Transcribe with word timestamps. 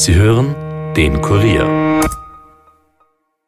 Sie 0.00 0.14
hören 0.14 0.54
den 0.96 1.20
Kurier. 1.20 2.00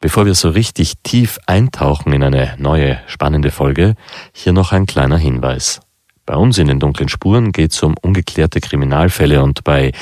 Bevor 0.03 0.27
wir 0.27 0.35
so 0.35 0.51
richtig 0.51 0.99
tief 1.03 1.39
eintauchen 1.47 2.13
in 2.13 2.23
eine 2.23 2.57
neue 2.59 3.01
spannende 3.07 3.51
Folge, 3.51 3.95
hier 4.35 4.53
noch 4.53 4.71
ein 4.73 4.85
kleiner 4.85 5.17
Hinweis. 5.17 5.81
Bei 6.27 6.37
uns 6.37 6.59
in 6.59 6.67
den 6.67 6.79
dunklen 6.79 7.09
Spuren 7.09 7.53
geht 7.53 7.73
es 7.73 7.83
um 7.83 7.95
ungeklärte 8.03 8.61
Kriminalfälle 8.61 9.43
und 9.43 9.65
bei 9.65 9.93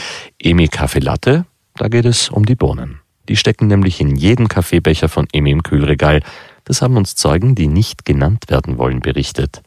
Emi 0.43 0.67
Kaffee 0.67 0.99
Latte, 0.99 1.46
da 1.77 1.86
geht 1.86 2.05
es 2.05 2.31
um 2.31 2.45
die 2.45 2.57
Bohnen. 2.57 2.98
Die 3.29 3.37
stecken 3.37 3.69
nämlich 3.69 4.01
in 4.01 4.17
jedem 4.17 4.48
Kaffeebecher 4.48 5.09
von 5.09 5.29
Emi 5.32 5.53
im 5.53 5.62
Kühlregal. 5.62 6.21
Das 6.64 6.82
haben 6.82 6.96
uns 6.96 7.14
Zeugen, 7.14 7.55
die 7.55 7.69
nicht 7.69 8.05
genannt 8.05 8.46
werden 8.48 8.77
wollen, 8.77 8.98
berichtet. 8.98 9.62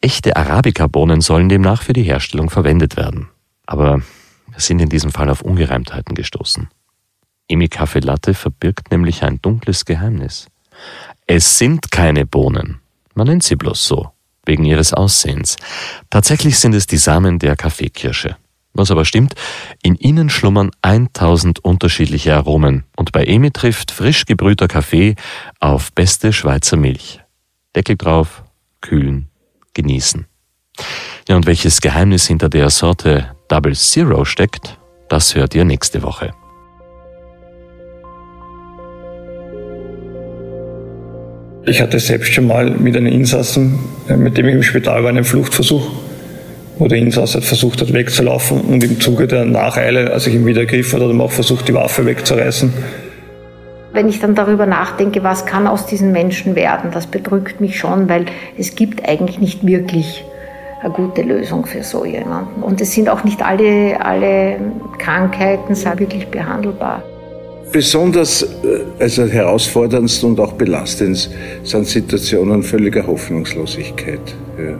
Echte 0.00 0.36
Arabica-Bohnen 0.36 1.20
sollen 1.20 1.48
demnach 1.48 1.82
für 1.82 1.94
die 1.94 2.04
Herstellung 2.04 2.48
verwendet 2.48 2.96
werden. 2.96 3.28
Aber 3.66 4.02
sind 4.66 4.80
in 4.80 4.88
diesem 4.88 5.10
Fall 5.10 5.28
auf 5.28 5.42
Ungereimtheiten 5.42 6.14
gestoßen. 6.14 6.68
Emi 7.48 7.68
Kaffee 7.68 8.00
Latte 8.00 8.34
verbirgt 8.34 8.90
nämlich 8.90 9.22
ein 9.22 9.40
dunkles 9.42 9.84
Geheimnis. 9.84 10.46
Es 11.26 11.58
sind 11.58 11.90
keine 11.90 12.26
Bohnen. 12.26 12.80
Man 13.14 13.26
nennt 13.26 13.42
sie 13.42 13.56
bloß 13.56 13.86
so, 13.86 14.10
wegen 14.46 14.64
ihres 14.64 14.94
Aussehens. 14.94 15.56
Tatsächlich 16.10 16.58
sind 16.58 16.74
es 16.74 16.86
die 16.86 16.96
Samen 16.96 17.38
der 17.38 17.56
Kaffeekirsche. 17.56 18.36
Was 18.74 18.90
aber 18.90 19.04
stimmt, 19.04 19.34
in 19.82 19.96
ihnen 19.96 20.30
schlummern 20.30 20.70
1000 20.80 21.62
unterschiedliche 21.62 22.34
Aromen 22.34 22.84
und 22.96 23.12
bei 23.12 23.24
Emi 23.24 23.50
trifft 23.50 23.90
frisch 23.90 24.24
gebrühter 24.24 24.66
Kaffee 24.66 25.14
auf 25.60 25.92
beste 25.92 26.32
Schweizer 26.32 26.78
Milch. 26.78 27.20
Deckel 27.76 27.96
drauf, 27.96 28.44
kühlen, 28.80 29.28
genießen. 29.74 30.26
Ja, 31.28 31.36
und 31.36 31.46
welches 31.46 31.82
Geheimnis 31.82 32.26
hinter 32.26 32.48
der 32.48 32.70
Sorte 32.70 33.34
Double 33.52 33.74
Zero 33.74 34.24
steckt, 34.24 34.78
das 35.10 35.34
hört 35.34 35.54
ihr 35.54 35.66
nächste 35.66 36.02
Woche. 36.02 36.30
Ich 41.66 41.82
hatte 41.82 42.00
selbst 42.00 42.32
schon 42.32 42.46
mal 42.46 42.70
mit 42.70 42.96
einem 42.96 43.12
Insassen, 43.12 43.78
äh, 44.08 44.16
mit 44.16 44.38
dem 44.38 44.48
ich 44.48 44.54
im 44.54 44.62
Spital 44.62 45.02
war, 45.02 45.10
einen 45.10 45.24
Fluchtversuch, 45.24 45.86
wo 46.78 46.88
der 46.88 46.96
Insasse 46.96 47.42
versucht 47.42 47.82
hat 47.82 47.92
wegzulaufen 47.92 48.58
und 48.62 48.82
im 48.84 48.98
Zuge 48.98 49.26
der 49.26 49.44
Nacheile, 49.44 50.10
als 50.10 50.26
ich 50.26 50.34
ihn 50.34 50.46
wieder 50.46 50.60
ergriffen 50.60 51.02
hat, 51.02 51.10
hat 51.10 51.14
er 51.14 51.20
auch 51.20 51.30
versucht, 51.30 51.68
die 51.68 51.74
Waffe 51.74 52.06
wegzureißen. 52.06 52.72
Wenn 53.92 54.08
ich 54.08 54.18
dann 54.18 54.34
darüber 54.34 54.64
nachdenke, 54.64 55.24
was 55.24 55.44
kann 55.44 55.66
aus 55.66 55.84
diesen 55.84 56.10
Menschen 56.10 56.56
werden, 56.56 56.90
das 56.90 57.06
bedrückt 57.06 57.60
mich 57.60 57.78
schon, 57.78 58.08
weil 58.08 58.24
es 58.56 58.76
gibt 58.76 59.06
eigentlich 59.06 59.40
nicht 59.40 59.66
wirklich 59.66 60.24
eine 60.82 60.92
gute 60.92 61.22
Lösung 61.22 61.64
für 61.64 61.82
so 61.82 62.04
jemanden. 62.04 62.62
Und 62.62 62.80
es 62.80 62.92
sind 62.92 63.08
auch 63.08 63.24
nicht 63.24 63.42
alle, 63.42 64.04
alle 64.04 64.60
Krankheiten 64.98 65.74
sind 65.74 66.00
wirklich 66.00 66.26
behandelbar. 66.28 67.02
Besonders 67.70 68.42
äh, 68.42 68.46
also 68.98 69.24
herausforderndst 69.24 70.22
und 70.24 70.38
auch 70.40 70.52
belastend 70.52 71.30
sind 71.62 71.86
Situationen 71.86 72.62
völliger 72.62 73.06
Hoffnungslosigkeit. 73.06 74.20
Ja. 74.58 74.78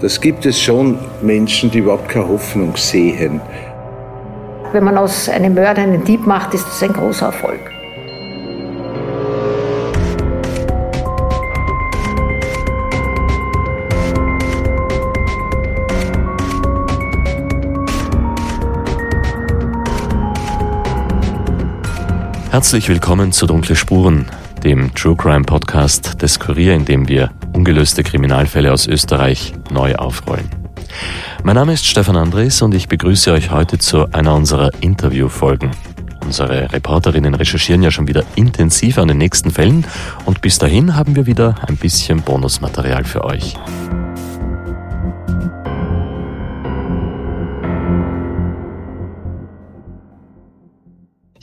Das 0.00 0.20
gibt 0.20 0.44
es 0.46 0.60
schon 0.60 0.98
Menschen, 1.22 1.70
die 1.70 1.78
überhaupt 1.78 2.08
keine 2.08 2.28
Hoffnung 2.28 2.76
sehen. 2.76 3.40
Wenn 4.72 4.84
man 4.84 4.98
aus 4.98 5.28
einem 5.28 5.54
Mörder 5.54 5.82
einen 5.82 6.04
Dieb 6.04 6.26
macht, 6.26 6.52
ist 6.52 6.66
das 6.66 6.82
ein 6.82 6.92
großer 6.92 7.26
Erfolg. 7.26 7.73
Herzlich 22.54 22.88
willkommen 22.88 23.32
zu 23.32 23.48
Dunkle 23.48 23.74
Spuren, 23.74 24.26
dem 24.62 24.94
True 24.94 25.16
Crime 25.16 25.42
Podcast 25.42 26.22
des 26.22 26.38
Kurier, 26.38 26.74
in 26.74 26.84
dem 26.84 27.08
wir 27.08 27.32
ungelöste 27.52 28.04
Kriminalfälle 28.04 28.72
aus 28.72 28.86
Österreich 28.86 29.54
neu 29.72 29.96
aufrollen. 29.96 30.48
Mein 31.42 31.56
Name 31.56 31.72
ist 31.72 31.84
Stefan 31.84 32.14
Andres 32.14 32.62
und 32.62 32.72
ich 32.72 32.86
begrüße 32.86 33.32
euch 33.32 33.50
heute 33.50 33.78
zu 33.78 34.06
einer 34.12 34.36
unserer 34.36 34.70
Interviewfolgen. 34.82 35.72
Unsere 36.24 36.72
Reporterinnen 36.72 37.34
recherchieren 37.34 37.82
ja 37.82 37.90
schon 37.90 38.06
wieder 38.06 38.22
intensiv 38.36 38.98
an 38.98 39.08
den 39.08 39.18
nächsten 39.18 39.50
Fällen 39.50 39.84
und 40.24 40.40
bis 40.40 40.58
dahin 40.58 40.94
haben 40.94 41.16
wir 41.16 41.26
wieder 41.26 41.56
ein 41.66 41.76
bisschen 41.76 42.22
Bonusmaterial 42.22 43.02
für 43.02 43.24
euch. 43.24 43.56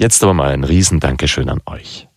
Jetzt 0.02 0.24
aber 0.24 0.34
mal 0.34 0.50
ein 0.50 0.64
Riesendankeschön 0.64 1.48
an 1.48 1.62
euch. 1.68 2.08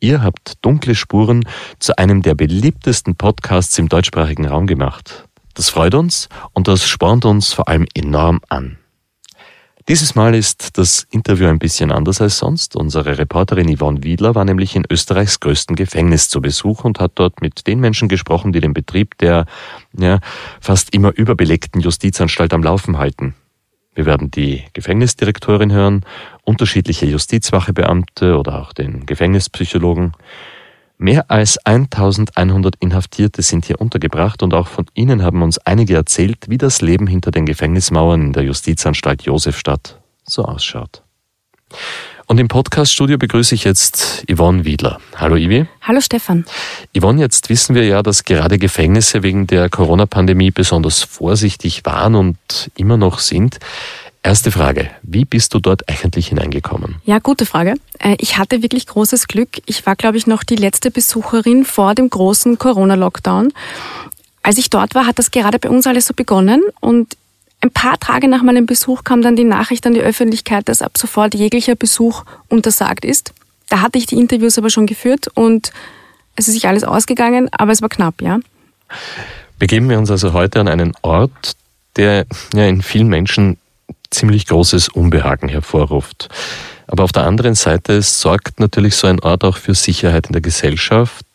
Ihr 0.00 0.24
habt 0.24 0.54
dunkle 0.62 0.96
Spuren 0.96 1.44
zu 1.78 1.96
einem 1.96 2.20
der 2.22 2.34
beliebtesten 2.34 3.14
Podcasts 3.14 3.78
im 3.78 3.88
deutschsprachigen 3.88 4.48
Raum 4.48 4.66
gemacht. 4.66 5.28
Das 5.54 5.68
freut 5.70 5.94
uns 5.94 6.28
und 6.52 6.66
das 6.66 6.88
spornt 6.88 7.24
uns 7.24 7.52
vor 7.52 7.68
allem 7.68 7.86
enorm 7.94 8.40
an. 8.48 8.76
Dieses 9.86 10.16
Mal 10.16 10.34
ist 10.34 10.78
das 10.78 11.06
Interview 11.12 11.46
ein 11.46 11.60
bisschen 11.60 11.92
anders 11.92 12.20
als 12.20 12.38
sonst. 12.38 12.74
Unsere 12.74 13.18
Reporterin 13.18 13.72
Yvonne 13.72 14.02
Wiedler 14.02 14.34
war 14.34 14.44
nämlich 14.44 14.74
in 14.74 14.82
Österreichs 14.90 15.38
größten 15.38 15.76
Gefängnis 15.76 16.28
zu 16.28 16.40
Besuch 16.40 16.82
und 16.82 16.98
hat 16.98 17.12
dort 17.14 17.40
mit 17.40 17.68
den 17.68 17.78
Menschen 17.78 18.08
gesprochen, 18.08 18.52
die 18.52 18.60
den 18.60 18.74
Betrieb 18.74 19.16
der 19.18 19.46
ja, 19.96 20.18
fast 20.60 20.92
immer 20.92 21.16
überbelegten 21.16 21.82
Justizanstalt 21.82 22.52
am 22.52 22.64
Laufen 22.64 22.98
halten. 22.98 23.36
Wir 23.98 24.06
werden 24.06 24.30
die 24.30 24.62
Gefängnisdirektorin 24.74 25.72
hören, 25.72 26.04
unterschiedliche 26.44 27.04
Justizwachebeamte 27.06 28.38
oder 28.38 28.62
auch 28.62 28.72
den 28.72 29.06
Gefängnispsychologen. 29.06 30.12
Mehr 30.98 31.28
als 31.32 31.58
1100 31.66 32.76
Inhaftierte 32.78 33.42
sind 33.42 33.64
hier 33.64 33.80
untergebracht 33.80 34.44
und 34.44 34.54
auch 34.54 34.68
von 34.68 34.86
ihnen 34.94 35.24
haben 35.24 35.42
uns 35.42 35.58
einige 35.58 35.96
erzählt, 35.96 36.48
wie 36.48 36.58
das 36.58 36.80
Leben 36.80 37.08
hinter 37.08 37.32
den 37.32 37.44
Gefängnismauern 37.44 38.22
in 38.22 38.32
der 38.32 38.44
Justizanstalt 38.44 39.22
Josefstadt 39.22 40.00
so 40.22 40.44
ausschaut. 40.44 41.02
Und 42.28 42.38
im 42.38 42.48
Podcaststudio 42.48 43.16
begrüße 43.16 43.54
ich 43.54 43.64
jetzt 43.64 44.22
Yvonne 44.30 44.66
Wiedler. 44.66 45.00
Hallo 45.16 45.36
Ivi. 45.36 45.64
Hallo 45.80 46.02
Stefan. 46.02 46.44
Yvonne, 46.94 47.22
jetzt 47.22 47.48
wissen 47.48 47.74
wir 47.74 47.86
ja, 47.86 48.02
dass 48.02 48.24
gerade 48.24 48.58
Gefängnisse 48.58 49.22
wegen 49.22 49.46
der 49.46 49.70
Corona-Pandemie 49.70 50.50
besonders 50.50 51.02
vorsichtig 51.02 51.86
waren 51.86 52.14
und 52.14 52.36
immer 52.76 52.98
noch 52.98 53.20
sind. 53.20 53.58
Erste 54.22 54.50
Frage, 54.50 54.90
wie 55.02 55.24
bist 55.24 55.54
du 55.54 55.58
dort 55.58 55.88
eigentlich 55.88 56.28
hineingekommen? 56.28 56.96
Ja, 57.06 57.18
gute 57.18 57.46
Frage. 57.46 57.76
Äh, 57.98 58.16
ich 58.18 58.36
hatte 58.36 58.62
wirklich 58.62 58.86
großes 58.86 59.26
Glück. 59.26 59.48
Ich 59.64 59.86
war, 59.86 59.96
glaube 59.96 60.18
ich, 60.18 60.26
noch 60.26 60.44
die 60.44 60.56
letzte 60.56 60.90
Besucherin 60.90 61.64
vor 61.64 61.94
dem 61.94 62.10
großen 62.10 62.58
Corona-Lockdown. 62.58 63.54
Als 64.42 64.58
ich 64.58 64.68
dort 64.68 64.94
war, 64.94 65.06
hat 65.06 65.18
das 65.18 65.30
gerade 65.30 65.58
bei 65.58 65.70
uns 65.70 65.86
alles 65.86 66.04
so 66.04 66.12
begonnen 66.12 66.62
und 66.80 67.16
ein 67.60 67.70
paar 67.70 67.98
Tage 67.98 68.28
nach 68.28 68.42
meinem 68.42 68.66
Besuch 68.66 69.04
kam 69.04 69.22
dann 69.22 69.36
die 69.36 69.44
Nachricht 69.44 69.86
an 69.86 69.94
die 69.94 70.00
Öffentlichkeit, 70.00 70.68
dass 70.68 70.82
ab 70.82 70.96
sofort 70.96 71.34
jeglicher 71.34 71.74
Besuch 71.74 72.24
untersagt 72.48 73.04
ist. 73.04 73.32
Da 73.68 73.80
hatte 73.80 73.98
ich 73.98 74.06
die 74.06 74.16
Interviews 74.16 74.58
aber 74.58 74.70
schon 74.70 74.86
geführt 74.86 75.28
und 75.34 75.72
es 76.36 76.46
ist 76.46 76.54
sich 76.54 76.68
alles 76.68 76.84
ausgegangen, 76.84 77.48
aber 77.50 77.72
es 77.72 77.82
war 77.82 77.88
knapp, 77.88 78.22
ja. 78.22 78.38
Begeben 79.58 79.90
wir 79.90 79.98
uns 79.98 80.10
also 80.10 80.32
heute 80.32 80.60
an 80.60 80.68
einen 80.68 80.92
Ort, 81.02 81.56
der 81.96 82.26
ja 82.54 82.66
in 82.66 82.80
vielen 82.80 83.08
Menschen 83.08 83.58
ziemlich 84.10 84.46
großes 84.46 84.88
Unbehagen 84.88 85.48
hervorruft. 85.48 86.28
Aber 86.86 87.04
auf 87.04 87.12
der 87.12 87.24
anderen 87.24 87.54
Seite 87.54 88.00
sorgt 88.02 88.60
natürlich 88.60 88.94
so 88.94 89.08
ein 89.08 89.20
Ort 89.20 89.44
auch 89.44 89.56
für 89.56 89.74
Sicherheit 89.74 90.28
in 90.28 90.32
der 90.32 90.40
Gesellschaft, 90.40 91.26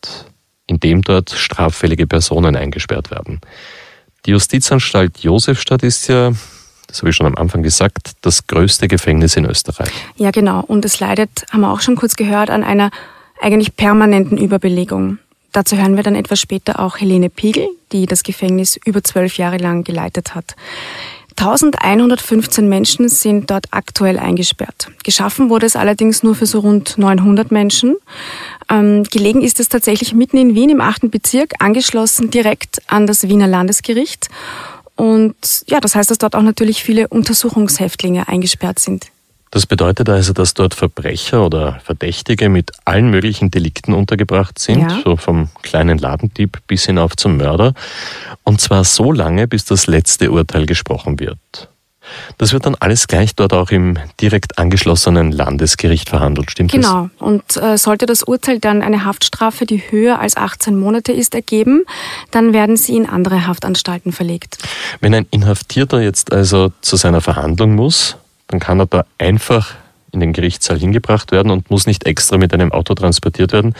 indem 0.66 1.02
dort 1.02 1.30
straffällige 1.30 2.06
Personen 2.06 2.56
eingesperrt 2.56 3.10
werden. 3.10 3.40
Die 4.26 4.30
Justizanstalt 4.30 5.18
Josefstadt 5.18 5.82
ist 5.82 6.08
ja, 6.08 6.32
das 6.86 6.98
habe 7.00 7.10
ich 7.10 7.16
schon 7.16 7.26
am 7.26 7.36
Anfang 7.36 7.62
gesagt, 7.62 8.12
das 8.22 8.46
größte 8.46 8.88
Gefängnis 8.88 9.36
in 9.36 9.44
Österreich. 9.44 9.92
Ja, 10.16 10.30
genau. 10.30 10.60
Und 10.60 10.84
es 10.84 11.00
leidet, 11.00 11.44
haben 11.50 11.60
wir 11.60 11.70
auch 11.70 11.80
schon 11.80 11.96
kurz 11.96 12.16
gehört, 12.16 12.50
an 12.50 12.64
einer 12.64 12.90
eigentlich 13.40 13.76
permanenten 13.76 14.38
Überbelegung. 14.38 15.18
Dazu 15.52 15.76
hören 15.76 15.96
wir 15.96 16.02
dann 16.02 16.16
etwas 16.16 16.40
später 16.40 16.80
auch 16.80 16.98
Helene 16.98 17.30
Piegel, 17.30 17.68
die 17.92 18.06
das 18.06 18.22
Gefängnis 18.22 18.78
über 18.84 19.04
zwölf 19.04 19.36
Jahre 19.36 19.58
lang 19.58 19.84
geleitet 19.84 20.34
hat. 20.34 20.56
1115 21.36 22.68
Menschen 22.68 23.08
sind 23.08 23.50
dort 23.50 23.66
aktuell 23.70 24.18
eingesperrt. 24.18 24.88
Geschaffen 25.02 25.50
wurde 25.50 25.66
es 25.66 25.76
allerdings 25.76 26.22
nur 26.22 26.34
für 26.34 26.46
so 26.46 26.60
rund 26.60 26.96
900 26.96 27.50
Menschen. 27.50 27.96
Ähm, 28.70 29.04
gelegen 29.04 29.42
ist 29.42 29.60
es 29.60 29.68
tatsächlich 29.68 30.14
mitten 30.14 30.36
in 30.36 30.54
Wien 30.54 30.70
im 30.70 30.80
achten 30.80 31.10
Bezirk, 31.10 31.54
angeschlossen 31.58 32.30
direkt 32.30 32.82
an 32.86 33.06
das 33.06 33.28
Wiener 33.28 33.46
Landesgericht. 33.46 34.28
Und 34.96 35.64
ja, 35.66 35.80
das 35.80 35.94
heißt, 35.94 36.10
dass 36.10 36.18
dort 36.18 36.36
auch 36.36 36.42
natürlich 36.42 36.82
viele 36.82 37.08
Untersuchungshäftlinge 37.08 38.28
eingesperrt 38.28 38.78
sind. 38.78 39.06
Das 39.54 39.66
bedeutet 39.66 40.08
also, 40.08 40.32
dass 40.32 40.54
dort 40.54 40.74
Verbrecher 40.74 41.46
oder 41.46 41.78
Verdächtige 41.84 42.48
mit 42.48 42.72
allen 42.84 43.08
möglichen 43.08 43.52
Delikten 43.52 43.94
untergebracht 43.94 44.58
sind, 44.58 44.80
ja. 44.80 45.00
so 45.04 45.16
vom 45.16 45.48
kleinen 45.62 45.98
Ladendieb 45.98 46.58
bis 46.66 46.86
hinauf 46.86 47.14
zum 47.14 47.36
Mörder. 47.36 47.72
Und 48.42 48.60
zwar 48.60 48.82
so 48.82 49.12
lange, 49.12 49.46
bis 49.46 49.64
das 49.64 49.86
letzte 49.86 50.32
Urteil 50.32 50.66
gesprochen 50.66 51.20
wird. 51.20 51.38
Das 52.36 52.52
wird 52.52 52.66
dann 52.66 52.74
alles 52.74 53.06
gleich 53.06 53.36
dort 53.36 53.52
auch 53.52 53.70
im 53.70 53.96
direkt 54.20 54.58
angeschlossenen 54.58 55.30
Landesgericht 55.30 56.08
verhandelt, 56.08 56.50
stimmt 56.50 56.72
genau. 56.72 57.02
das? 57.04 57.18
Genau. 57.20 57.30
Und 57.30 57.56
äh, 57.56 57.78
sollte 57.78 58.06
das 58.06 58.24
Urteil 58.24 58.58
dann 58.58 58.82
eine 58.82 59.04
Haftstrafe, 59.04 59.66
die 59.66 59.78
höher 59.88 60.18
als 60.18 60.36
18 60.36 60.76
Monate 60.76 61.12
ist, 61.12 61.32
ergeben, 61.32 61.84
dann 62.32 62.52
werden 62.52 62.76
sie 62.76 62.96
in 62.96 63.08
andere 63.08 63.46
Haftanstalten 63.46 64.10
verlegt. 64.10 64.58
Wenn 65.00 65.14
ein 65.14 65.28
Inhaftierter 65.30 66.02
jetzt 66.02 66.32
also 66.32 66.72
zu 66.80 66.96
seiner 66.96 67.20
Verhandlung 67.20 67.76
muss, 67.76 68.16
dann 68.48 68.60
kann 68.60 68.80
er 68.80 68.86
da 68.86 69.04
einfach 69.18 69.74
in 70.14 70.20
den 70.20 70.32
Gerichtssaal 70.32 70.78
hingebracht 70.78 71.32
werden 71.32 71.50
und 71.50 71.70
muss 71.70 71.86
nicht 71.86 72.06
extra 72.06 72.38
mit 72.38 72.54
einem 72.54 72.72
Auto 72.72 72.94
transportiert 72.94 73.52
werden, 73.52 73.74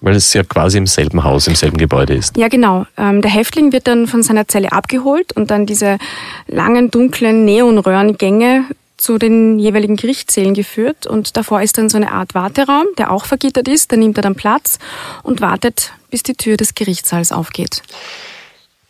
weil 0.00 0.14
es 0.14 0.32
ja 0.34 0.44
quasi 0.44 0.78
im 0.78 0.86
selben 0.86 1.24
Haus, 1.24 1.46
im 1.46 1.54
selben 1.54 1.78
Gebäude 1.78 2.14
ist. 2.14 2.36
Ja, 2.36 2.48
genau. 2.48 2.86
Ähm, 2.96 3.22
der 3.22 3.30
Häftling 3.30 3.72
wird 3.72 3.86
dann 3.88 4.06
von 4.06 4.22
seiner 4.22 4.46
Zelle 4.46 4.72
abgeholt 4.72 5.32
und 5.34 5.50
dann 5.50 5.66
diese 5.66 5.98
langen, 6.46 6.90
dunklen 6.90 7.44
Neonröhrengänge 7.44 8.64
zu 8.98 9.16
den 9.16 9.58
jeweiligen 9.58 9.96
Gerichtssälen 9.96 10.54
geführt 10.54 11.06
und 11.06 11.36
davor 11.36 11.62
ist 11.62 11.78
dann 11.78 11.88
so 11.88 11.96
eine 11.96 12.12
Art 12.12 12.34
Warteraum, 12.34 12.86
der 12.98 13.12
auch 13.12 13.24
vergittert 13.24 13.68
ist. 13.68 13.92
Da 13.92 13.96
nimmt 13.96 14.18
er 14.18 14.22
dann 14.22 14.34
Platz 14.34 14.78
und 15.22 15.40
wartet, 15.40 15.92
bis 16.10 16.22
die 16.24 16.34
Tür 16.34 16.56
des 16.56 16.74
Gerichtssaals 16.74 17.32
aufgeht. 17.32 17.82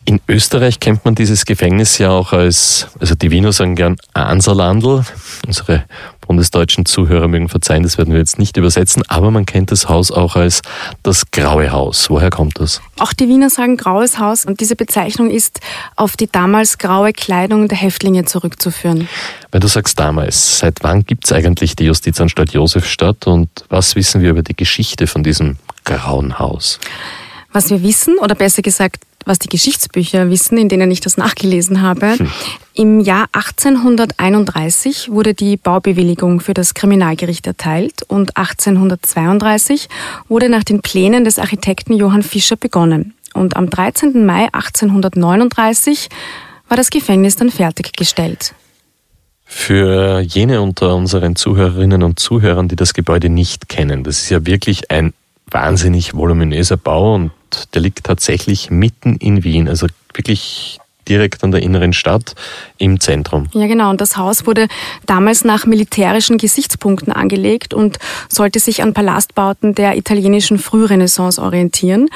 In 0.05 0.21
Österreich 0.27 0.79
kennt 0.79 1.05
man 1.05 1.13
dieses 1.13 1.45
Gefängnis 1.45 1.97
ja 1.97 2.09
auch 2.09 2.33
als, 2.33 2.87
also 2.99 3.15
die 3.15 3.31
Wiener 3.31 3.51
sagen 3.51 3.75
gern 3.75 3.97
Anserlandl. 4.13 5.03
Unsere 5.45 5.83
bundesdeutschen 6.29 6.85
Zuhörer 6.85 7.27
mögen 7.27 7.49
verzeihen, 7.49 7.83
das 7.83 7.97
werden 7.97 8.13
wir 8.13 8.19
jetzt 8.19 8.39
nicht 8.39 8.55
übersetzen, 8.55 9.03
aber 9.07 9.29
man 9.29 9.45
kennt 9.45 9.71
das 9.71 9.89
Haus 9.89 10.11
auch 10.11 10.35
als 10.35 10.61
das 11.03 11.31
Graue 11.31 11.71
Haus. 11.71 12.09
Woher 12.09 12.29
kommt 12.29 12.59
das? 12.59 12.81
Auch 12.97 13.13
die 13.13 13.27
Wiener 13.27 13.49
sagen 13.49 13.77
Graues 13.77 14.19
Haus 14.19 14.45
und 14.45 14.61
diese 14.61 14.75
Bezeichnung 14.75 15.29
ist 15.29 15.59
auf 15.95 16.17
die 16.17 16.27
damals 16.27 16.77
graue 16.77 17.13
Kleidung 17.13 17.67
der 17.67 17.77
Häftlinge 17.77 18.25
zurückzuführen. 18.25 19.09
Weil 19.51 19.59
du 19.59 19.67
sagst 19.67 19.99
damals, 19.99 20.59
seit 20.59 20.81
wann 20.81 21.03
gibt 21.05 21.25
es 21.25 21.31
eigentlich 21.31 21.75
die 21.75 21.85
Justizanstalt 21.85 22.53
Josefstadt 22.53 23.27
und 23.27 23.49
was 23.69 23.95
wissen 23.95 24.21
wir 24.21 24.29
über 24.29 24.43
die 24.43 24.55
Geschichte 24.55 25.07
von 25.07 25.23
diesem 25.23 25.57
Grauen 25.83 26.39
Haus? 26.39 26.79
Was 27.51 27.69
wir 27.69 27.83
wissen, 27.83 28.17
oder 28.19 28.35
besser 28.35 28.61
gesagt, 28.61 29.03
was 29.25 29.39
die 29.39 29.49
Geschichtsbücher 29.49 30.29
wissen, 30.29 30.57
in 30.57 30.69
denen 30.69 30.89
ich 30.91 31.01
das 31.01 31.17
nachgelesen 31.17 31.81
habe. 31.81 32.17
Hm. 32.17 32.31
Im 32.73 32.99
Jahr 32.99 33.27
1831 33.33 35.11
wurde 35.11 35.33
die 35.33 35.57
Baubewilligung 35.57 36.39
für 36.39 36.53
das 36.53 36.73
Kriminalgericht 36.73 37.45
erteilt 37.45 38.03
und 38.07 38.37
1832 38.37 39.87
wurde 40.27 40.49
nach 40.49 40.63
den 40.63 40.81
Plänen 40.81 41.25
des 41.25 41.39
Architekten 41.39 41.93
Johann 41.93 42.23
Fischer 42.23 42.55
begonnen. 42.55 43.13
Und 43.33 43.55
am 43.55 43.69
13. 43.69 44.25
Mai 44.25 44.47
1839 44.51 46.09
war 46.67 46.77
das 46.77 46.89
Gefängnis 46.89 47.35
dann 47.35 47.51
fertiggestellt. 47.51 48.53
Für 49.45 50.19
jene 50.21 50.61
unter 50.61 50.95
unseren 50.95 51.35
Zuhörerinnen 51.35 52.03
und 52.03 52.19
Zuhörern, 52.19 52.67
die 52.67 52.75
das 52.75 52.93
Gebäude 52.93 53.29
nicht 53.29 53.67
kennen, 53.67 54.03
das 54.03 54.19
ist 54.19 54.29
ja 54.29 54.45
wirklich 54.45 54.91
ein 54.91 55.13
wahnsinnig 55.49 56.13
voluminöser 56.13 56.77
Bau 56.77 57.15
und 57.15 57.31
der 57.73 57.81
liegt 57.81 58.03
tatsächlich 58.03 58.69
mitten 58.69 59.17
in 59.17 59.43
Wien, 59.43 59.67
also 59.67 59.87
wirklich 60.13 60.79
direkt 61.09 61.43
an 61.43 61.51
der 61.51 61.61
inneren 61.61 61.91
Stadt 61.91 62.35
im 62.77 62.99
Zentrum. 62.99 63.47
Ja, 63.53 63.67
genau. 63.67 63.89
Und 63.89 63.99
das 63.99 64.15
Haus 64.15 64.45
wurde 64.45 64.67
damals 65.05 65.43
nach 65.43 65.65
militärischen 65.65 66.37
Gesichtspunkten 66.37 67.11
angelegt 67.11 67.73
und 67.73 67.97
sollte 68.29 68.59
sich 68.59 68.83
an 68.83 68.93
Palastbauten 68.93 69.75
der 69.75 69.97
italienischen 69.97 70.59
Frührenaissance 70.59 71.41
orientieren. 71.41 72.09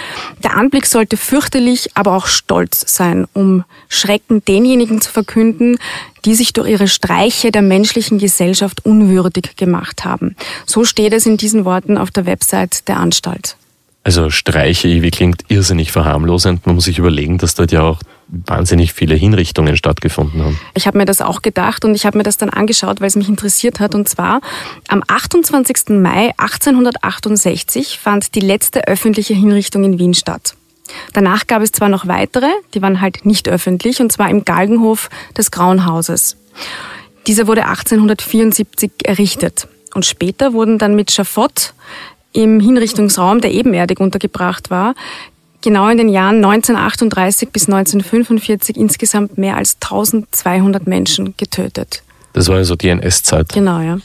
Der 0.43 0.55
Anblick 0.55 0.85
sollte 0.85 1.17
fürchterlich, 1.17 1.89
aber 1.95 2.15
auch 2.15 2.27
stolz 2.27 2.85
sein, 2.95 3.25
um 3.33 3.65
Schrecken 3.89 4.45
denjenigen 4.45 5.01
zu 5.01 5.11
verkünden, 5.11 5.77
die 6.23 6.35
sich 6.35 6.53
durch 6.53 6.69
ihre 6.69 6.87
Streiche 6.87 7.51
der 7.51 7.63
menschlichen 7.63 8.19
Gesellschaft 8.19 8.85
unwürdig 8.85 9.55
gemacht 9.57 10.05
haben. 10.05 10.35
So 10.65 10.85
steht 10.85 11.13
es 11.13 11.25
in 11.25 11.37
diesen 11.37 11.65
Worten 11.65 11.97
auf 11.97 12.11
der 12.11 12.25
Website 12.25 12.87
der 12.87 12.97
Anstalt. 12.97 13.57
Also 14.03 14.29
Streiche 14.29 15.01
wie 15.01 15.11
klingt 15.11 15.45
irrsinnig 15.47 15.91
verharmlosend. 15.91 16.65
Man 16.65 16.75
muss 16.75 16.85
sich 16.85 16.99
überlegen, 16.99 17.37
dass 17.37 17.55
dort 17.55 17.71
ja 17.71 17.83
auch 17.83 17.99
wahnsinnig 18.27 18.93
viele 18.93 19.15
Hinrichtungen 19.15 19.77
stattgefunden 19.77 20.43
haben. 20.43 20.59
Ich 20.73 20.87
habe 20.87 20.97
mir 20.97 21.05
das 21.05 21.21
auch 21.21 21.41
gedacht 21.41 21.85
und 21.85 21.95
ich 21.95 22.05
habe 22.05 22.17
mir 22.17 22.23
das 22.23 22.37
dann 22.37 22.49
angeschaut, 22.49 22.99
weil 22.99 23.07
es 23.07 23.15
mich 23.15 23.29
interessiert 23.29 23.79
hat. 23.79 23.95
Und 23.95 24.09
zwar 24.09 24.41
am 24.89 25.03
28. 25.07 25.89
Mai 25.89 26.33
1868 26.37 27.99
fand 27.99 28.35
die 28.35 28.41
letzte 28.41 28.87
öffentliche 28.87 29.33
Hinrichtung 29.33 29.83
in 29.83 29.99
Wien 29.99 30.13
statt. 30.13 30.55
Danach 31.13 31.47
gab 31.47 31.61
es 31.61 31.71
zwar 31.71 31.89
noch 31.89 32.07
weitere, 32.07 32.49
die 32.73 32.81
waren 32.81 32.99
halt 32.99 33.25
nicht 33.25 33.47
öffentlich, 33.47 34.01
und 34.01 34.11
zwar 34.11 34.29
im 34.29 34.43
Galgenhof 34.43 35.09
des 35.37 35.49
Grauen 35.49 35.85
Hauses. 35.85 36.35
Dieser 37.25 37.47
wurde 37.47 37.65
1874 37.65 38.91
errichtet. 39.05 39.67
Und 39.93 40.05
später 40.05 40.53
wurden 40.53 40.77
dann 40.77 40.95
mit 40.95 41.11
Schafott 41.11 41.73
im 42.33 42.59
Hinrichtungsraum, 42.59 43.41
der 43.41 43.51
ebenerdig 43.51 43.99
untergebracht 43.99 44.69
war, 44.69 44.95
genau 45.61 45.87
in 45.87 45.97
den 45.97 46.09
Jahren 46.09 46.43
1938 46.43 47.49
bis 47.49 47.67
1945 47.67 48.75
insgesamt 48.75 49.37
mehr 49.37 49.57
als 49.57 49.77
1200 49.81 50.85
Menschen 50.87 51.35
getötet. 51.37 52.03
Das 52.33 52.47
war 52.47 52.57
also 52.57 52.75
die 52.75 52.89
NS-Zeit. 52.89 53.49
Genau, 53.49 53.79
ja. 53.79 53.99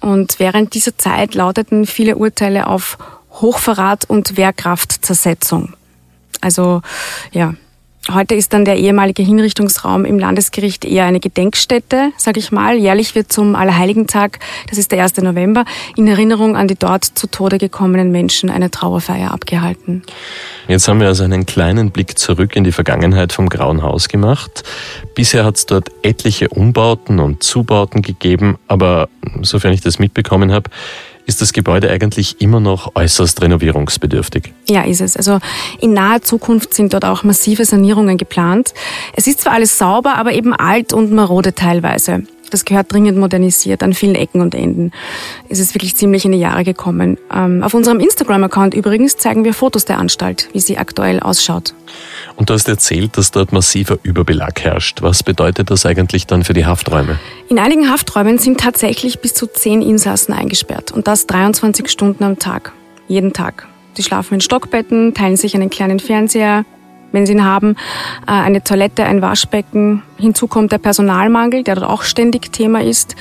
Und 0.00 0.38
während 0.38 0.74
dieser 0.74 0.96
Zeit 0.96 1.34
lauteten 1.34 1.86
viele 1.86 2.16
Urteile 2.16 2.66
auf 2.66 2.98
Hochverrat 3.32 4.04
und 4.08 4.36
Wehrkraftzersetzung. 4.36 5.74
Also, 6.40 6.82
ja, 7.32 7.54
Heute 8.10 8.34
ist 8.34 8.54
dann 8.54 8.64
der 8.64 8.76
ehemalige 8.76 9.22
Hinrichtungsraum 9.22 10.06
im 10.06 10.18
Landesgericht 10.18 10.86
eher 10.86 11.04
eine 11.04 11.20
Gedenkstätte, 11.20 12.12
sage 12.16 12.40
ich 12.40 12.50
mal. 12.50 12.76
Jährlich 12.76 13.14
wird 13.14 13.30
zum 13.30 13.54
Allerheiligentag, 13.54 14.38
das 14.70 14.78
ist 14.78 14.92
der 14.92 15.02
1. 15.02 15.18
November, 15.18 15.66
in 15.94 16.06
Erinnerung 16.06 16.56
an 16.56 16.68
die 16.68 16.74
dort 16.74 17.04
zu 17.04 17.26
Tode 17.26 17.58
gekommenen 17.58 18.10
Menschen 18.10 18.48
eine 18.48 18.70
Trauerfeier 18.70 19.30
abgehalten. 19.30 20.04
Jetzt 20.68 20.88
haben 20.88 21.00
wir 21.00 21.06
also 21.06 21.24
einen 21.24 21.44
kleinen 21.44 21.90
Blick 21.90 22.18
zurück 22.18 22.56
in 22.56 22.64
die 22.64 22.72
Vergangenheit 22.72 23.34
vom 23.34 23.50
Grauen 23.50 23.82
Haus 23.82 24.08
gemacht. 24.08 24.62
Bisher 25.14 25.44
hat 25.44 25.56
es 25.56 25.66
dort 25.66 25.90
etliche 26.02 26.48
Umbauten 26.48 27.20
und 27.20 27.42
Zubauten 27.42 28.00
gegeben, 28.00 28.56
aber 28.68 29.10
sofern 29.42 29.74
ich 29.74 29.82
das 29.82 29.98
mitbekommen 29.98 30.50
habe, 30.50 30.70
ist 31.28 31.42
das 31.42 31.52
Gebäude 31.52 31.90
eigentlich 31.90 32.40
immer 32.40 32.58
noch 32.58 32.96
äußerst 32.96 33.42
renovierungsbedürftig. 33.42 34.54
Ja, 34.68 34.82
ist 34.82 35.02
es. 35.02 35.16
Also 35.16 35.38
in 35.78 35.92
naher 35.92 36.22
Zukunft 36.22 36.72
sind 36.72 36.94
dort 36.94 37.04
auch 37.04 37.22
massive 37.22 37.66
Sanierungen 37.66 38.16
geplant. 38.16 38.72
Es 39.14 39.26
ist 39.26 39.42
zwar 39.42 39.52
alles 39.52 39.76
sauber, 39.76 40.16
aber 40.16 40.32
eben 40.32 40.54
alt 40.54 40.94
und 40.94 41.12
marode 41.12 41.54
teilweise. 41.54 42.22
Das 42.50 42.64
gehört 42.64 42.92
dringend 42.92 43.18
modernisiert 43.18 43.82
an 43.82 43.92
vielen 43.92 44.14
Ecken 44.14 44.40
und 44.40 44.54
Enden. 44.54 44.92
Es 45.48 45.58
ist 45.58 45.74
wirklich 45.74 45.96
ziemlich 45.96 46.24
in 46.24 46.32
die 46.32 46.38
Jahre 46.38 46.64
gekommen. 46.64 47.18
Ähm, 47.32 47.62
auf 47.62 47.74
unserem 47.74 48.00
Instagram-Account 48.00 48.74
übrigens 48.74 49.16
zeigen 49.16 49.44
wir 49.44 49.54
Fotos 49.54 49.84
der 49.84 49.98
Anstalt, 49.98 50.48
wie 50.52 50.60
sie 50.60 50.78
aktuell 50.78 51.20
ausschaut. 51.20 51.74
Und 52.36 52.50
du 52.50 52.54
hast 52.54 52.68
erzählt, 52.68 53.16
dass 53.16 53.30
dort 53.30 53.52
massiver 53.52 53.98
Überbelag 54.02 54.60
herrscht. 54.60 55.02
Was 55.02 55.22
bedeutet 55.22 55.70
das 55.70 55.86
eigentlich 55.86 56.26
dann 56.26 56.44
für 56.44 56.52
die 56.54 56.66
Hafträume? 56.66 57.18
In 57.48 57.58
einigen 57.58 57.90
Hafträumen 57.90 58.38
sind 58.38 58.60
tatsächlich 58.60 59.20
bis 59.20 59.34
zu 59.34 59.46
zehn 59.46 59.82
Insassen 59.82 60.32
eingesperrt 60.32 60.92
und 60.92 61.06
das 61.06 61.26
23 61.26 61.88
Stunden 61.88 62.24
am 62.24 62.38
Tag. 62.38 62.72
Jeden 63.08 63.32
Tag. 63.32 63.66
Sie 63.94 64.02
schlafen 64.02 64.34
in 64.34 64.40
Stockbetten, 64.40 65.14
teilen 65.14 65.36
sich 65.36 65.54
einen 65.56 65.70
kleinen 65.70 65.98
Fernseher, 65.98 66.64
wenn 67.12 67.26
sie 67.26 67.32
ihn 67.32 67.44
haben, 67.44 67.76
äh, 68.26 68.32
eine 68.32 68.62
Toilette, 68.62 69.04
ein 69.04 69.22
Waschbecken. 69.22 70.02
Hinzu 70.18 70.46
kommt 70.46 70.72
der 70.72 70.78
Personalmangel, 70.78 71.64
der 71.64 71.76
dort 71.76 71.88
auch 71.88 72.02
ständig 72.02 72.52
Thema 72.52 72.82
ist. 72.82 73.16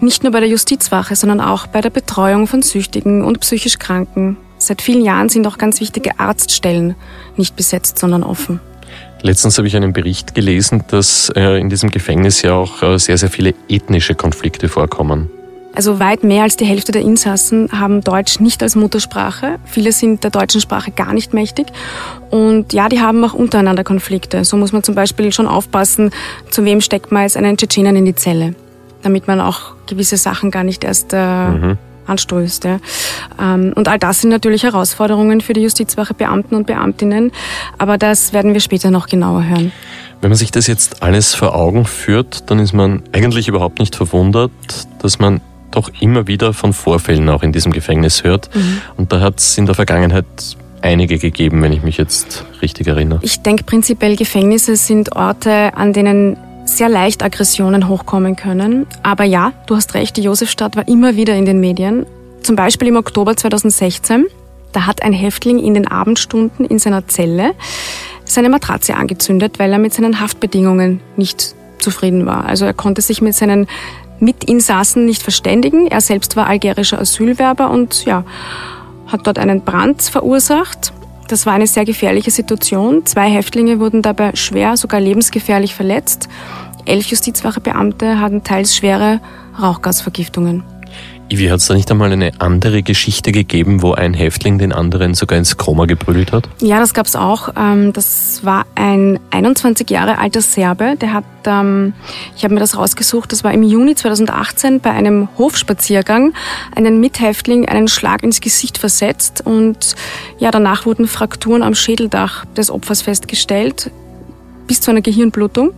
Nicht 0.00 0.22
nur 0.22 0.32
bei 0.32 0.40
der 0.40 0.48
Justizwache, 0.48 1.16
sondern 1.16 1.40
auch 1.40 1.66
bei 1.66 1.80
der 1.80 1.90
Betreuung 1.90 2.46
von 2.46 2.62
Süchtigen 2.62 3.24
und 3.24 3.40
psychisch 3.40 3.78
Kranken. 3.78 4.36
Seit 4.58 4.82
vielen 4.82 5.04
Jahren 5.04 5.28
sind 5.28 5.46
auch 5.46 5.58
ganz 5.58 5.80
wichtige 5.80 6.18
Arztstellen 6.18 6.94
nicht 7.36 7.56
besetzt, 7.56 7.98
sondern 7.98 8.22
offen. 8.22 8.60
Letztens 9.22 9.56
habe 9.56 9.66
ich 9.66 9.74
einen 9.74 9.92
Bericht 9.92 10.34
gelesen, 10.34 10.84
dass 10.88 11.30
äh, 11.34 11.58
in 11.58 11.70
diesem 11.70 11.90
Gefängnis 11.90 12.42
ja 12.42 12.52
auch 12.52 12.82
äh, 12.82 12.98
sehr, 12.98 13.16
sehr 13.16 13.30
viele 13.30 13.54
ethnische 13.68 14.14
Konflikte 14.14 14.68
vorkommen. 14.68 15.30
Also 15.74 15.98
weit 15.98 16.22
mehr 16.22 16.44
als 16.44 16.56
die 16.56 16.64
Hälfte 16.64 16.92
der 16.92 17.02
Insassen 17.02 17.68
haben 17.72 18.00
Deutsch 18.00 18.38
nicht 18.38 18.62
als 18.62 18.76
Muttersprache. 18.76 19.58
Viele 19.64 19.90
sind 19.90 20.22
der 20.22 20.30
deutschen 20.30 20.60
Sprache 20.60 20.92
gar 20.92 21.12
nicht 21.12 21.34
mächtig. 21.34 21.66
Und 22.30 22.72
ja, 22.72 22.88
die 22.88 23.00
haben 23.00 23.24
auch 23.24 23.34
untereinander 23.34 23.82
Konflikte. 23.82 24.44
So 24.44 24.56
muss 24.56 24.72
man 24.72 24.84
zum 24.84 24.94
Beispiel 24.94 25.32
schon 25.32 25.48
aufpassen, 25.48 26.10
zu 26.50 26.64
wem 26.64 26.80
steckt 26.80 27.10
man 27.10 27.22
jetzt 27.22 27.36
einen 27.36 27.56
Tschetschenen 27.56 27.96
in 27.96 28.04
die 28.04 28.14
Zelle, 28.14 28.54
damit 29.02 29.26
man 29.26 29.40
auch 29.40 29.74
gewisse 29.86 30.16
Sachen 30.16 30.52
gar 30.52 30.62
nicht 30.62 30.84
erst 30.84 31.12
äh, 31.12 31.48
mhm. 31.48 31.78
anstößt. 32.06 32.64
Ja. 32.64 32.78
Ähm, 33.40 33.72
und 33.74 33.88
all 33.88 33.98
das 33.98 34.20
sind 34.20 34.30
natürlich 34.30 34.62
Herausforderungen 34.62 35.40
für 35.40 35.54
die 35.54 35.62
Justizwache 35.62 36.14
Beamten 36.14 36.54
und 36.54 36.68
Beamtinnen. 36.68 37.32
Aber 37.78 37.98
das 37.98 38.32
werden 38.32 38.52
wir 38.52 38.60
später 38.60 38.92
noch 38.92 39.08
genauer 39.08 39.44
hören. 39.44 39.72
Wenn 40.20 40.30
man 40.30 40.38
sich 40.38 40.52
das 40.52 40.68
jetzt 40.68 41.02
alles 41.02 41.34
vor 41.34 41.54
Augen 41.54 41.84
führt, 41.84 42.48
dann 42.48 42.60
ist 42.60 42.72
man 42.72 43.02
eigentlich 43.12 43.48
überhaupt 43.48 43.80
nicht 43.80 43.96
verwundert, 43.96 44.52
dass 45.00 45.18
man 45.18 45.40
doch 45.76 45.90
immer 46.00 46.26
wieder 46.26 46.52
von 46.52 46.72
Vorfällen 46.72 47.28
auch 47.28 47.42
in 47.42 47.52
diesem 47.52 47.72
Gefängnis 47.72 48.24
hört. 48.24 48.54
Mhm. 48.54 48.80
Und 48.96 49.12
da 49.12 49.20
hat 49.20 49.38
es 49.38 49.58
in 49.58 49.66
der 49.66 49.74
Vergangenheit 49.74 50.24
einige 50.82 51.18
gegeben, 51.18 51.62
wenn 51.62 51.72
ich 51.72 51.82
mich 51.82 51.96
jetzt 51.96 52.44
richtig 52.60 52.86
erinnere. 52.86 53.20
Ich 53.22 53.40
denke 53.40 53.64
prinzipiell, 53.64 54.16
Gefängnisse 54.16 54.76
sind 54.76 55.16
Orte, 55.16 55.74
an 55.76 55.92
denen 55.92 56.36
sehr 56.66 56.88
leicht 56.88 57.22
Aggressionen 57.22 57.88
hochkommen 57.88 58.36
können. 58.36 58.86
Aber 59.02 59.24
ja, 59.24 59.52
du 59.66 59.76
hast 59.76 59.94
recht, 59.94 60.16
die 60.16 60.22
Josefstadt 60.22 60.76
war 60.76 60.86
immer 60.88 61.16
wieder 61.16 61.34
in 61.34 61.44
den 61.44 61.60
Medien. 61.60 62.06
Zum 62.42 62.56
Beispiel 62.56 62.88
im 62.88 62.96
Oktober 62.96 63.36
2016. 63.36 64.26
Da 64.72 64.86
hat 64.86 65.02
ein 65.02 65.12
Häftling 65.12 65.58
in 65.58 65.74
den 65.74 65.86
Abendstunden 65.86 66.64
in 66.66 66.78
seiner 66.78 67.06
Zelle 67.06 67.52
seine 68.24 68.48
Matratze 68.48 68.96
angezündet, 68.96 69.58
weil 69.58 69.72
er 69.72 69.78
mit 69.78 69.94
seinen 69.94 70.20
Haftbedingungen 70.20 71.00
nicht 71.16 71.54
zufrieden 71.78 72.26
war. 72.26 72.46
Also 72.46 72.64
er 72.64 72.72
konnte 72.72 73.02
sich 73.02 73.20
mit 73.20 73.34
seinen 73.34 73.66
Mitinsassen 74.24 75.04
nicht 75.04 75.22
verständigen. 75.22 75.86
Er 75.86 76.00
selbst 76.00 76.36
war 76.36 76.46
algerischer 76.46 77.00
Asylwerber 77.00 77.70
und 77.70 78.04
ja, 78.04 78.24
hat 79.06 79.26
dort 79.26 79.38
einen 79.38 79.62
Brand 79.62 80.02
verursacht. 80.02 80.92
Das 81.28 81.46
war 81.46 81.54
eine 81.54 81.66
sehr 81.66 81.84
gefährliche 81.84 82.30
Situation. 82.30 83.06
Zwei 83.06 83.30
Häftlinge 83.30 83.80
wurden 83.80 84.02
dabei 84.02 84.34
schwer, 84.34 84.76
sogar 84.76 85.00
lebensgefährlich 85.00 85.74
verletzt. 85.74 86.28
Elf 86.84 87.06
Justizwachebeamte 87.06 88.20
hatten 88.20 88.44
teils 88.44 88.76
schwere 88.76 89.20
Rauchgasvergiftungen. 89.60 90.64
Wie 91.30 91.50
hat 91.50 91.60
es 91.60 91.66
da 91.66 91.74
nicht 91.74 91.90
einmal 91.90 92.12
eine 92.12 92.32
andere 92.38 92.82
Geschichte 92.82 93.32
gegeben, 93.32 93.82
wo 93.82 93.92
ein 93.92 94.12
Häftling 94.12 94.58
den 94.58 94.72
anderen 94.72 95.14
sogar 95.14 95.38
ins 95.38 95.56
Koma 95.56 95.86
geprügelt 95.86 96.32
hat? 96.32 96.48
Ja, 96.60 96.78
das 96.78 96.92
gab 96.92 97.06
es 97.06 97.16
auch. 97.16 97.48
Ähm, 97.56 97.92
das 97.92 98.44
war 98.44 98.66
ein 98.74 99.18
21 99.30 99.88
Jahre 99.90 100.18
alter 100.18 100.42
Serbe, 100.42 100.96
der 101.00 101.14
hat, 101.14 101.24
ähm, 101.46 101.94
ich 102.36 102.44
habe 102.44 102.54
mir 102.54 102.60
das 102.60 102.76
rausgesucht, 102.76 103.32
das 103.32 103.42
war 103.42 103.52
im 103.52 103.62
Juni 103.62 103.94
2018 103.94 104.80
bei 104.80 104.90
einem 104.90 105.28
Hofspaziergang 105.38 106.34
einen 106.76 107.00
Mithäftling 107.00 107.66
einen 107.68 107.88
Schlag 107.88 108.22
ins 108.22 108.40
Gesicht 108.40 108.76
versetzt 108.76 109.42
und 109.44 109.96
ja, 110.38 110.50
danach 110.50 110.84
wurden 110.84 111.06
Frakturen 111.06 111.62
am 111.62 111.74
Schädeldach 111.74 112.44
des 112.56 112.70
Opfers 112.70 113.00
festgestellt, 113.00 113.90
bis 114.66 114.82
zu 114.82 114.90
einer 114.90 115.00
Gehirnblutung. 115.00 115.72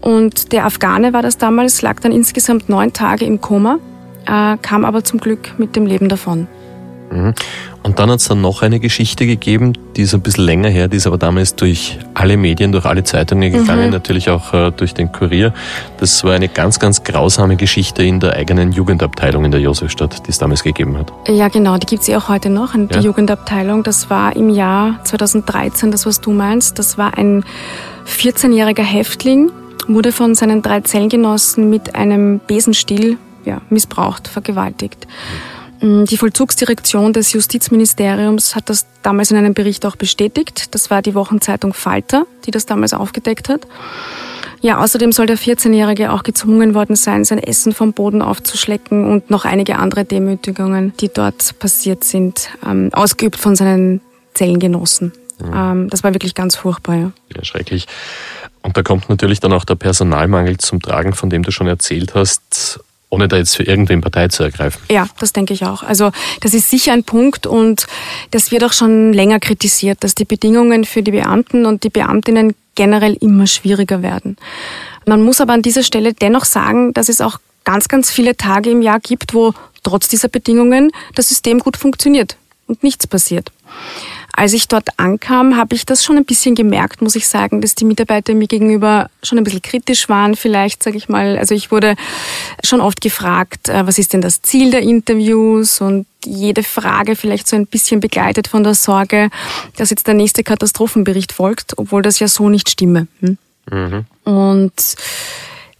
Und 0.00 0.52
der 0.52 0.66
Afghane 0.66 1.12
war 1.12 1.22
das 1.22 1.38
damals, 1.38 1.80
lag 1.80 2.00
dann 2.00 2.12
insgesamt 2.12 2.68
neun 2.68 2.92
Tage 2.92 3.24
im 3.24 3.40
Koma 3.40 3.78
äh, 4.26 4.56
kam 4.60 4.84
aber 4.84 5.04
zum 5.04 5.20
Glück 5.20 5.58
mit 5.58 5.76
dem 5.76 5.86
Leben 5.86 6.08
davon. 6.08 6.46
Mhm. 7.10 7.34
Und 7.82 7.98
dann 7.98 8.10
hat 8.10 8.20
es 8.20 8.28
dann 8.28 8.40
noch 8.40 8.62
eine 8.62 8.80
Geschichte 8.80 9.26
gegeben, 9.26 9.74
die 9.94 10.02
ist 10.02 10.14
ein 10.14 10.22
bisschen 10.22 10.44
länger 10.44 10.70
her, 10.70 10.88
die 10.88 10.96
ist 10.96 11.06
aber 11.06 11.18
damals 11.18 11.54
durch 11.54 11.98
alle 12.14 12.38
Medien, 12.38 12.72
durch 12.72 12.86
alle 12.86 13.04
Zeitungen 13.04 13.52
gegangen, 13.52 13.86
mhm. 13.86 13.90
natürlich 13.90 14.30
auch 14.30 14.54
äh, 14.54 14.70
durch 14.70 14.94
den 14.94 15.12
Kurier. 15.12 15.52
Das 15.98 16.24
war 16.24 16.32
eine 16.32 16.48
ganz, 16.48 16.78
ganz 16.78 17.04
grausame 17.04 17.56
Geschichte 17.56 18.02
in 18.02 18.20
der 18.20 18.32
eigenen 18.34 18.72
Jugendabteilung 18.72 19.44
in 19.44 19.50
der 19.50 19.60
Josefstadt, 19.60 20.26
die 20.26 20.30
es 20.30 20.38
damals 20.38 20.62
gegeben 20.62 20.96
hat. 20.96 21.12
Ja, 21.28 21.48
genau, 21.48 21.76
die 21.76 21.86
gibt 21.86 22.02
es 22.02 22.08
ja 22.08 22.18
auch 22.18 22.28
heute 22.28 22.48
noch, 22.48 22.72
die 22.72 22.94
ja. 22.94 23.00
Jugendabteilung. 23.00 23.82
Das 23.82 24.08
war 24.08 24.34
im 24.34 24.48
Jahr 24.48 24.98
2013, 25.04 25.90
das 25.90 26.06
was 26.06 26.22
du 26.22 26.32
meinst. 26.32 26.78
Das 26.78 26.96
war 26.96 27.18
ein 27.18 27.44
14-jähriger 28.06 28.82
Häftling, 28.82 29.50
wurde 29.86 30.10
von 30.10 30.34
seinen 30.34 30.62
drei 30.62 30.80
Zellengenossen 30.80 31.68
mit 31.68 31.94
einem 31.94 32.40
Besenstiel 32.46 33.18
ja, 33.44 33.60
missbraucht, 33.70 34.28
vergewaltigt. 34.28 35.06
Mm, 35.80 36.04
die 36.04 36.16
Vollzugsdirektion 36.16 37.12
des 37.12 37.32
Justizministeriums 37.32 38.54
hat 38.54 38.70
das 38.70 38.86
damals 39.02 39.30
in 39.30 39.36
einem 39.36 39.54
Bericht 39.54 39.84
auch 39.86 39.96
bestätigt. 39.96 40.74
Das 40.74 40.90
war 40.90 41.02
die 41.02 41.14
Wochenzeitung 41.14 41.74
Falter, 41.74 42.26
die 42.46 42.50
das 42.50 42.66
damals 42.66 42.94
aufgedeckt 42.94 43.48
hat. 43.48 43.66
Ja, 44.60 44.78
außerdem 44.78 45.12
soll 45.12 45.26
der 45.26 45.36
14-Jährige 45.36 46.10
auch 46.10 46.22
gezwungen 46.22 46.74
worden 46.74 46.96
sein, 46.96 47.24
sein 47.24 47.38
Essen 47.38 47.74
vom 47.74 47.92
Boden 47.92 48.22
aufzuschlecken 48.22 49.06
und 49.06 49.28
noch 49.28 49.44
einige 49.44 49.76
andere 49.76 50.06
Demütigungen, 50.06 50.94
die 51.00 51.10
dort 51.12 51.58
passiert 51.58 52.02
sind, 52.02 52.48
ähm, 52.66 52.88
ausgeübt 52.94 53.36
von 53.36 53.56
seinen 53.56 54.00
Zellengenossen. 54.32 55.12
Mhm. 55.38 55.52
Ähm, 55.54 55.90
das 55.90 56.02
war 56.02 56.14
wirklich 56.14 56.34
ganz 56.34 56.56
furchtbar. 56.56 56.94
Ja. 56.96 57.12
ja, 57.36 57.44
schrecklich. 57.44 57.86
Und 58.62 58.78
da 58.78 58.82
kommt 58.82 59.10
natürlich 59.10 59.40
dann 59.40 59.52
auch 59.52 59.66
der 59.66 59.74
Personalmangel 59.74 60.56
zum 60.56 60.80
Tragen, 60.80 61.12
von 61.12 61.28
dem 61.28 61.42
du 61.42 61.50
schon 61.50 61.66
erzählt 61.66 62.14
hast 62.14 62.80
ohne 63.14 63.28
da 63.28 63.36
jetzt 63.36 63.56
für 63.56 63.62
irgendwen 63.62 64.00
Partei 64.00 64.28
zu 64.28 64.42
ergreifen. 64.42 64.82
Ja, 64.90 65.06
das 65.20 65.32
denke 65.32 65.54
ich 65.54 65.64
auch. 65.64 65.82
Also 65.82 66.10
das 66.40 66.52
ist 66.52 66.68
sicher 66.68 66.92
ein 66.92 67.04
Punkt 67.04 67.46
und 67.46 67.86
das 68.32 68.50
wird 68.50 68.64
auch 68.64 68.72
schon 68.72 69.12
länger 69.12 69.38
kritisiert, 69.40 70.02
dass 70.02 70.14
die 70.14 70.24
Bedingungen 70.24 70.84
für 70.84 71.02
die 71.02 71.12
Beamten 71.12 71.64
und 71.64 71.84
die 71.84 71.90
Beamtinnen 71.90 72.54
generell 72.74 73.14
immer 73.20 73.46
schwieriger 73.46 74.02
werden. 74.02 74.36
Man 75.06 75.22
muss 75.22 75.40
aber 75.40 75.52
an 75.52 75.62
dieser 75.62 75.84
Stelle 75.84 76.12
dennoch 76.12 76.44
sagen, 76.44 76.92
dass 76.92 77.08
es 77.08 77.20
auch 77.20 77.38
ganz, 77.62 77.88
ganz 77.88 78.10
viele 78.10 78.36
Tage 78.36 78.70
im 78.70 78.82
Jahr 78.82 79.00
gibt, 79.00 79.32
wo 79.32 79.54
trotz 79.84 80.08
dieser 80.08 80.28
Bedingungen 80.28 80.90
das 81.14 81.28
System 81.28 81.60
gut 81.60 81.76
funktioniert 81.76 82.36
und 82.66 82.82
nichts 82.82 83.06
passiert. 83.06 83.52
Als 84.36 84.52
ich 84.52 84.66
dort 84.66 84.88
ankam, 84.96 85.56
habe 85.56 85.76
ich 85.76 85.86
das 85.86 86.02
schon 86.02 86.16
ein 86.16 86.24
bisschen 86.24 86.56
gemerkt, 86.56 87.00
muss 87.02 87.14
ich 87.14 87.28
sagen, 87.28 87.60
dass 87.60 87.76
die 87.76 87.84
Mitarbeiter 87.84 88.34
mir 88.34 88.48
gegenüber 88.48 89.08
schon 89.22 89.38
ein 89.38 89.44
bisschen 89.44 89.62
kritisch 89.62 90.08
waren, 90.08 90.34
vielleicht, 90.34 90.82
sage 90.82 90.96
ich 90.96 91.08
mal. 91.08 91.38
Also 91.38 91.54
ich 91.54 91.70
wurde 91.70 91.94
schon 92.64 92.80
oft 92.80 93.00
gefragt, 93.00 93.68
äh, 93.68 93.86
was 93.86 93.96
ist 93.96 94.12
denn 94.12 94.22
das 94.22 94.42
Ziel 94.42 94.72
der 94.72 94.80
Interviews 94.80 95.80
und 95.80 96.06
jede 96.24 96.64
Frage 96.64 97.14
vielleicht 97.14 97.46
so 97.46 97.54
ein 97.54 97.66
bisschen 97.66 98.00
begleitet 98.00 98.48
von 98.48 98.64
der 98.64 98.74
Sorge, 98.74 99.30
dass 99.76 99.90
jetzt 99.90 100.08
der 100.08 100.14
nächste 100.14 100.42
Katastrophenbericht 100.42 101.32
folgt, 101.32 101.78
obwohl 101.78 102.02
das 102.02 102.18
ja 102.18 102.26
so 102.26 102.48
nicht 102.48 102.68
stimme. 102.68 103.06
Hm? 103.20 103.38
Mhm. 103.70 104.04
Und 104.24 104.72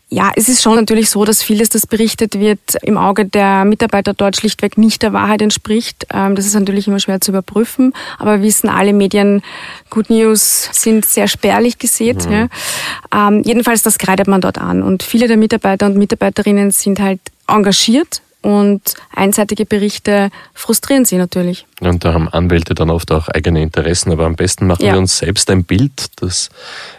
ja, 0.09 0.31
es 0.37 0.49
ist 0.49 0.63
schon 0.63 0.77
natürlich 0.77 1.11
so, 1.11 1.25
dass 1.25 1.43
vieles, 1.43 1.71
das 1.71 1.87
berichtet 1.87 2.39
wird, 2.39 2.61
im 2.83 2.99
Auge 2.99 3.25
der 3.25 3.65
Mitarbeiter 3.65 4.15
dort 4.15 4.37
schlichtweg 4.37 4.79
nicht 4.79 5.03
der 5.03 5.13
Wahrheit 5.13 5.43
entspricht. 5.43 6.07
Ähm, 6.13 6.37
das 6.37 6.47
ist 6.47 6.55
natürlich 6.55 6.87
immer 6.87 7.01
schwer 7.01 7.21
zu 7.21 7.33
überprüfen, 7.33 7.95
aber 8.19 8.37
wir 8.37 8.43
wissen 8.43 8.69
alle 8.69 8.93
Medien, 8.93 9.43
Good 9.91 10.11
News 10.11 10.69
sind 10.73 11.05
sehr 11.05 11.27
spärlich 11.27 11.79
gesät. 11.79 12.27
Mhm. 12.27 12.33
Ja. 12.33 13.29
Ähm, 13.29 13.43
jedenfalls, 13.45 13.83
das 13.83 13.99
greitet 13.99 14.29
man 14.29 14.41
dort 14.41 14.59
an. 14.59 14.83
Und 14.83 15.03
viele 15.03 15.27
der 15.27 15.37
Mitarbeiter 15.37 15.87
und 15.87 15.97
Mitarbeiterinnen 15.97 16.71
sind 16.71 17.01
halt 17.01 17.21
engagiert 17.49 18.23
und 18.43 18.83
einseitige 19.15 19.65
Berichte 19.65 20.31
frustrieren 20.53 21.07
sie 21.07 21.17
natürlich. 21.17 21.67
Und 21.81 22.05
da 22.05 22.13
haben 22.13 22.29
Anwälte 22.29 22.75
dann 22.75 22.91
oft 22.91 23.11
auch 23.11 23.29
eigene 23.29 23.63
Interessen, 23.63 24.13
aber 24.13 24.27
am 24.27 24.37
besten 24.37 24.67
machen 24.67 24.85
ja. 24.85 24.93
wir 24.93 24.99
uns 24.99 25.19
selbst 25.19 25.51
ein 25.51 25.65
Bild. 25.65 26.09
Das 26.17 26.51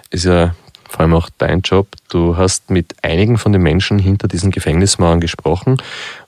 ist 0.09 0.25
ja 0.25 0.55
vor 0.95 1.01
allem 1.01 1.13
auch 1.13 1.29
dein 1.37 1.59
Job. 1.59 1.87
Du 2.07 2.37
hast 2.37 2.69
mit 2.69 2.95
einigen 3.01 3.37
von 3.37 3.51
den 3.51 3.61
Menschen 3.61 3.99
hinter 3.99 4.29
diesen 4.29 4.49
Gefängnismauern 4.49 5.19
gesprochen 5.19 5.77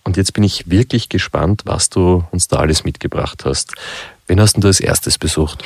und 0.03 0.17
jetzt 0.17 0.33
bin 0.33 0.43
ich 0.43 0.69
wirklich 0.69 1.07
gespannt, 1.07 1.61
was 1.63 1.89
du 1.89 2.25
uns 2.31 2.49
da 2.49 2.57
alles 2.57 2.83
mitgebracht 2.83 3.45
hast. 3.45 3.73
Wen 4.27 4.41
hast 4.41 4.57
du 4.57 4.67
als 4.67 4.81
erstes 4.81 5.17
besucht? 5.17 5.63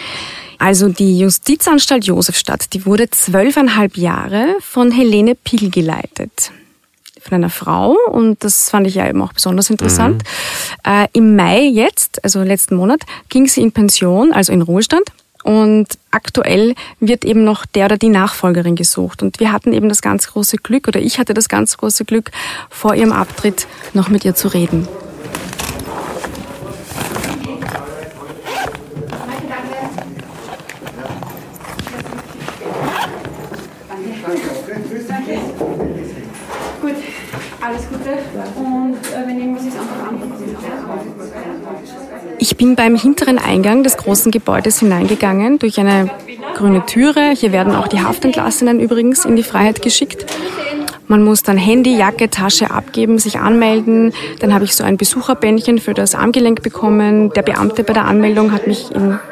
Also 0.59 0.89
die 0.89 1.17
Justizanstalt 1.17 2.05
Josefstadt, 2.05 2.73
die 2.73 2.85
wurde 2.85 3.09
zwölfeinhalb 3.09 3.97
Jahre 3.97 4.55
von 4.61 4.91
Helene 4.91 5.33
Pil 5.33 5.71
geleitet 5.71 6.51
von 7.19 7.35
einer 7.35 7.49
Frau 7.49 7.95
und 8.11 8.43
das 8.43 8.69
fand 8.69 8.87
ich 8.87 8.95
ja 8.95 9.07
eben 9.07 9.21
auch 9.21 9.33
besonders 9.33 9.69
interessant. 9.69 10.23
Mhm. 10.85 10.91
Äh, 10.91 11.07
Im 11.13 11.35
Mai 11.35 11.61
jetzt, 11.61 12.23
also 12.23 12.41
letzten 12.41 12.75
Monat, 12.75 13.01
ging 13.29 13.47
sie 13.47 13.61
in 13.61 13.71
Pension, 13.71 14.33
also 14.33 14.51
in 14.51 14.63
Ruhestand 14.63 15.11
und 15.43 15.87
aktuell 16.11 16.75
wird 16.99 17.25
eben 17.25 17.43
noch 17.43 17.65
der 17.65 17.85
oder 17.85 17.97
die 17.97 18.09
Nachfolgerin 18.09 18.75
gesucht. 18.75 19.23
Und 19.23 19.39
wir 19.39 19.51
hatten 19.51 19.73
eben 19.73 19.89
das 19.89 20.01
ganz 20.01 20.27
große 20.27 20.57
Glück, 20.57 20.87
oder 20.87 20.99
ich 20.99 21.19
hatte 21.19 21.33
das 21.33 21.49
ganz 21.49 21.77
große 21.77 22.05
Glück, 22.05 22.31
vor 22.69 22.95
ihrem 22.95 23.11
Abtritt 23.11 23.67
noch 23.93 24.09
mit 24.09 24.25
ihr 24.25 24.35
zu 24.35 24.47
reden. 24.49 24.87
Gut, 36.81 36.95
alles 37.61 37.87
Gute. 37.89 38.17
Und 38.55 38.97
wenn 39.27 39.39
irgendwas 39.39 39.65
ist, 39.65 39.77
einfach 39.77 40.07
anrufen. 40.07 40.20
Ich 42.43 42.57
bin 42.57 42.75
beim 42.75 42.95
hinteren 42.95 43.37
Eingang 43.37 43.83
des 43.83 43.97
großen 43.97 44.31
Gebäudes 44.31 44.79
hineingegangen, 44.79 45.59
durch 45.59 45.79
eine 45.79 46.09
grüne 46.55 46.83
Türe. 46.87 47.35
Hier 47.35 47.51
werden 47.51 47.75
auch 47.75 47.87
die 47.87 48.01
Haftentlassenen 48.01 48.79
übrigens 48.79 49.25
in 49.25 49.35
die 49.35 49.43
Freiheit 49.43 49.83
geschickt. 49.83 50.25
Man 51.07 51.23
muss 51.23 51.43
dann 51.43 51.57
Handy, 51.57 51.95
Jacke, 51.95 52.31
Tasche 52.31 52.71
abgeben, 52.71 53.19
sich 53.19 53.37
anmelden. 53.37 54.11
Dann 54.39 54.55
habe 54.55 54.63
ich 54.63 54.75
so 54.75 54.83
ein 54.83 54.97
Besucherbändchen 54.97 55.77
für 55.77 55.93
das 55.93 56.15
Armgelenk 56.15 56.63
bekommen. 56.63 57.31
Der 57.33 57.43
Beamte 57.43 57.83
bei 57.83 57.93
der 57.93 58.05
Anmeldung 58.05 58.51
hat 58.53 58.65
mich 58.65 58.87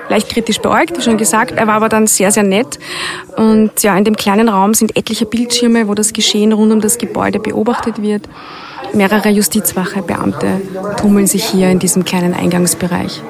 leicht 0.07 0.29
kritisch 0.29 0.59
beäugt, 0.59 0.95
wie 0.95 1.01
schon 1.01 1.17
gesagt. 1.17 1.53
Er 1.57 1.65
war 1.65 1.73
aber 1.73 1.89
dann 1.89 2.05
sehr, 2.05 2.31
sehr 2.31 2.43
nett. 2.43 2.77
Und 3.35 3.81
ja, 3.81 3.97
in 3.97 4.03
dem 4.03 4.17
kleinen 4.17 4.49
Raum 4.49 4.75
sind 4.75 4.95
etliche 4.95 5.25
Bildschirme, 5.25 5.87
wo 5.87 5.95
das 5.95 6.13
Geschehen 6.13 6.53
rund 6.53 6.71
um 6.71 6.79
das 6.79 6.99
Gebäude 6.99 7.39
beobachtet 7.39 8.03
wird. 8.03 8.29
Mehrere 8.93 9.29
Justizwachebeamte 9.29 10.61
tummeln 10.97 11.27
sich 11.27 11.45
hier 11.45 11.69
in 11.69 11.79
diesem 11.79 12.03
kleinen 12.05 12.33
Eingangsbereich. 12.33 13.21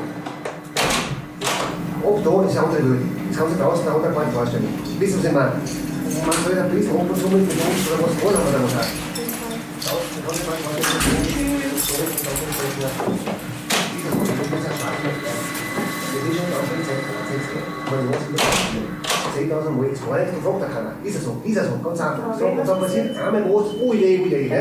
Ist 21.03 21.15
ob 21.15 21.23
so. 21.23 21.41
Ist 21.43 21.57
er 21.57 21.65
so, 21.65 21.71
ganz 21.83 21.99
einfach. 22.01 22.37
So, 22.37 22.45
und 22.45 22.67
dann 22.67 22.79
passiert 22.79 23.17
einmal 23.17 23.43
was, 23.45 23.73
ui, 23.81 23.97
ui, 23.97 24.19
ui, 24.21 24.33
ui. 24.33 24.51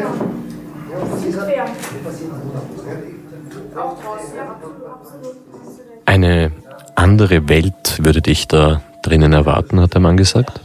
Eine 6.04 6.52
andere 6.95 7.49
Welt 7.49 7.99
würde 7.99 8.23
dich 8.23 8.49
da 8.49 8.83
drinnen 9.02 9.33
erwarten, 9.33 9.80
hat 9.80 9.95
der 9.95 10.00
Mann 10.00 10.16
gesagt. 10.16 10.61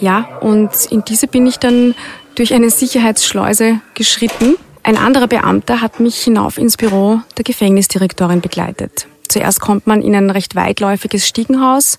Ja, 0.00 0.38
und 0.40 0.70
in 0.90 1.04
diese 1.04 1.26
bin 1.26 1.46
ich 1.46 1.58
dann 1.58 1.94
durch 2.34 2.54
eine 2.54 2.70
Sicherheitsschleuse 2.70 3.80
geschritten. 3.94 4.56
Ein 4.82 4.96
anderer 4.96 5.28
Beamter 5.28 5.80
hat 5.80 6.00
mich 6.00 6.16
hinauf 6.16 6.58
ins 6.58 6.76
Büro 6.76 7.20
der 7.36 7.44
Gefängnisdirektorin 7.44 8.40
begleitet. 8.40 9.06
Zuerst 9.28 9.60
kommt 9.60 9.86
man 9.86 10.02
in 10.02 10.14
ein 10.14 10.30
recht 10.30 10.56
weitläufiges 10.56 11.28
Stiegenhaus. 11.28 11.98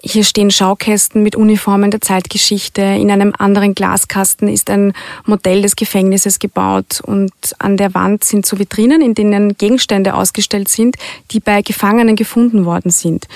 Hier 0.00 0.22
stehen 0.22 0.52
Schaukästen 0.52 1.24
mit 1.24 1.34
Uniformen 1.34 1.90
der 1.90 2.00
Zeitgeschichte. 2.00 2.82
In 2.82 3.10
einem 3.10 3.34
anderen 3.36 3.74
Glaskasten 3.74 4.46
ist 4.46 4.70
ein 4.70 4.92
Modell 5.26 5.60
des 5.60 5.74
Gefängnisses 5.74 6.38
gebaut 6.38 7.00
und 7.04 7.32
an 7.58 7.76
der 7.76 7.94
Wand 7.94 8.22
sind 8.22 8.46
so 8.46 8.60
Vitrinen, 8.60 9.02
in 9.02 9.14
denen 9.14 9.56
Gegenstände 9.56 10.14
ausgestellt 10.14 10.68
sind, 10.68 10.96
die 11.32 11.40
bei 11.40 11.62
Gefangenen 11.62 12.14
gefunden 12.14 12.64
worden 12.64 12.92
sind. 12.92 13.26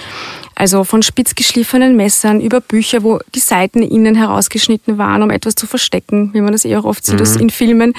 Also 0.55 0.85
von 0.85 1.03
spitzgeschliffenen 1.03 1.97
Messern 1.97 2.41
über 2.41 2.61
Bücher, 2.61 3.03
wo 3.03 3.19
die 3.35 3.41
Seiten 3.41 3.83
innen 3.83 4.15
herausgeschnitten 4.15 4.99
waren, 4.99 5.23
um 5.23 5.31
etwas 5.31 5.55
zu 5.55 5.67
verstecken, 5.67 6.31
wie 6.33 6.41
man 6.41 6.53
das 6.53 6.65
eh 6.65 6.77
auch 6.77 6.85
oft 6.85 7.05
sieht 7.05 7.21
mhm. 7.21 7.41
in 7.41 7.51
Filmen. 7.51 7.95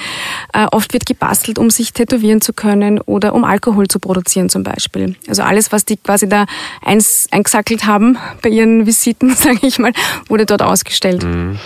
Äh, 0.53 0.67
oft 0.71 0.93
wird 0.93 1.05
gebastelt, 1.05 1.59
um 1.59 1.69
sich 1.69 1.93
tätowieren 1.93 2.41
zu 2.41 2.53
können 2.53 2.99
oder 2.99 3.33
um 3.33 3.43
Alkohol 3.43 3.87
zu 3.87 3.99
produzieren 3.99 4.49
zum 4.49 4.63
Beispiel. 4.63 5.15
Also 5.27 5.43
alles, 5.43 5.71
was 5.71 5.85
die 5.85 5.97
quasi 5.97 6.29
da 6.29 6.45
eins, 6.81 7.27
eingesackelt 7.31 7.85
haben 7.85 8.17
bei 8.41 8.49
ihren 8.49 8.85
Visiten, 8.85 9.29
sage 9.35 9.59
ich 9.67 9.79
mal, 9.79 9.93
wurde 10.27 10.45
dort 10.45 10.61
ausgestellt. 10.61 11.23
Mhm. 11.23 11.59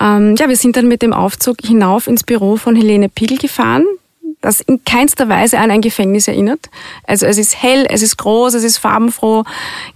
Ähm, 0.00 0.36
ja, 0.36 0.48
wir 0.48 0.56
sind 0.56 0.76
dann 0.76 0.88
mit 0.88 1.02
dem 1.02 1.12
Aufzug 1.12 1.56
hinauf 1.62 2.06
ins 2.06 2.22
Büro 2.22 2.56
von 2.56 2.76
Helene 2.76 3.08
Pigel 3.08 3.38
gefahren 3.38 3.84
das 4.40 4.60
in 4.60 4.84
keinster 4.84 5.28
Weise 5.28 5.58
an 5.58 5.70
ein 5.70 5.80
Gefängnis 5.80 6.28
erinnert. 6.28 6.70
Also 7.04 7.26
es 7.26 7.38
ist 7.38 7.60
hell, 7.60 7.86
es 7.88 8.02
ist 8.02 8.16
groß, 8.18 8.54
es 8.54 8.64
ist 8.64 8.78
farbenfroh. 8.78 9.44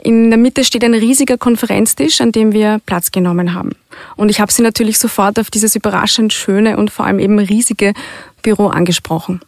In 0.02 0.30
der 0.30 0.38
Mitte 0.38 0.64
steht 0.64 0.84
ein 0.84 0.94
riesiger 0.94 1.38
Konferenztisch, 1.38 2.20
an 2.20 2.32
dem 2.32 2.52
wir 2.52 2.80
Platz 2.84 3.12
genommen 3.12 3.54
haben. 3.54 3.72
Und 4.16 4.30
ich 4.30 4.40
habe 4.40 4.52
sie 4.52 4.62
natürlich 4.62 4.98
sofort 4.98 5.38
auf 5.38 5.50
dieses 5.50 5.76
überraschend 5.76 6.32
schöne 6.32 6.76
und 6.76 6.90
vor 6.90 7.06
allem 7.06 7.18
eben 7.18 7.38
riesige 7.38 7.94
Büro 8.42 8.66
angesprochen. 8.68 9.40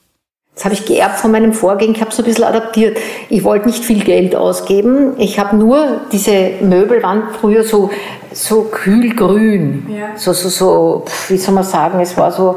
Das 0.55 0.65
habe 0.65 0.75
ich 0.75 0.85
geerbt 0.85 1.19
von 1.19 1.33
meinem 1.33 1.53
Vorgänger, 1.53 1.95
ich 1.97 2.01
habe 2.01 2.13
so 2.13 2.23
ein 2.23 2.27
bisschen 2.27 2.45
adaptiert. 2.45 2.97
Ich 3.29 3.43
wollte 3.43 3.67
nicht 3.67 3.85
viel 3.85 4.05
Geld 4.05 4.37
ausgeben. 4.37 5.15
Ich 5.19 5.41
habe 5.41 5.57
nur 5.57 6.03
diese 6.13 6.53
Möbelwand 6.61 7.37
früher 7.41 7.65
so, 7.65 7.91
so 8.33 8.63
kühlgrün, 8.63 9.87
ja. 9.89 10.17
so, 10.17 10.33
so, 10.33 10.49
so, 10.49 11.05
wie 11.29 11.39
soll 11.39 11.55
man 11.55 11.65
sagen, 11.65 11.99
es 11.99 12.17
war 12.17 12.31
so 12.31 12.57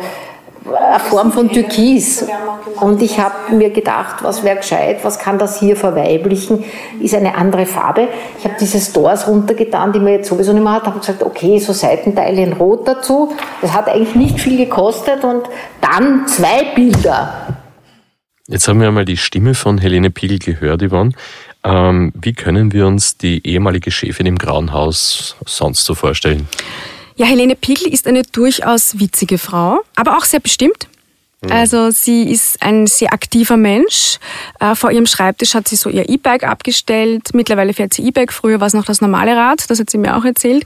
eine 0.76 1.00
Form 1.00 1.32
von 1.32 1.50
Türkis. 1.50 2.26
Und 2.80 3.02
ich 3.02 3.20
habe 3.20 3.56
mir 3.56 3.70
gedacht, 3.70 4.24
was 4.24 4.44
wäre 4.44 4.58
gescheit, 4.58 5.00
was 5.04 5.20
kann 5.20 5.40
das 5.40 5.60
hier 5.60 5.76
verweiblichen, 5.76 6.64
ist 7.00 7.16
eine 7.16 7.36
andere 7.36 7.66
Farbe. 7.66 8.08
Ich 8.38 8.46
habe 8.46 8.56
diese 8.60 8.80
Stores 8.80 9.28
runtergetan, 9.28 9.94
die 9.94 10.00
man 10.00 10.14
jetzt 10.14 10.30
sowieso 10.30 10.54
nicht 10.54 10.64
mehr 10.64 10.74
hat, 10.74 10.86
habe 10.86 11.00
gesagt, 11.00 11.24
okay, 11.24 11.60
so 11.60 11.74
Seitenteile 11.74 12.42
in 12.42 12.54
Rot 12.54 12.88
dazu. 12.88 13.34
Das 13.62 13.74
hat 13.74 13.88
eigentlich 13.88 14.16
nicht 14.16 14.40
viel 14.40 14.58
gekostet 14.58 15.24
und 15.24 15.44
dann 15.82 16.28
zwei 16.28 16.74
Bilder. 16.76 17.48
Jetzt 18.50 18.68
haben 18.68 18.80
wir 18.80 18.88
einmal 18.88 19.04
die 19.04 19.18
Stimme 19.18 19.56
von 19.56 19.78
Helene 19.78 20.10
Pigel 20.10 20.40
gehört, 20.40 20.82
Yvonne. 20.82 21.12
Ähm, 21.66 22.14
wie 22.16 22.34
können 22.34 22.72
wir 22.72 22.88
uns 22.88 23.18
die 23.18 23.46
ehemalige 23.46 23.92
Chefin 23.92 24.26
im 24.26 24.38
Grauen 24.38 24.72
Haus 24.72 25.36
sonst 25.46 25.84
so 25.84 25.96
vorstellen? 25.96 26.48
Ja, 27.18 27.26
Helene 27.26 27.56
Pigl 27.56 27.92
ist 27.92 28.08
eine 28.08 28.22
durchaus 28.22 29.00
witzige 29.00 29.40
Frau, 29.40 29.80
aber 29.96 30.18
auch 30.18 30.26
sehr 30.26 30.40
bestimmt. 30.40 30.88
Mhm. 31.42 31.52
Also 31.52 31.90
sie 31.90 32.30
ist 32.30 32.62
ein 32.62 32.86
sehr 32.86 33.12
aktiver 33.12 33.58
Mensch. 33.58 34.20
Äh, 34.60 34.76
vor 34.76 34.92
ihrem 34.92 35.08
Schreibtisch 35.08 35.56
hat 35.56 35.68
sie 35.68 35.76
so 35.76 35.90
ihr 35.90 36.08
E-Bike 36.10 36.44
abgestellt. 36.44 37.30
Mittlerweile 37.34 37.74
fährt 37.74 37.96
sie 37.96 38.04
E-Bike. 38.04 38.32
Früher 38.32 38.60
war 38.60 38.68
es 38.68 38.74
noch 38.74 38.86
das 38.86 39.02
normale 39.02 39.36
Rad. 39.36 39.68
Das 39.68 39.80
hat 39.80 39.90
sie 39.90 39.98
mir 39.98 40.16
auch 40.16 40.26
erzählt. 40.26 40.66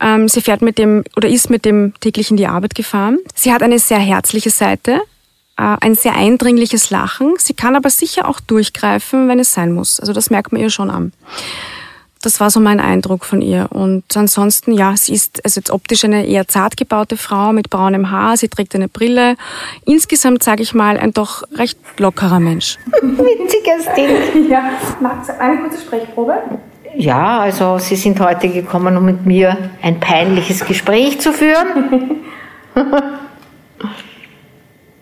Ähm, 0.00 0.28
sie 0.28 0.40
fährt 0.40 0.62
mit 0.62 0.78
dem 0.78 1.02
oder 1.16 1.28
ist 1.28 1.50
mit 1.50 1.64
dem 1.64 1.92
täglich 1.98 2.30
in 2.30 2.36
die 2.36 2.46
Arbeit 2.46 2.76
gefahren. 2.76 3.18
Sie 3.34 3.52
hat 3.52 3.62
eine 3.62 3.80
sehr 3.80 3.98
herzliche 3.98 4.50
Seite, 4.50 5.00
äh, 5.56 5.76
ein 5.80 5.96
sehr 5.96 6.14
eindringliches 6.14 6.90
Lachen. 6.90 7.34
Sie 7.38 7.54
kann 7.54 7.74
aber 7.74 7.90
sicher 7.90 8.28
auch 8.28 8.38
durchgreifen, 8.38 9.28
wenn 9.28 9.40
es 9.40 9.52
sein 9.52 9.72
muss. 9.72 9.98
Also 9.98 10.12
das 10.12 10.30
merkt 10.30 10.52
man 10.52 10.60
ihr 10.60 10.70
schon 10.70 10.90
an. 10.90 11.12
Das 12.22 12.38
war 12.38 12.50
so 12.50 12.60
mein 12.60 12.80
Eindruck 12.80 13.24
von 13.24 13.40
ihr. 13.40 13.68
Und 13.70 14.04
ansonsten, 14.14 14.72
ja, 14.72 14.94
sie 14.94 15.14
ist 15.14 15.42
also 15.42 15.58
jetzt 15.58 15.70
optisch 15.70 16.04
eine 16.04 16.26
eher 16.26 16.46
zart 16.46 16.76
gebaute 16.76 17.16
Frau 17.16 17.52
mit 17.52 17.70
braunem 17.70 18.10
Haar. 18.10 18.36
Sie 18.36 18.48
trägt 18.48 18.74
eine 18.74 18.88
Brille. 18.88 19.36
Insgesamt, 19.86 20.42
sage 20.42 20.62
ich 20.62 20.74
mal, 20.74 20.98
ein 20.98 21.12
doch 21.12 21.44
recht 21.56 21.78
lockerer 21.98 22.38
Mensch. 22.38 22.76
Witziges 23.02 23.86
Ding. 23.96 24.50
Ja, 24.50 24.70
Max, 25.00 25.30
eine 25.30 25.62
kurze 25.62 25.80
Sprechprobe. 25.80 26.34
Ja, 26.94 27.40
also 27.40 27.78
Sie 27.78 27.96
sind 27.96 28.20
heute 28.20 28.48
gekommen, 28.48 28.96
um 28.98 29.04
mit 29.06 29.24
mir 29.24 29.56
ein 29.80 30.00
peinliches 30.00 30.66
Gespräch 30.66 31.20
zu 31.20 31.32
führen. 31.32 32.16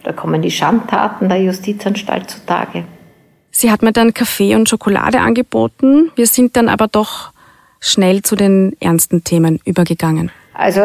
da 0.04 0.12
kommen 0.12 0.40
die 0.42 0.50
Schandtaten 0.50 1.28
der 1.28 1.42
Justizanstalt 1.42 2.30
zutage. 2.30 2.84
Sie 3.50 3.70
hat 3.70 3.82
mir 3.82 3.92
dann 3.92 4.14
Kaffee 4.14 4.54
und 4.54 4.68
Schokolade 4.68 5.20
angeboten. 5.20 6.10
Wir 6.14 6.26
sind 6.26 6.56
dann 6.56 6.68
aber 6.68 6.88
doch 6.88 7.32
schnell 7.80 8.22
zu 8.22 8.36
den 8.36 8.76
ernsten 8.80 9.24
Themen 9.24 9.60
übergegangen. 9.64 10.30
Also 10.54 10.82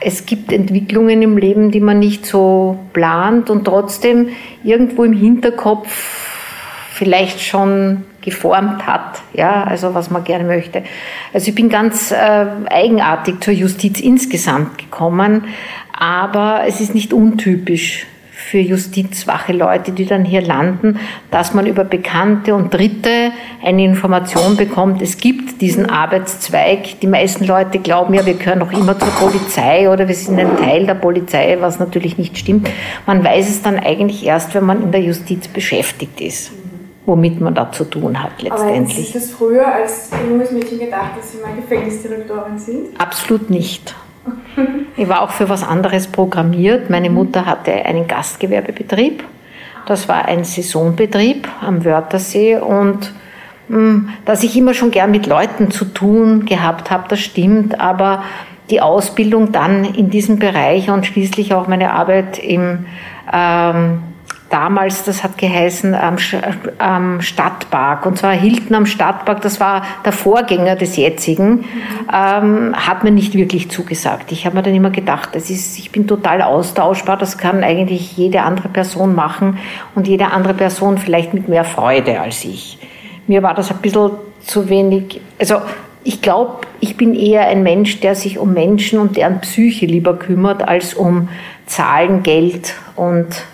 es 0.00 0.24
gibt 0.26 0.50
Entwicklungen 0.52 1.22
im 1.22 1.36
Leben, 1.36 1.70
die 1.70 1.80
man 1.80 1.98
nicht 1.98 2.24
so 2.24 2.78
plant 2.92 3.50
und 3.50 3.64
trotzdem 3.64 4.30
irgendwo 4.64 5.04
im 5.04 5.12
Hinterkopf 5.12 5.88
vielleicht 6.94 7.40
schon 7.40 8.04
geformt 8.22 8.86
hat, 8.86 9.20
ja, 9.32 9.64
also 9.64 9.94
was 9.94 10.10
man 10.10 10.24
gerne 10.24 10.44
möchte. 10.44 10.84
Also 11.32 11.48
ich 11.48 11.54
bin 11.54 11.68
ganz 11.68 12.12
äh, 12.12 12.46
eigenartig 12.70 13.40
zur 13.40 13.52
Justiz 13.52 14.00
insgesamt 14.00 14.78
gekommen, 14.78 15.46
aber 15.92 16.62
es 16.66 16.80
ist 16.80 16.94
nicht 16.94 17.12
untypisch 17.12 18.06
für 18.52 18.58
justizwache 18.58 19.54
Leute, 19.54 19.92
die 19.92 20.04
dann 20.04 20.26
hier 20.26 20.42
landen, 20.42 20.98
dass 21.30 21.54
man 21.54 21.66
über 21.66 21.84
Bekannte 21.84 22.54
und 22.54 22.74
Dritte 22.74 23.32
eine 23.64 23.82
Information 23.82 24.58
bekommt. 24.58 25.00
Es 25.00 25.16
gibt 25.16 25.62
diesen 25.62 25.88
Arbeitszweig. 25.88 27.00
Die 27.00 27.06
meisten 27.06 27.46
Leute 27.46 27.78
glauben 27.78 28.12
ja, 28.12 28.26
wir 28.26 28.34
gehören 28.34 28.58
noch 28.58 28.70
immer 28.70 28.98
zur 28.98 29.08
Polizei 29.08 29.88
oder 29.88 30.06
wir 30.06 30.14
sind 30.14 30.38
ein 30.38 30.58
Teil 30.58 30.84
der 30.84 30.96
Polizei, 30.96 31.56
was 31.60 31.78
natürlich 31.78 32.18
nicht 32.18 32.36
stimmt. 32.36 32.68
Man 33.06 33.24
weiß 33.24 33.48
es 33.48 33.62
dann 33.62 33.78
eigentlich 33.78 34.26
erst, 34.26 34.54
wenn 34.54 34.66
man 34.66 34.82
in 34.82 34.92
der 34.92 35.00
Justiz 35.00 35.48
beschäftigt 35.48 36.20
ist 36.20 36.52
womit 37.04 37.40
man 37.40 37.52
da 37.52 37.72
zu 37.72 37.82
tun 37.82 38.22
hat 38.22 38.40
letztendlich. 38.42 38.96
Aber 38.96 39.06
ist 39.06 39.14
das 39.16 39.30
früher 39.32 39.66
als 39.66 40.10
junges 40.30 40.52
Mädchen 40.52 40.78
gedacht, 40.78 41.18
dass 41.18 41.32
Sie 41.32 41.38
mal 41.38 41.52
Gefängnisdirektorin 41.56 42.56
sind? 42.56 43.00
Absolut 43.00 43.50
nicht. 43.50 43.92
Ich 44.96 45.08
war 45.08 45.22
auch 45.22 45.30
für 45.30 45.48
was 45.48 45.64
anderes 45.64 46.06
programmiert. 46.06 46.90
Meine 46.90 47.10
Mutter 47.10 47.46
hatte 47.46 47.72
einen 47.72 48.06
Gastgewerbebetrieb. 48.06 49.24
Das 49.86 50.08
war 50.08 50.26
ein 50.26 50.44
Saisonbetrieb 50.44 51.48
am 51.60 51.84
Wörthersee 51.84 52.56
und 52.56 53.12
hm, 53.68 54.10
dass 54.24 54.42
ich 54.42 54.56
immer 54.56 54.74
schon 54.74 54.90
gern 54.90 55.10
mit 55.10 55.26
Leuten 55.26 55.70
zu 55.70 55.86
tun 55.86 56.44
gehabt 56.46 56.90
habe, 56.90 57.04
das 57.08 57.20
stimmt, 57.20 57.80
aber 57.80 58.22
die 58.70 58.80
Ausbildung 58.80 59.50
dann 59.52 59.84
in 59.84 60.10
diesem 60.10 60.38
Bereich 60.38 60.88
und 60.90 61.06
schließlich 61.06 61.52
auch 61.54 61.66
meine 61.68 61.92
Arbeit 61.92 62.38
im 62.38 62.86
ähm, 63.32 64.02
damals, 64.52 65.04
das 65.04 65.24
hat 65.24 65.38
geheißen, 65.38 65.94
am, 65.94 66.16
am, 66.78 67.20
Stadtpark, 67.20 68.04
und 68.06 68.18
zwar 68.18 68.32
Hilton 68.32 68.74
am 68.74 68.86
Stadtpark, 68.86 69.40
das 69.40 69.60
war 69.60 69.82
der 70.04 70.12
Vorgänger 70.12 70.76
des 70.76 70.96
jetzigen, 70.96 71.64
ähm, 72.12 72.74
hat 72.74 73.02
mir 73.02 73.10
nicht 73.10 73.34
wirklich 73.34 73.70
zugesagt. 73.70 74.30
Ich 74.30 74.44
habe 74.44 74.56
mir 74.56 74.62
dann 74.62 74.74
immer 74.74 74.90
gedacht, 74.90 75.30
das 75.32 75.50
ist, 75.50 75.78
ich 75.78 75.90
bin 75.90 76.06
total 76.06 76.42
austauschbar, 76.42 77.16
das 77.16 77.38
kann 77.38 77.64
eigentlich 77.64 78.16
jede 78.16 78.42
andere 78.42 78.68
Person 78.68 79.14
machen 79.14 79.58
und 79.94 80.06
jede 80.06 80.26
andere 80.26 80.54
Person 80.54 80.98
vielleicht 80.98 81.32
mit 81.32 81.48
mehr 81.48 81.64
Freude 81.64 82.20
als 82.20 82.44
ich. 82.44 82.78
Mir 83.26 83.42
war 83.42 83.54
das 83.54 83.70
ein 83.70 83.78
bisschen 83.78 84.10
zu 84.44 84.68
wenig, 84.68 85.20
also 85.38 85.62
ich 86.04 86.20
glaube, 86.20 86.66
ich 86.80 86.96
bin 86.96 87.14
eher 87.14 87.46
ein 87.46 87.62
Mensch, 87.62 88.00
der 88.00 88.14
sich 88.16 88.38
um 88.38 88.52
Menschen 88.52 88.98
und 88.98 89.16
deren 89.16 89.40
Psyche 89.40 89.86
lieber 89.86 90.18
kümmert, 90.18 90.66
als 90.66 90.94
um 90.94 91.28
Zahlen, 91.66 92.22
Geld 92.22 92.74
und 92.96 93.44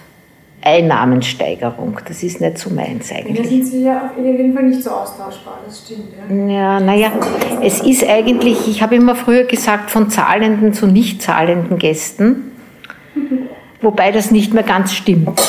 Einnahmensteigerung. 0.63 1.99
Das 2.07 2.23
ist 2.23 2.41
nicht 2.41 2.59
so 2.59 2.71
meins 2.71 3.13
eigentlich. 3.13 3.43
Da 3.43 3.49
sind 3.49 3.67
Sie 3.67 3.85
ja 3.85 4.11
in 4.17 4.25
jedem 4.25 4.55
Fall 4.55 4.65
nicht 4.65 4.83
so 4.83 4.91
austauschbar, 4.91 5.61
das 5.65 5.85
stimmt. 5.85 6.09
Ja, 6.29 6.53
ja 6.53 6.81
naja, 6.81 7.13
es 7.63 7.81
ist 7.81 8.07
eigentlich, 8.07 8.69
ich 8.69 8.83
habe 8.83 8.97
immer 8.97 9.15
früher 9.15 9.45
gesagt, 9.45 9.91
von 9.91 10.11
zahlenden 10.11 10.73
zu 10.73 10.87
nicht 10.87 11.23
zahlenden 11.23 11.79
Gästen, 11.79 12.53
wobei 13.81 14.11
das 14.11 14.31
nicht 14.31 14.53
mehr 14.53 14.65
ganz 14.65 14.93
stimmt. 14.93 15.41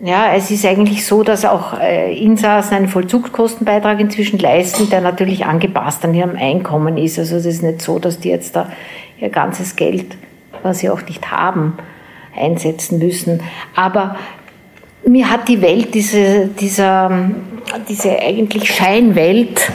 Ja, 0.00 0.34
es 0.34 0.50
ist 0.50 0.64
eigentlich 0.66 1.06
so, 1.06 1.22
dass 1.22 1.46
auch 1.46 1.80
äh, 1.80 2.14
Insassen 2.16 2.74
einen 2.74 2.88
Vollzugskostenbeitrag 2.88 3.98
inzwischen 3.98 4.38
leisten, 4.38 4.90
der 4.90 5.00
natürlich 5.00 5.46
angepasst 5.46 6.04
an 6.04 6.12
ihrem 6.12 6.36
Einkommen 6.36 6.98
ist. 6.98 7.18
Also 7.18 7.36
es 7.36 7.46
ist 7.46 7.62
nicht 7.62 7.80
so, 7.80 7.98
dass 7.98 8.20
die 8.20 8.28
jetzt 8.28 8.54
da 8.54 8.70
ihr 9.18 9.30
ganzes 9.30 9.74
Geld, 9.74 10.16
was 10.62 10.80
sie 10.80 10.90
auch 10.90 11.00
nicht 11.08 11.30
haben, 11.30 11.78
einsetzen 12.36 12.98
müssen. 12.98 13.42
Aber 13.74 14.16
mir 15.06 15.30
hat 15.30 15.48
die 15.48 15.62
Welt, 15.62 15.94
diese, 15.94 16.48
dieser, 16.48 17.30
diese 17.88 18.18
eigentlich 18.18 18.72
Scheinwelt 18.72 19.70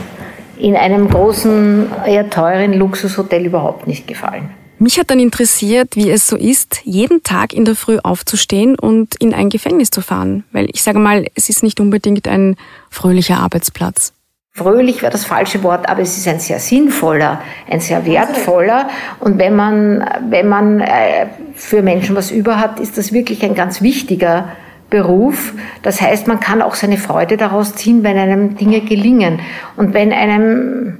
in 0.58 0.76
einem 0.76 1.08
großen, 1.08 1.90
eher 2.06 2.30
teuren 2.30 2.74
Luxushotel 2.74 3.46
überhaupt 3.46 3.86
nicht 3.86 4.06
gefallen. 4.06 4.50
Mich 4.78 4.98
hat 4.98 5.10
dann 5.10 5.20
interessiert, 5.20 5.94
wie 5.94 6.10
es 6.10 6.26
so 6.26 6.36
ist, 6.36 6.80
jeden 6.84 7.22
Tag 7.22 7.52
in 7.52 7.64
der 7.64 7.76
Früh 7.76 7.98
aufzustehen 8.02 8.76
und 8.76 9.14
in 9.20 9.32
ein 9.32 9.48
Gefängnis 9.48 9.90
zu 9.90 10.00
fahren. 10.00 10.42
Weil 10.50 10.68
ich 10.72 10.82
sage 10.82 10.98
mal, 10.98 11.24
es 11.36 11.48
ist 11.48 11.62
nicht 11.62 11.78
unbedingt 11.78 12.26
ein 12.26 12.56
fröhlicher 12.90 13.38
Arbeitsplatz. 13.38 14.12
Fröhlich 14.54 15.00
wäre 15.00 15.10
das 15.10 15.24
falsche 15.24 15.62
Wort, 15.62 15.88
aber 15.88 16.02
es 16.02 16.18
ist 16.18 16.28
ein 16.28 16.38
sehr 16.38 16.58
sinnvoller, 16.58 17.40
ein 17.70 17.80
sehr 17.80 18.04
wertvoller. 18.04 18.90
Und 19.18 19.38
wenn 19.38 19.56
man, 19.56 20.04
wenn 20.28 20.46
man 20.46 20.80
äh, 20.80 21.26
für 21.54 21.80
Menschen 21.80 22.14
was 22.16 22.30
über 22.30 22.60
hat, 22.60 22.78
ist 22.78 22.98
das 22.98 23.14
wirklich 23.14 23.42
ein 23.44 23.54
ganz 23.54 23.80
wichtiger 23.80 24.50
Beruf. 24.90 25.54
Das 25.82 26.02
heißt, 26.02 26.28
man 26.28 26.38
kann 26.38 26.60
auch 26.60 26.74
seine 26.74 26.98
Freude 26.98 27.38
daraus 27.38 27.74
ziehen, 27.76 28.04
wenn 28.04 28.18
einem 28.18 28.56
Dinge 28.56 28.82
gelingen. 28.82 29.40
Und 29.78 29.94
wenn 29.94 30.12
einem 30.12 30.98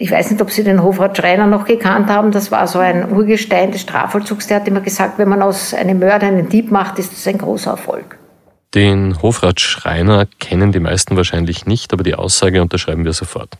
ich 0.00 0.10
weiß 0.12 0.30
nicht, 0.30 0.40
ob 0.40 0.50
Sie 0.50 0.62
den 0.62 0.82
Hofrat 0.82 1.16
Schreiner 1.16 1.46
noch 1.48 1.64
gekannt 1.64 2.08
haben. 2.08 2.30
Das 2.30 2.52
war 2.52 2.68
so 2.68 2.78
ein 2.78 3.12
Urgestein 3.12 3.72
des 3.72 3.80
Strafvollzugs. 3.80 4.46
Der 4.46 4.58
hat 4.58 4.68
immer 4.68 4.80
gesagt, 4.80 5.18
wenn 5.18 5.28
man 5.28 5.42
aus 5.42 5.74
einem 5.74 5.98
Mörder 5.98 6.28
einen 6.28 6.48
Dieb 6.48 6.70
macht, 6.70 7.00
ist 7.00 7.12
das 7.12 7.26
ein 7.26 7.38
großer 7.38 7.72
Erfolg. 7.72 8.16
Den 8.78 9.20
Hofrat 9.22 9.60
Schreiner 9.60 10.28
kennen 10.38 10.70
die 10.70 10.78
meisten 10.78 11.16
wahrscheinlich 11.16 11.66
nicht, 11.66 11.92
aber 11.92 12.04
die 12.04 12.14
Aussage 12.14 12.62
unterschreiben 12.62 13.04
wir 13.04 13.12
sofort. 13.12 13.56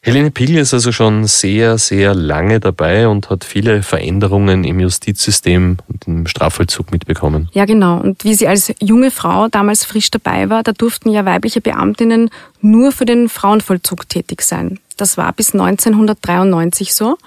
Helene 0.00 0.32
Pigl 0.32 0.58
ist 0.58 0.74
also 0.74 0.90
schon 0.90 1.28
sehr, 1.28 1.78
sehr 1.78 2.16
lange 2.16 2.58
dabei 2.58 3.06
und 3.06 3.30
hat 3.30 3.44
viele 3.44 3.84
Veränderungen 3.84 4.64
im 4.64 4.80
Justizsystem 4.80 5.76
und 5.86 6.08
im 6.08 6.26
Strafvollzug 6.26 6.90
mitbekommen. 6.90 7.48
Ja, 7.52 7.64
genau. 7.64 8.00
Und 8.00 8.24
wie 8.24 8.34
sie 8.34 8.48
als 8.48 8.74
junge 8.80 9.12
Frau 9.12 9.46
damals 9.46 9.84
frisch 9.84 10.10
dabei 10.10 10.50
war, 10.50 10.64
da 10.64 10.72
durften 10.72 11.10
ja 11.10 11.24
weibliche 11.24 11.60
Beamtinnen 11.60 12.28
nur 12.60 12.90
für 12.90 13.04
den 13.04 13.28
Frauenvollzug 13.28 14.08
tätig 14.08 14.42
sein. 14.42 14.80
Das 14.96 15.16
war 15.16 15.32
bis 15.32 15.52
1993 15.52 16.92
so. 16.92 17.18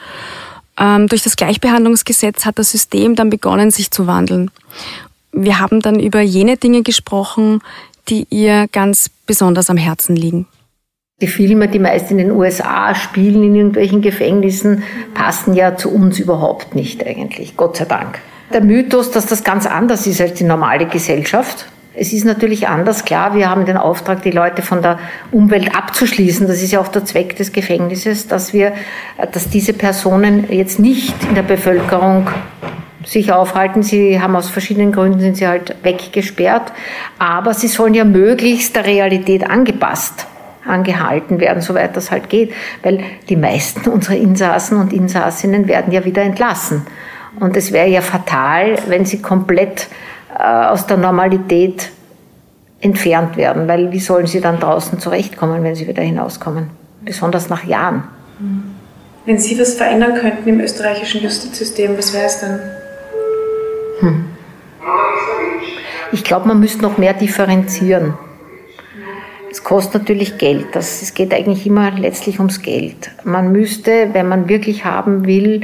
Ähm, 0.77 1.07
durch 1.07 1.23
das 1.23 1.37
Gleichbehandlungsgesetz 1.37 2.45
hat 2.45 2.59
das 2.59 2.71
System 2.71 3.15
dann 3.15 3.29
begonnen, 3.29 3.71
sich 3.71 3.91
zu 3.91 4.07
wandeln. 4.07 4.51
Wir 5.31 5.59
haben 5.59 5.79
dann 5.79 5.99
über 5.99 6.21
jene 6.21 6.57
Dinge 6.57 6.83
gesprochen, 6.83 7.61
die 8.09 8.27
ihr 8.29 8.67
ganz 8.71 9.09
besonders 9.25 9.69
am 9.69 9.77
Herzen 9.77 10.15
liegen. 10.15 10.47
Die 11.21 11.27
Filme, 11.27 11.67
die 11.67 11.79
meist 11.79 12.09
in 12.09 12.17
den 12.17 12.31
USA 12.31 12.95
spielen, 12.95 13.43
in 13.43 13.55
irgendwelchen 13.55 14.01
Gefängnissen, 14.01 14.83
passen 15.13 15.53
ja 15.53 15.77
zu 15.77 15.91
uns 15.91 16.17
überhaupt 16.17 16.73
nicht 16.73 17.05
eigentlich, 17.05 17.55
Gott 17.55 17.77
sei 17.77 17.85
Dank. 17.85 18.19
Der 18.51 18.61
Mythos, 18.61 19.11
dass 19.11 19.27
das 19.27 19.43
ganz 19.43 19.67
anders 19.67 20.07
ist 20.07 20.19
als 20.19 20.33
die 20.33 20.43
normale 20.43 20.87
Gesellschaft, 20.87 21.67
es 21.93 22.13
ist 22.13 22.23
natürlich 22.23 22.69
anders, 22.69 23.03
klar, 23.03 23.35
wir 23.35 23.49
haben 23.49 23.65
den 23.65 23.75
Auftrag, 23.75 24.23
die 24.23 24.31
Leute 24.31 24.61
von 24.61 24.81
der 24.81 24.97
Umwelt 25.31 25.75
abzuschließen. 25.75 26.47
Das 26.47 26.61
ist 26.61 26.71
ja 26.71 26.79
auch 26.79 26.87
der 26.87 27.03
Zweck 27.03 27.35
des 27.35 27.51
Gefängnisses, 27.51 28.27
dass 28.27 28.53
wir, 28.53 28.73
dass 29.33 29.49
diese 29.49 29.73
Personen 29.73 30.49
jetzt 30.49 30.79
nicht 30.79 31.13
in 31.27 31.35
der 31.35 31.43
Bevölkerung 31.43 32.29
sich 33.05 33.31
aufhalten. 33.31 33.83
Sie 33.83 34.21
haben 34.21 34.35
aus 34.35 34.49
verschiedenen 34.49 34.91
Gründen 34.91 35.19
sind 35.19 35.37
sie 35.37 35.47
halt 35.47 35.75
weggesperrt, 35.83 36.71
aber 37.19 37.53
sie 37.53 37.67
sollen 37.67 37.93
ja 37.93 38.03
möglichst 38.03 38.75
der 38.75 38.85
Realität 38.85 39.49
angepasst 39.49 40.27
angehalten 40.65 41.39
werden, 41.39 41.61
soweit 41.61 41.97
das 41.97 42.11
halt 42.11 42.29
geht, 42.29 42.53
weil 42.83 43.03
die 43.29 43.35
meisten 43.35 43.89
unserer 43.89 44.15
Insassen 44.15 44.77
und 44.77 44.93
Insassinnen 44.93 45.67
werden 45.67 45.91
ja 45.91 46.05
wieder 46.05 46.21
entlassen. 46.21 46.85
Und 47.39 47.57
es 47.57 47.71
wäre 47.71 47.87
ja 47.87 48.01
fatal, 48.01 48.77
wenn 48.87 49.05
sie 49.05 49.21
komplett 49.21 49.87
äh, 50.37 50.43
aus 50.43 50.85
der 50.85 50.97
Normalität 50.97 51.89
entfernt 52.81 53.37
werden, 53.37 53.67
weil 53.67 53.91
wie 53.91 53.99
sollen 53.99 54.27
sie 54.27 54.41
dann 54.41 54.59
draußen 54.59 54.99
zurechtkommen, 54.99 55.63
wenn 55.63 55.75
sie 55.75 55.87
wieder 55.87 56.03
hinauskommen? 56.03 56.69
Besonders 57.03 57.49
nach 57.49 57.63
Jahren. 57.63 58.03
Wenn 59.25 59.37
Sie 59.37 59.59
was 59.59 59.75
verändern 59.75 60.15
könnten 60.15 60.49
im 60.49 60.59
österreichischen 60.59 61.21
Justizsystem, 61.21 61.95
was 61.97 62.13
wäre 62.13 62.25
es 62.25 62.39
dann? 62.41 62.59
Hm. 64.01 64.25
Ich 66.11 66.23
glaube, 66.23 66.47
man 66.47 66.59
müsste 66.59 66.81
noch 66.81 66.97
mehr 66.97 67.13
differenzieren. 67.13 68.13
Es 69.49 69.63
kostet 69.63 70.01
natürlich 70.01 70.37
Geld. 70.37 70.67
Das, 70.73 71.01
es 71.01 71.13
geht 71.13 71.33
eigentlich 71.33 71.65
immer 71.65 71.91
letztlich 71.91 72.39
ums 72.39 72.61
Geld. 72.61 73.11
Man 73.23 73.51
müsste, 73.51 74.09
wenn 74.13 74.27
man 74.27 74.49
wirklich 74.49 74.85
haben 74.85 75.25
will, 75.25 75.61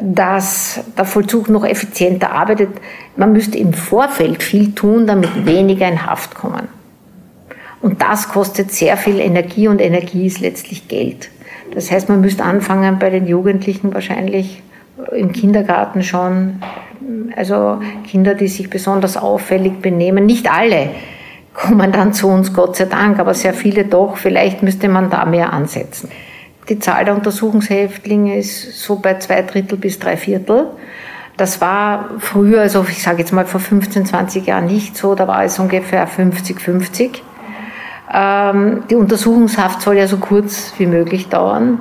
dass 0.00 0.80
der 0.96 1.04
Vollzug 1.04 1.48
noch 1.48 1.64
effizienter 1.64 2.32
arbeitet. 2.32 2.70
Man 3.16 3.32
müsste 3.32 3.58
im 3.58 3.72
Vorfeld 3.72 4.42
viel 4.42 4.74
tun, 4.74 5.06
damit 5.06 5.46
weniger 5.46 5.88
in 5.88 6.06
Haft 6.06 6.34
kommen. 6.34 6.68
Und 7.80 8.02
das 8.02 8.28
kostet 8.28 8.72
sehr 8.72 8.96
viel 8.96 9.20
Energie 9.20 9.68
und 9.68 9.80
Energie 9.80 10.26
ist 10.26 10.40
letztlich 10.40 10.88
Geld. 10.88 11.30
Das 11.74 11.90
heißt, 11.90 12.08
man 12.08 12.20
müsste 12.20 12.44
anfangen 12.44 12.98
bei 12.98 13.10
den 13.10 13.26
Jugendlichen 13.26 13.92
wahrscheinlich 13.92 14.62
im 15.12 15.32
Kindergarten 15.32 16.02
schon, 16.02 16.60
also 17.36 17.80
Kinder, 18.06 18.34
die 18.34 18.48
sich 18.48 18.70
besonders 18.70 19.16
auffällig 19.16 19.80
benehmen. 19.80 20.26
Nicht 20.26 20.50
alle 20.50 20.90
kommen 21.54 21.90
dann 21.92 22.12
zu 22.12 22.28
uns, 22.28 22.52
Gott 22.52 22.76
sei 22.76 22.84
Dank, 22.84 23.18
aber 23.18 23.34
sehr 23.34 23.54
viele 23.54 23.84
doch. 23.84 24.16
Vielleicht 24.16 24.62
müsste 24.62 24.88
man 24.88 25.10
da 25.10 25.24
mehr 25.24 25.52
ansetzen. 25.52 26.10
Die 26.68 26.78
Zahl 26.78 27.04
der 27.04 27.14
Untersuchungshäftlinge 27.14 28.38
ist 28.38 28.82
so 28.82 28.96
bei 28.96 29.18
zwei 29.18 29.42
Drittel 29.42 29.78
bis 29.78 29.98
drei 29.98 30.16
Viertel. 30.16 30.66
Das 31.36 31.60
war 31.60 32.10
früher, 32.18 32.62
also 32.62 32.84
ich 32.88 33.02
sage 33.02 33.18
jetzt 33.18 33.32
mal 33.32 33.44
vor 33.44 33.60
15, 33.60 34.06
20 34.06 34.46
Jahren 34.46 34.66
nicht 34.66 34.96
so, 34.96 35.14
da 35.14 35.28
war 35.28 35.44
es 35.44 35.58
ungefähr 35.58 36.08
50-50. 36.08 37.20
Ähm, 38.12 38.84
die 38.88 38.94
Untersuchungshaft 38.94 39.82
soll 39.82 39.96
ja 39.98 40.06
so 40.06 40.16
kurz 40.16 40.72
wie 40.78 40.86
möglich 40.86 41.28
dauern. 41.28 41.80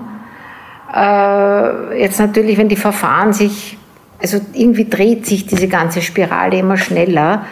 Äh, 0.93 2.01
jetzt 2.01 2.19
natürlich, 2.19 2.57
wenn 2.57 2.69
die 2.69 2.75
Verfahren 2.75 3.33
sich, 3.33 3.77
also 4.21 4.39
irgendwie 4.53 4.89
dreht 4.89 5.25
sich 5.25 5.45
diese 5.45 5.67
ganze 5.67 6.01
Spirale 6.01 6.59
immer 6.59 6.77
schneller. 6.77 7.45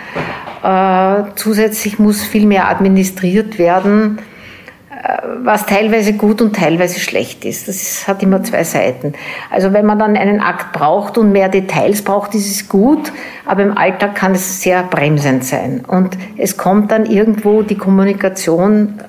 Äh, 0.64 1.32
zusätzlich 1.36 2.00
muss 2.00 2.24
viel 2.24 2.46
mehr 2.46 2.70
administriert 2.70 3.60
werden 3.60 4.20
was 5.44 5.66
teilweise 5.66 6.14
gut 6.14 6.42
und 6.42 6.56
teilweise 6.56 7.00
schlecht 7.00 7.44
ist. 7.46 7.68
Das 7.68 8.08
hat 8.08 8.24
immer 8.24 8.44
zwei 8.44 8.64
Seiten. 8.64 9.14
Also 9.50 9.74
wenn 9.74 9.86
man 9.86 10.00
dann 10.00 10.16
einen 10.16 10.40
Akt 10.40 10.72
braucht 10.72 11.18
und 11.18 11.32
mehr 11.32 11.50
Details 11.50 12.02
braucht, 12.02 12.34
ist 12.36 12.50
es 12.50 12.70
gut, 12.70 13.12
aber 13.46 13.64
im 13.64 13.78
Alltag 13.78 14.16
kann 14.16 14.34
es 14.34 14.62
sehr 14.62 14.84
bremsend 14.84 15.44
sein. 15.44 15.84
Und 15.86 16.18
es 16.38 16.56
kommt 16.56 16.92
dann 16.92 17.06
irgendwo 17.06 17.64
die 17.64 17.78
Kommunikation 17.78 19.00
äh, 19.00 19.04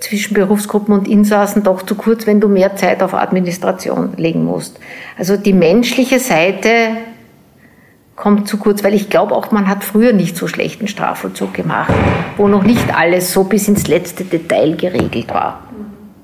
zwischen 0.00 0.34
Berufsgruppen 0.34 0.94
und 0.94 1.08
Insassen 1.08 1.62
doch 1.62 1.82
zu 1.82 1.94
kurz, 1.94 2.26
wenn 2.26 2.40
du 2.40 2.48
mehr 2.48 2.76
Zeit 2.76 3.02
auf 3.02 3.14
Administration 3.14 4.14
legen 4.16 4.44
musst. 4.44 4.78
Also 5.18 5.36
die 5.36 5.52
menschliche 5.52 6.18
Seite 6.18 6.96
kommt 8.16 8.46
zu 8.48 8.58
kurz, 8.58 8.84
weil 8.84 8.94
ich 8.94 9.10
glaube 9.10 9.34
auch, 9.34 9.50
man 9.50 9.68
hat 9.68 9.82
früher 9.82 10.12
nicht 10.12 10.36
so 10.36 10.46
schlechten 10.46 10.86
Strafvollzug 10.86 11.54
gemacht, 11.54 11.92
wo 12.36 12.46
noch 12.48 12.62
nicht 12.62 12.94
alles 12.96 13.32
so 13.32 13.44
bis 13.44 13.68
ins 13.68 13.88
letzte 13.88 14.24
Detail 14.24 14.76
geregelt 14.76 15.28
war. 15.32 15.62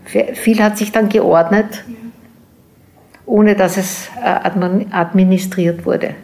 Viel 0.05 0.63
hat 0.63 0.79
sich 0.79 0.93
dann 0.93 1.09
geordnet, 1.09 1.85
ohne 3.27 3.57
dass 3.57 3.77
es 3.77 4.09
äh, 4.25 4.87
administriert 4.91 5.85
wurde. 5.85 6.15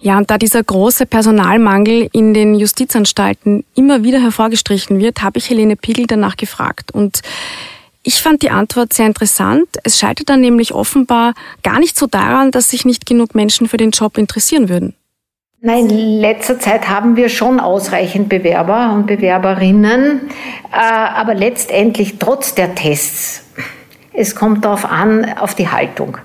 Ja, 0.00 0.18
und 0.18 0.30
da 0.30 0.38
dieser 0.38 0.62
große 0.62 1.06
Personalmangel 1.06 2.08
in 2.12 2.34
den 2.34 2.54
Justizanstalten 2.54 3.64
immer 3.74 4.02
wieder 4.02 4.20
hervorgestrichen 4.20 4.98
wird, 4.98 5.22
habe 5.22 5.38
ich 5.38 5.48
Helene 5.48 5.76
Pigel 5.76 6.06
danach 6.06 6.36
gefragt. 6.36 6.92
Und 6.92 7.22
ich 8.02 8.22
fand 8.22 8.42
die 8.42 8.50
Antwort 8.50 8.92
sehr 8.92 9.06
interessant. 9.06 9.66
Es 9.82 9.98
scheitert 9.98 10.28
dann 10.28 10.40
nämlich 10.40 10.72
offenbar 10.72 11.34
gar 11.62 11.80
nicht 11.80 11.98
so 11.98 12.06
daran, 12.06 12.50
dass 12.50 12.70
sich 12.70 12.84
nicht 12.84 13.04
genug 13.04 13.34
Menschen 13.34 13.68
für 13.68 13.78
den 13.78 13.90
Job 13.90 14.16
interessieren 14.16 14.68
würden. 14.68 14.94
Nein, 15.60 15.90
in 15.90 16.20
letzter 16.20 16.60
Zeit 16.60 16.88
haben 16.88 17.16
wir 17.16 17.28
schon 17.28 17.58
ausreichend 17.58 18.28
Bewerber 18.28 18.92
und 18.92 19.06
Bewerberinnen, 19.06 20.20
äh, 20.70 20.76
aber 20.76 21.34
letztendlich 21.34 22.18
trotz 22.18 22.54
der 22.54 22.74
Tests, 22.76 23.42
es 24.12 24.36
kommt 24.36 24.64
darauf 24.64 24.84
an, 24.84 25.36
auf 25.38 25.56
die 25.56 25.68
Haltung. 25.68 26.18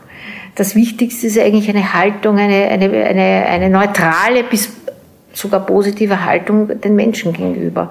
Das 0.56 0.76
Wichtigste 0.76 1.28
ist 1.28 1.40
eigentlich 1.40 1.70
eine 1.70 1.94
Haltung, 1.94 2.38
eine, 2.38 2.68
eine, 2.68 2.86
eine, 3.06 3.46
eine 3.48 3.70
neutrale 3.70 4.44
bis 4.44 4.72
sogar 5.34 5.66
positive 5.66 6.26
Haltung 6.26 6.82
den 6.82 6.96
Menschen 6.96 7.34
gegenüber. 7.34 7.90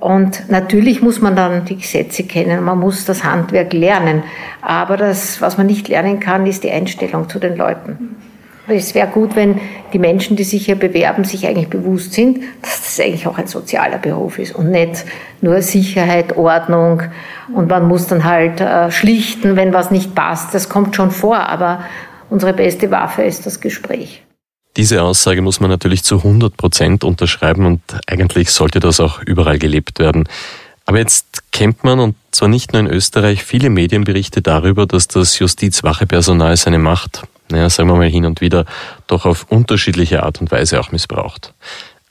Und 0.00 0.50
natürlich 0.50 1.00
muss 1.00 1.20
man 1.20 1.36
dann 1.36 1.64
die 1.64 1.76
Gesetze 1.76 2.24
kennen, 2.24 2.62
man 2.64 2.78
muss 2.78 3.04
das 3.04 3.24
Handwerk 3.24 3.72
lernen. 3.72 4.24
Aber 4.60 4.96
das, 4.96 5.40
was 5.40 5.56
man 5.56 5.66
nicht 5.66 5.88
lernen 5.88 6.20
kann, 6.20 6.46
ist 6.46 6.64
die 6.64 6.70
Einstellung 6.70 7.28
zu 7.28 7.38
den 7.38 7.56
Leuten. 7.56 8.16
Es 8.68 8.94
wäre 8.94 9.06
gut, 9.06 9.36
wenn 9.36 9.60
die 9.92 9.98
Menschen, 9.98 10.36
die 10.36 10.42
sich 10.42 10.64
hier 10.64 10.74
bewerben, 10.74 11.24
sich 11.24 11.46
eigentlich 11.46 11.68
bewusst 11.68 12.14
sind, 12.14 12.40
dass 12.62 12.82
das 12.82 13.00
eigentlich 13.00 13.26
auch 13.26 13.38
ein 13.38 13.46
sozialer 13.46 13.98
Beruf 13.98 14.38
ist 14.38 14.54
und 14.54 14.70
nicht 14.70 15.04
nur 15.40 15.62
Sicherheit, 15.62 16.36
Ordnung 16.36 17.02
und 17.54 17.68
man 17.68 17.86
muss 17.86 18.08
dann 18.08 18.24
halt 18.24 18.60
äh, 18.60 18.90
schlichten, 18.90 19.54
wenn 19.54 19.72
was 19.72 19.90
nicht 19.90 20.14
passt. 20.14 20.52
Das 20.52 20.68
kommt 20.68 20.96
schon 20.96 21.12
vor, 21.12 21.38
aber 21.38 21.84
unsere 22.28 22.52
beste 22.52 22.90
Waffe 22.90 23.22
ist 23.22 23.46
das 23.46 23.60
Gespräch. 23.60 24.22
Diese 24.76 25.02
Aussage 25.02 25.42
muss 25.42 25.60
man 25.60 25.70
natürlich 25.70 26.02
zu 26.02 26.16
100 26.16 26.56
Prozent 26.56 27.04
unterschreiben 27.04 27.64
und 27.64 27.80
eigentlich 28.06 28.50
sollte 28.50 28.80
das 28.80 29.00
auch 29.00 29.22
überall 29.22 29.58
gelebt 29.58 30.00
werden. 30.00 30.28
Aber 30.84 30.98
jetzt 30.98 31.50
kennt 31.50 31.82
man, 31.82 31.98
und 31.98 32.16
zwar 32.30 32.48
nicht 32.48 32.72
nur 32.72 32.80
in 32.80 32.86
Österreich, 32.86 33.42
viele 33.42 33.70
Medienberichte 33.70 34.42
darüber, 34.42 34.86
dass 34.86 35.08
das 35.08 35.38
Justizwachepersonal 35.38 36.56
seine 36.56 36.78
Macht 36.78 37.22
naja, 37.50 37.70
sagen 37.70 37.88
wir 37.88 37.96
mal 37.96 38.08
hin 38.08 38.26
und 38.26 38.40
wieder, 38.40 38.64
doch 39.06 39.26
auf 39.26 39.46
unterschiedliche 39.48 40.22
Art 40.22 40.40
und 40.40 40.50
Weise 40.50 40.80
auch 40.80 40.92
missbraucht. 40.92 41.52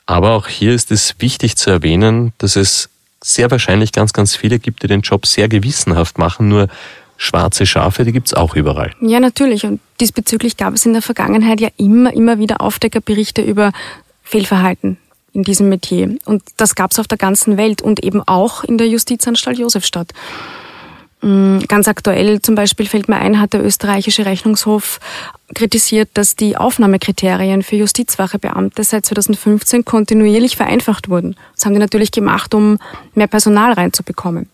Aber 0.06 0.32
auch 0.32 0.46
hier 0.46 0.72
ist 0.72 0.90
es 0.90 1.16
wichtig 1.18 1.56
zu 1.56 1.70
erwähnen, 1.70 2.32
dass 2.38 2.56
es 2.56 2.88
sehr 3.22 3.50
wahrscheinlich 3.50 3.92
ganz, 3.92 4.12
ganz 4.12 4.36
viele 4.36 4.58
gibt, 4.58 4.82
die 4.82 4.86
den 4.86 5.00
Job 5.00 5.26
sehr 5.26 5.48
gewissenhaft 5.48 6.18
machen, 6.18 6.48
nur 6.48 6.68
schwarze 7.16 7.66
Schafe, 7.66 8.04
die 8.04 8.12
gibt's 8.12 8.34
auch 8.34 8.54
überall. 8.54 8.92
Ja, 9.00 9.20
natürlich. 9.20 9.64
Und 9.64 9.80
diesbezüglich 10.00 10.56
gab 10.56 10.74
es 10.74 10.86
in 10.86 10.92
der 10.92 11.02
Vergangenheit 11.02 11.60
ja 11.60 11.68
immer, 11.76 12.12
immer 12.12 12.38
wieder 12.38 12.60
Aufdeckerberichte 12.60 13.42
über 13.42 13.72
Fehlverhalten 14.22 14.98
in 15.32 15.42
diesem 15.42 15.68
Metier. 15.68 16.16
Und 16.24 16.42
das 16.56 16.74
gab's 16.74 16.98
auf 16.98 17.08
der 17.08 17.18
ganzen 17.18 17.56
Welt 17.56 17.82
und 17.82 18.02
eben 18.04 18.22
auch 18.26 18.64
in 18.64 18.78
der 18.78 18.88
Justizanstalt 18.88 19.58
Josefstadt. 19.58 20.12
Mm, 21.26 21.58
ganz 21.66 21.88
aktuell 21.88 22.40
zum 22.40 22.54
Beispiel 22.54 22.86
fällt 22.86 23.08
mir 23.08 23.16
ein, 23.16 23.40
hat 23.40 23.52
der 23.52 23.64
österreichische 23.64 24.26
Rechnungshof 24.26 25.00
kritisiert, 25.56 26.08
dass 26.14 26.36
die 26.36 26.56
Aufnahmekriterien 26.56 27.64
für 27.64 27.74
Justizwachebeamte 27.74 28.84
seit 28.84 29.06
2015 29.06 29.84
kontinuierlich 29.84 30.56
vereinfacht 30.56 31.08
wurden. 31.08 31.34
Das 31.56 31.64
haben 31.64 31.72
die 31.72 31.80
natürlich 31.80 32.12
gemacht, 32.12 32.54
um 32.54 32.78
mehr 33.14 33.26
Personal 33.26 33.72
reinzubekommen. 33.72 34.48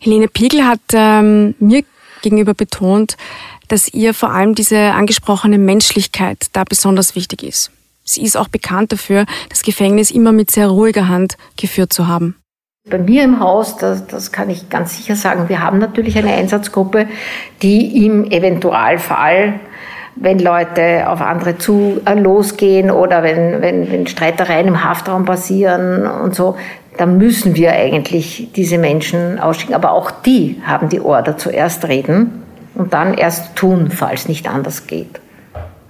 Helene 0.00 0.26
Piegel 0.26 0.64
hat 0.66 0.80
ähm, 0.94 1.54
mir 1.60 1.84
gegenüber 2.22 2.54
betont, 2.54 3.16
dass 3.68 3.86
ihr 3.94 4.12
vor 4.12 4.32
allem 4.32 4.56
diese 4.56 4.94
angesprochene 4.94 5.58
Menschlichkeit 5.58 6.48
da 6.54 6.64
besonders 6.64 7.14
wichtig 7.14 7.44
ist. 7.44 7.70
Sie 8.02 8.22
ist 8.22 8.36
auch 8.36 8.48
bekannt 8.48 8.90
dafür, 8.90 9.26
das 9.48 9.62
Gefängnis 9.62 10.10
immer 10.10 10.32
mit 10.32 10.50
sehr 10.50 10.66
ruhiger 10.66 11.06
Hand 11.06 11.36
geführt 11.56 11.92
zu 11.92 12.08
haben. 12.08 12.34
Bei 12.88 12.98
mir 12.98 13.24
im 13.24 13.40
Haus, 13.40 13.76
das, 13.78 14.06
das 14.06 14.30
kann 14.30 14.48
ich 14.48 14.70
ganz 14.70 14.96
sicher 14.96 15.16
sagen, 15.16 15.48
wir 15.48 15.60
haben 15.60 15.78
natürlich 15.78 16.16
eine 16.18 16.32
Einsatzgruppe, 16.32 17.08
die 17.60 18.06
im 18.06 18.30
Eventualfall, 18.30 19.54
wenn 20.14 20.38
Leute 20.38 21.10
auf 21.10 21.20
andere 21.20 21.58
zu 21.58 22.00
äh, 22.04 22.14
losgehen 22.14 22.92
oder 22.92 23.24
wenn, 23.24 23.60
wenn, 23.60 23.90
wenn 23.90 24.06
Streitereien 24.06 24.68
im 24.68 24.84
Haftraum 24.84 25.24
passieren 25.24 26.06
und 26.06 26.36
so, 26.36 26.54
dann 26.96 27.18
müssen 27.18 27.56
wir 27.56 27.72
eigentlich 27.72 28.52
diese 28.54 28.78
Menschen 28.78 29.40
ausschicken. 29.40 29.74
Aber 29.74 29.90
auch 29.90 30.12
die 30.12 30.62
haben 30.64 30.88
die 30.88 31.00
Order 31.00 31.36
zuerst 31.36 31.88
reden 31.88 32.44
und 32.76 32.92
dann 32.92 33.14
erst 33.14 33.56
tun, 33.56 33.90
falls 33.90 34.28
nicht 34.28 34.48
anders 34.48 34.86
geht. 34.86 35.20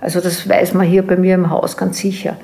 Also 0.06 0.20
das 0.20 0.48
weiß 0.48 0.74
man 0.74 0.86
hier 0.86 1.04
bei 1.04 1.16
mir 1.16 1.34
im 1.34 1.50
Haus 1.50 1.76
ganz 1.76 1.98
sicher. 1.98 2.36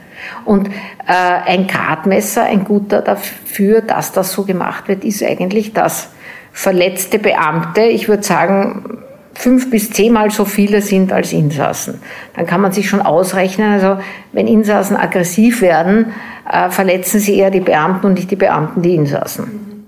Und 0.45 0.67
äh, 0.67 0.73
ein 1.07 1.69
Gradmesser, 1.69 2.43
ein 2.43 2.65
guter 2.65 3.03
dafür, 3.03 3.83
dass 3.83 4.11
das 4.11 4.33
so 4.33 4.43
gemacht 4.43 4.89
wird, 4.89 5.05
ist 5.05 5.23
eigentlich, 5.23 5.73
dass 5.73 6.09
verletzte 6.51 7.21
Beamte, 7.21 7.83
ich 7.83 8.09
würde 8.09 8.25
sagen, 8.25 8.99
fünf 9.35 9.71
bis 9.71 9.93
zehnmal 9.93 10.33
so 10.33 10.45
viele 10.45 10.83
sind 10.83 11.13
als 11.13 11.33
Insassen. 11.33 12.01
Dann 12.35 12.47
kann 12.47 12.61
man 12.61 12.73
sich 12.73 12.89
schon 12.89 13.01
ausrechnen, 13.01 13.75
also 13.75 14.03
wenn 14.33 14.49
Insassen 14.49 14.97
aggressiv 14.97 15.63
werden, 15.63 16.13
äh, 16.51 16.69
verletzen 16.69 17.21
sie 17.21 17.37
eher 17.37 17.53
die 17.53 17.61
Beamten 17.61 18.07
und 18.07 18.15
nicht 18.15 18.33
die 18.33 18.37
Beamten 18.37 18.83
die 18.83 18.97
Insassen. 18.97 19.87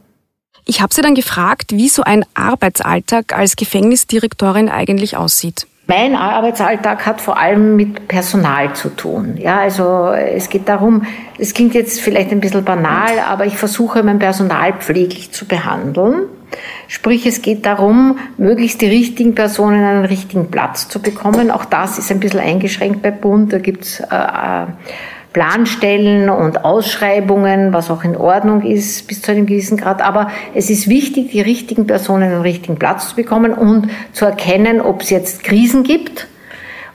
Ich 0.64 0.80
habe 0.80 0.94
sie 0.94 1.02
dann 1.02 1.16
gefragt, 1.16 1.72
wie 1.72 1.88
so 1.88 2.04
ein 2.04 2.24
Arbeitsalltag 2.34 3.36
als 3.36 3.56
Gefängnisdirektorin 3.56 4.68
eigentlich 4.68 5.16
aussieht. 5.16 5.66
Mein 5.86 6.14
Arbeitsalltag 6.14 7.04
hat 7.04 7.20
vor 7.20 7.38
allem 7.38 7.76
mit 7.76 8.08
Personal 8.08 8.72
zu 8.72 8.88
tun. 8.88 9.36
Ja, 9.36 9.58
also 9.58 10.12
es 10.12 10.48
geht 10.48 10.66
darum, 10.66 11.02
es 11.38 11.52
klingt 11.52 11.74
jetzt 11.74 12.00
vielleicht 12.00 12.30
ein 12.30 12.40
bisschen 12.40 12.64
banal, 12.64 13.18
aber 13.28 13.44
ich 13.44 13.58
versuche 13.58 14.02
mein 14.02 14.18
Personal 14.18 14.72
pfleglich 14.72 15.32
zu 15.32 15.46
behandeln. 15.46 16.22
Sprich, 16.88 17.26
es 17.26 17.42
geht 17.42 17.66
darum, 17.66 18.18
möglichst 18.38 18.80
die 18.80 18.86
richtigen 18.86 19.34
Personen 19.34 19.84
an 19.84 19.96
den 19.96 20.04
richtigen 20.06 20.50
Platz 20.50 20.88
zu 20.88 21.02
bekommen. 21.02 21.50
Auch 21.50 21.66
das 21.66 21.98
ist 21.98 22.10
ein 22.10 22.20
bisschen 22.20 22.40
eingeschränkt 22.40 23.02
bei 23.02 23.10
Bund. 23.10 23.52
Da 23.52 23.58
gibt's 23.58 24.00
äh, 24.00 24.04
äh 24.06 24.66
Planstellen 25.34 26.30
und 26.30 26.64
Ausschreibungen, 26.64 27.72
was 27.72 27.90
auch 27.90 28.04
in 28.04 28.16
Ordnung 28.16 28.62
ist 28.62 29.08
bis 29.08 29.20
zu 29.20 29.32
einem 29.32 29.46
gewissen 29.46 29.76
Grad. 29.76 30.00
Aber 30.00 30.30
es 30.54 30.70
ist 30.70 30.88
wichtig, 30.88 31.32
die 31.32 31.40
richtigen 31.40 31.88
Personen 31.88 32.30
den 32.30 32.40
richtigen 32.40 32.76
Platz 32.76 33.10
zu 33.10 33.16
bekommen 33.16 33.52
und 33.52 33.88
zu 34.12 34.24
erkennen, 34.24 34.80
ob 34.80 35.02
es 35.02 35.10
jetzt 35.10 35.42
Krisen 35.42 35.82
gibt. 35.82 36.28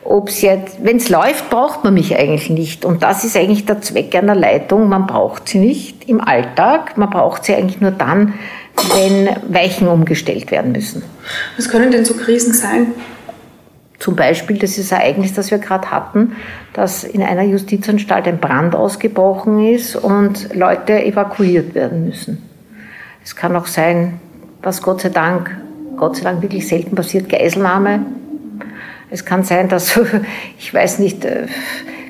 Ob 0.06 0.30
es 0.30 0.42
jetzt, 0.42 0.78
wenn 0.82 0.98
es 0.98 1.10
läuft, 1.10 1.50
braucht 1.50 1.84
man 1.84 1.94
mich 1.94 2.18
eigentlich 2.18 2.50
nicht. 2.50 2.86
Und 2.86 3.04
das 3.04 3.26
ist 3.26 3.36
eigentlich 3.36 3.66
der 3.66 3.82
Zweck 3.82 4.16
einer 4.16 4.36
Leitung. 4.36 4.88
Man 4.88 5.06
braucht 5.06 5.50
sie 5.50 5.60
nicht 5.60 6.08
im 6.08 6.22
Alltag. 6.22 6.98
Man 6.98 7.10
braucht 7.10 7.44
sie 7.44 7.54
eigentlich 7.54 7.82
nur 7.82 7.92
dann, 7.92 8.34
wenn 8.96 9.30
Weichen 9.54 9.90
umgestellt 9.90 10.50
werden 10.50 10.72
müssen. 10.72 11.04
Was 11.58 11.68
können 11.68 11.92
denn 11.92 12.06
so 12.06 12.14
Krisen 12.14 12.54
sein? 12.54 12.94
Zum 14.00 14.16
Beispiel 14.16 14.58
das 14.58 14.78
ist 14.78 14.94
ein 14.94 15.02
Ereignis, 15.02 15.34
das 15.34 15.52
wir 15.52 15.58
gerade 15.58 15.92
hatten, 15.92 16.36
dass 16.74 17.04
in 17.04 17.22
einer 17.22 17.44
Justizanstalt 17.44 18.28
ein 18.28 18.40
Brand 18.40 18.74
ausgebrochen 18.74 19.66
ist 19.66 19.98
und 19.98 20.56
Leute 20.56 21.04
evakuiert 21.04 21.76
werden 21.76 22.06
müssen. 22.06 22.42
Es 23.24 23.36
kann 23.36 23.56
auch 23.58 23.68
sein, 23.68 24.20
was 24.62 24.82
Gott 24.82 25.02
sei 25.02 25.10
Dank, 25.10 25.56
Gott 25.98 26.16
sei 26.16 26.24
Dank 26.24 26.42
wirklich 26.42 26.68
selten 26.68 26.96
passiert, 26.96 27.28
Geiselnahme. 27.28 28.06
Es 29.12 29.26
kann 29.26 29.44
sein, 29.44 29.68
dass, 29.68 30.00
ich 30.58 30.74
weiß 30.74 31.00
nicht, 31.00 31.26
äh, 31.26 31.48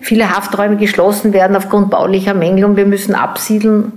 viele 0.01 0.29
Hafträume 0.29 0.77
geschlossen 0.77 1.33
werden 1.33 1.55
aufgrund 1.55 1.89
baulicher 1.89 2.35
Mängel 2.35 2.65
und 2.65 2.77
wir 2.77 2.85
müssen 2.85 3.15
absiedeln. 3.15 3.93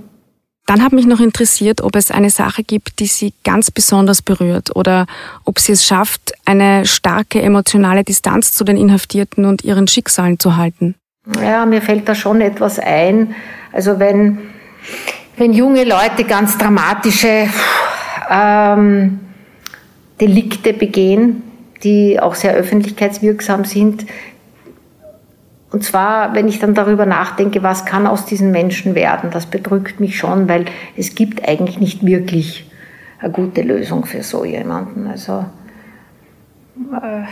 Dann 0.65 0.81
hat 0.81 0.93
mich 0.93 1.05
noch 1.05 1.19
interessiert, 1.19 1.81
ob 1.81 1.95
es 1.95 2.09
eine 2.09 2.29
Sache 2.29 2.63
gibt, 2.63 2.99
die 2.99 3.07
Sie 3.07 3.33
ganz 3.43 3.69
besonders 3.69 4.21
berührt 4.21 4.75
oder 4.75 5.07
ob 5.43 5.59
sie 5.59 5.73
es 5.73 5.85
schafft, 5.85 6.33
eine 6.45 6.85
starke 6.85 7.41
emotionale 7.41 8.03
Distanz 8.03 8.53
zu 8.53 8.63
den 8.63 8.77
Inhaftierten 8.77 9.45
und 9.45 9.63
ihren 9.65 9.87
Schicksalen 9.87 10.39
zu 10.39 10.55
halten. 10.55 10.95
Ja, 11.41 11.65
mir 11.65 11.81
fällt 11.81 12.07
da 12.07 12.15
schon 12.15 12.39
etwas 12.39 12.79
ein. 12.79 13.35
Also 13.73 13.99
wenn, 13.99 14.39
wenn 15.37 15.53
junge 15.53 15.83
Leute 15.83 16.23
ganz 16.23 16.57
dramatische 16.57 17.49
ähm, 18.29 19.19
Delikte 20.21 20.73
begehen, 20.73 21.43
die 21.83 22.19
auch 22.19 22.35
sehr 22.35 22.53
öffentlichkeitswirksam 22.53 23.65
sind, 23.65 24.05
und 25.73 25.83
zwar, 25.83 26.35
wenn 26.35 26.47
ich 26.47 26.59
dann 26.59 26.75
darüber 26.75 27.07
nachdenke, 27.07 27.63
was 27.63 27.83
kann 27.83 28.05
aus 28.05 28.27
diesen 28.27 28.51
Menschen 28.51 28.93
werden, 28.93 29.31
das 29.31 29.47
bedrückt 29.47 29.99
mich 29.99 30.19
schon, 30.19 30.47
weil 30.47 30.65
es 30.95 31.15
gibt 31.15 31.49
eigentlich 31.49 31.79
nicht 31.79 32.05
wirklich 32.05 32.69
eine 33.17 33.31
gute 33.31 33.63
Lösung 33.63 34.05
für 34.05 34.21
so 34.21 34.45
jemanden. 34.45 35.07
Also, 35.07 35.45
äh, 36.77 37.23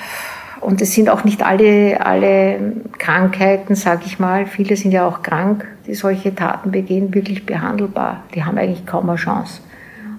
und 0.60 0.82
es 0.82 0.92
sind 0.96 1.08
auch 1.10 1.24
nicht 1.24 1.44
alle, 1.46 2.04
alle 2.04 2.74
Krankheiten, 2.98 3.76
sage 3.76 4.06
ich 4.08 4.18
mal, 4.18 4.48
viele 4.48 4.76
sind 4.76 4.92
ja 4.92 5.08
auch 5.08 5.22
krank, 5.22 5.68
die 5.86 5.94
solche 5.94 6.34
Taten 6.34 6.72
begehen, 6.72 7.14
wirklich 7.14 7.46
behandelbar. 7.46 8.24
Die 8.34 8.44
haben 8.44 8.58
eigentlich 8.58 8.88
kaum 8.88 9.08
eine 9.08 9.20
Chance. 9.20 9.62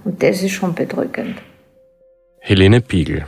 Und 0.05 0.23
das 0.23 0.45
ist 0.45 0.53
schon 0.53 0.75
bedrückend. 0.75 1.43
Helene 2.39 2.83
Piegel, 2.83 3.27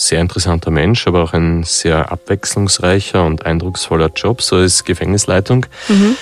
sehr 0.00 0.20
interessanter 0.20 0.70
Mensch, 0.70 1.06
aber 1.06 1.22
auch 1.22 1.32
ein 1.32 1.62
sehr 1.64 2.10
abwechslungsreicher 2.10 3.24
und 3.24 3.46
eindrucksvoller 3.46 4.10
Job, 4.14 4.42
so 4.42 4.56
als 4.56 4.84
Gefängnisleitung. 4.84 5.66
Mhm. 5.88 6.16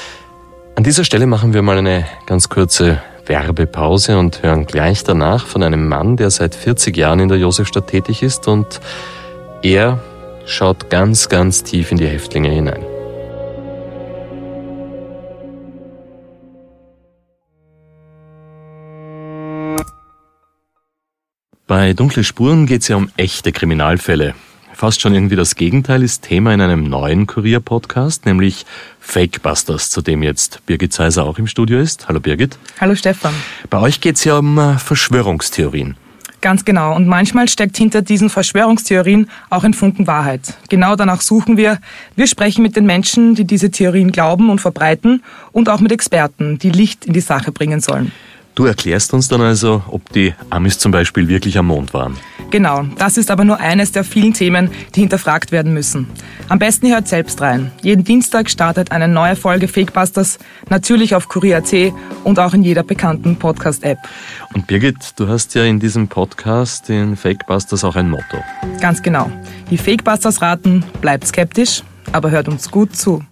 An 0.74 0.84
dieser 0.84 1.04
Stelle 1.04 1.26
machen 1.26 1.54
wir 1.54 1.62
mal 1.62 1.78
eine 1.78 2.06
ganz 2.26 2.48
kurze 2.48 3.00
Werbepause 3.26 4.18
und 4.18 4.42
hören 4.42 4.66
gleich 4.66 5.04
danach 5.04 5.46
von 5.46 5.62
einem 5.62 5.88
Mann, 5.88 6.16
der 6.16 6.30
seit 6.30 6.54
40 6.54 6.96
Jahren 6.96 7.20
in 7.20 7.28
der 7.28 7.38
Josefstadt 7.38 7.88
tätig 7.88 8.22
ist 8.22 8.48
und 8.48 8.80
er 9.62 10.00
schaut 10.46 10.88
ganz, 10.88 11.28
ganz 11.28 11.62
tief 11.62 11.90
in 11.92 11.98
die 11.98 12.06
Häftlinge 12.06 12.48
hinein. 12.48 12.87
Bei 21.68 21.92
Dunkle 21.92 22.24
Spuren 22.24 22.64
geht 22.64 22.80
es 22.80 22.88
ja 22.88 22.96
um 22.96 23.10
echte 23.18 23.52
Kriminalfälle. 23.52 24.34
Fast 24.72 25.02
schon 25.02 25.12
irgendwie 25.12 25.36
das 25.36 25.54
Gegenteil 25.54 26.02
ist 26.02 26.22
Thema 26.22 26.54
in 26.54 26.62
einem 26.62 26.84
neuen 26.84 27.26
Kurier-Podcast, 27.26 28.24
nämlich 28.24 28.64
Fakebusters, 29.00 29.90
zu 29.90 30.00
dem 30.00 30.22
jetzt 30.22 30.64
Birgit 30.64 30.94
Zeiser 30.94 31.24
auch 31.24 31.38
im 31.38 31.46
Studio 31.46 31.78
ist. 31.78 32.08
Hallo 32.08 32.20
Birgit. 32.20 32.58
Hallo 32.80 32.94
Stefan. 32.94 33.34
Bei 33.68 33.80
euch 33.80 34.00
geht 34.00 34.16
es 34.16 34.24
ja 34.24 34.38
um 34.38 34.56
äh, 34.56 34.78
Verschwörungstheorien. 34.78 35.98
Ganz 36.40 36.64
genau. 36.64 36.96
Und 36.96 37.06
manchmal 37.06 37.50
steckt 37.50 37.76
hinter 37.76 38.00
diesen 38.00 38.30
Verschwörungstheorien 38.30 39.28
auch 39.50 39.64
ein 39.64 39.74
Funken 39.74 40.06
Wahrheit. 40.06 40.54
Genau 40.70 40.96
danach 40.96 41.20
suchen 41.20 41.58
wir. 41.58 41.80
Wir 42.16 42.28
sprechen 42.28 42.62
mit 42.62 42.76
den 42.76 42.86
Menschen, 42.86 43.34
die 43.34 43.44
diese 43.44 43.70
Theorien 43.70 44.10
glauben 44.10 44.48
und 44.48 44.62
verbreiten 44.62 45.22
und 45.52 45.68
auch 45.68 45.80
mit 45.80 45.92
Experten, 45.92 46.58
die 46.58 46.70
Licht 46.70 47.04
in 47.04 47.12
die 47.12 47.20
Sache 47.20 47.52
bringen 47.52 47.80
sollen. 47.80 48.10
Du 48.58 48.66
erklärst 48.66 49.14
uns 49.14 49.28
dann 49.28 49.40
also, 49.40 49.84
ob 49.86 50.12
die 50.12 50.34
Amis 50.50 50.80
zum 50.80 50.90
Beispiel 50.90 51.28
wirklich 51.28 51.56
am 51.58 51.66
Mond 51.66 51.94
waren. 51.94 52.16
Genau, 52.50 52.82
das 52.98 53.16
ist 53.16 53.30
aber 53.30 53.44
nur 53.44 53.60
eines 53.60 53.92
der 53.92 54.02
vielen 54.02 54.34
Themen, 54.34 54.70
die 54.96 55.00
hinterfragt 55.02 55.52
werden 55.52 55.72
müssen. 55.72 56.08
Am 56.48 56.58
besten 56.58 56.88
hört 56.88 57.06
selbst 57.06 57.40
rein. 57.40 57.70
Jeden 57.82 58.02
Dienstag 58.02 58.50
startet 58.50 58.90
eine 58.90 59.06
neue 59.06 59.36
Folge 59.36 59.68
Fakebusters, 59.68 60.40
natürlich 60.70 61.14
auf 61.14 61.28
Kurier.at 61.28 61.92
und 62.24 62.40
auch 62.40 62.52
in 62.52 62.64
jeder 62.64 62.82
bekannten 62.82 63.36
Podcast-App. 63.36 63.98
Und 64.52 64.66
Birgit, 64.66 64.96
du 65.14 65.28
hast 65.28 65.54
ja 65.54 65.62
in 65.62 65.78
diesem 65.78 66.08
Podcast, 66.08 66.90
in 66.90 67.16
Fakebusters, 67.16 67.84
auch 67.84 67.94
ein 67.94 68.10
Motto. 68.10 68.42
Ganz 68.80 69.00
genau. 69.00 69.30
Die 69.70 69.78
Fakebusters 69.78 70.42
raten, 70.42 70.84
bleibt 71.00 71.28
skeptisch, 71.28 71.84
aber 72.10 72.32
hört 72.32 72.48
uns 72.48 72.72
gut 72.72 72.96
zu. 72.96 73.22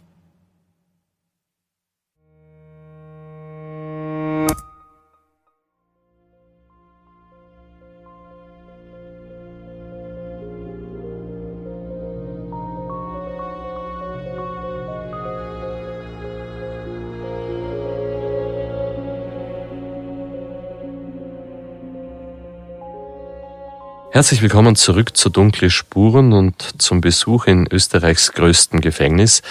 Herzlich 24.16 24.40
willkommen 24.40 24.76
zurück 24.76 25.14
zu 25.14 25.29
Dunkle 25.29 25.68
Spuren 25.68 26.33
und 26.33 26.81
zum 26.81 27.02
Besuch 27.02 27.44
in 27.48 27.68
Österreichs 27.70 28.33
größten 28.33 28.81
Gefängnis. 28.81 29.42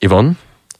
Yvonne, 0.00 0.36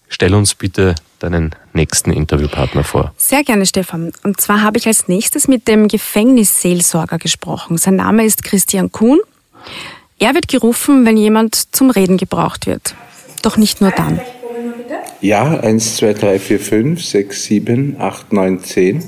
stell 0.06 0.36
uns 0.36 0.54
bitte 0.54 0.94
deinen 1.18 1.50
nächsten 1.72 2.12
Interviewpartner 2.12 2.84
vor. 2.84 3.12
Sehr 3.16 3.42
gerne, 3.42 3.66
Stefan. 3.66 4.12
Und 4.22 4.40
zwar 4.40 4.62
habe 4.62 4.78
ich 4.78 4.86
als 4.86 5.08
nächstes 5.08 5.48
mit 5.48 5.66
dem 5.66 5.88
Gefängnisseelsorger 5.88 7.18
gesprochen. 7.18 7.76
Sein 7.76 7.96
Name 7.96 8.24
ist 8.24 8.44
Christian 8.44 8.92
Kuhn. 8.92 9.18
Er 10.20 10.32
wird 10.34 10.46
gerufen, 10.46 11.04
wenn 11.04 11.16
jemand 11.16 11.74
zum 11.74 11.90
Reden 11.90 12.18
gebraucht 12.18 12.68
wird. 12.68 12.94
Doch 13.42 13.56
nicht 13.56 13.80
nur 13.80 13.90
dann. 13.90 14.20
Ja, 15.20 15.58
1, 15.58 15.96
2, 15.96 16.12
3, 16.14 16.38
4, 16.38 16.60
5, 16.60 17.04
6, 17.04 17.42
7, 17.42 17.96
8, 17.98 18.32
9, 18.32 18.62
10. 18.62 19.04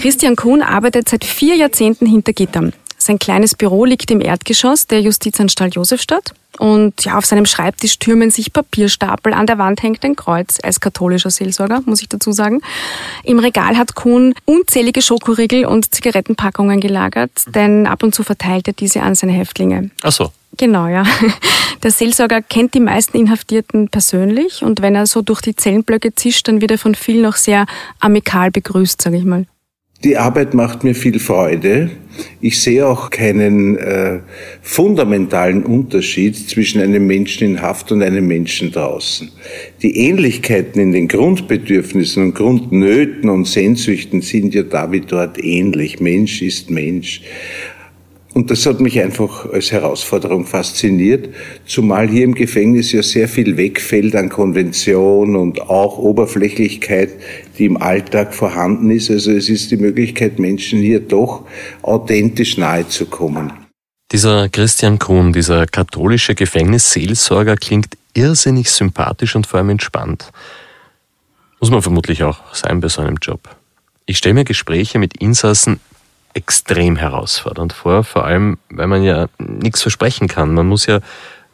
Christian 0.00 0.34
Kuhn 0.34 0.62
arbeitet 0.62 1.10
seit 1.10 1.26
vier 1.26 1.56
Jahrzehnten 1.56 2.06
hinter 2.06 2.32
Gittern. 2.32 2.72
Sein 3.06 3.20
kleines 3.20 3.54
Büro 3.54 3.84
liegt 3.84 4.10
im 4.10 4.20
Erdgeschoss 4.20 4.88
der 4.88 5.00
Justizanstalt 5.00 5.76
Josefstadt. 5.76 6.34
Und 6.58 7.04
ja, 7.04 7.16
auf 7.16 7.24
seinem 7.24 7.46
Schreibtisch 7.46 8.00
türmen 8.00 8.32
sich 8.32 8.52
Papierstapel. 8.52 9.32
An 9.32 9.46
der 9.46 9.58
Wand 9.58 9.80
hängt 9.80 10.04
ein 10.04 10.16
Kreuz 10.16 10.58
als 10.60 10.80
katholischer 10.80 11.30
Seelsorger, 11.30 11.82
muss 11.86 12.02
ich 12.02 12.08
dazu 12.08 12.32
sagen. 12.32 12.62
Im 13.22 13.38
Regal 13.38 13.76
hat 13.76 13.94
Kuhn 13.94 14.34
unzählige 14.44 15.02
Schokoriegel 15.02 15.66
und 15.66 15.94
Zigarettenpackungen 15.94 16.80
gelagert, 16.80 17.30
denn 17.54 17.86
ab 17.86 18.02
und 18.02 18.12
zu 18.12 18.24
verteilt 18.24 18.66
er 18.66 18.74
diese 18.74 19.02
an 19.02 19.14
seine 19.14 19.34
Häftlinge. 19.34 19.90
Ach 20.02 20.10
so. 20.10 20.32
Genau, 20.56 20.88
ja. 20.88 21.04
Der 21.84 21.92
Seelsorger 21.92 22.42
kennt 22.42 22.74
die 22.74 22.80
meisten 22.80 23.16
Inhaftierten 23.18 23.88
persönlich 23.88 24.64
und 24.64 24.82
wenn 24.82 24.96
er 24.96 25.06
so 25.06 25.22
durch 25.22 25.42
die 25.42 25.54
Zellenblöcke 25.54 26.16
zischt, 26.16 26.48
dann 26.48 26.60
wird 26.60 26.72
er 26.72 26.78
von 26.78 26.96
vielen 26.96 27.26
auch 27.26 27.36
sehr 27.36 27.66
amikal 28.00 28.50
begrüßt, 28.50 29.00
sage 29.00 29.18
ich 29.18 29.24
mal. 29.24 29.46
Die 30.04 30.18
Arbeit 30.18 30.52
macht 30.52 30.84
mir 30.84 30.94
viel 30.94 31.18
Freude. 31.18 31.90
Ich 32.40 32.60
sehe 32.60 32.86
auch 32.86 33.08
keinen 33.10 33.76
äh, 33.78 34.20
fundamentalen 34.60 35.64
Unterschied 35.64 36.36
zwischen 36.36 36.80
einem 36.82 37.06
Menschen 37.06 37.46
in 37.46 37.62
Haft 37.62 37.92
und 37.92 38.02
einem 38.02 38.26
Menschen 38.26 38.72
draußen. 38.72 39.30
Die 39.82 39.96
Ähnlichkeiten 39.96 40.80
in 40.80 40.92
den 40.92 41.08
Grundbedürfnissen 41.08 42.24
und 42.24 42.34
Grundnöten 42.34 43.30
und 43.30 43.46
Sehnsüchten 43.46 44.20
sind 44.20 44.54
ja 44.54 44.62
da 44.62 44.92
wie 44.92 45.00
dort 45.00 45.42
ähnlich. 45.42 45.98
Mensch 45.98 46.42
ist 46.42 46.70
Mensch. 46.70 47.22
Und 48.36 48.50
das 48.50 48.66
hat 48.66 48.80
mich 48.80 49.00
einfach 49.00 49.50
als 49.50 49.72
Herausforderung 49.72 50.44
fasziniert, 50.44 51.30
zumal 51.64 52.06
hier 52.06 52.24
im 52.24 52.34
Gefängnis 52.34 52.92
ja 52.92 53.02
sehr 53.02 53.28
viel 53.28 53.56
wegfällt 53.56 54.14
an 54.14 54.28
Konvention 54.28 55.36
und 55.36 55.62
auch 55.62 55.96
Oberflächlichkeit, 55.96 57.12
die 57.56 57.64
im 57.64 57.78
Alltag 57.78 58.34
vorhanden 58.34 58.90
ist. 58.90 59.10
Also 59.10 59.30
es 59.30 59.48
ist 59.48 59.70
die 59.70 59.78
Möglichkeit, 59.78 60.38
Menschen 60.38 60.82
hier 60.82 61.00
doch 61.00 61.46
authentisch 61.80 62.58
nahe 62.58 62.86
zu 62.86 63.06
kommen. 63.06 63.54
Dieser 64.12 64.50
Christian 64.50 64.98
Kuhn, 64.98 65.32
dieser 65.32 65.64
katholische 65.64 66.34
Gefängnisseelsorger 66.34 67.56
klingt 67.56 67.96
irrsinnig 68.12 68.70
sympathisch 68.70 69.34
und 69.34 69.46
vor 69.46 69.60
allem 69.60 69.70
entspannt. 69.70 70.30
Muss 71.58 71.70
man 71.70 71.80
vermutlich 71.80 72.22
auch 72.22 72.54
sein 72.54 72.80
bei 72.80 72.88
so 72.88 73.00
einem 73.00 73.16
Job. 73.16 73.40
Ich 74.04 74.18
stelle 74.18 74.34
mir 74.34 74.44
Gespräche 74.44 74.98
mit 74.98 75.16
Insassen 75.16 75.80
extrem 76.36 76.96
herausfordernd 76.96 77.72
vor, 77.72 78.04
vor 78.04 78.26
allem, 78.26 78.58
weil 78.68 78.86
man 78.86 79.02
ja 79.02 79.26
nichts 79.38 79.80
versprechen 79.80 80.28
kann. 80.28 80.52
Man 80.52 80.68
muss 80.68 80.84
ja 80.86 81.00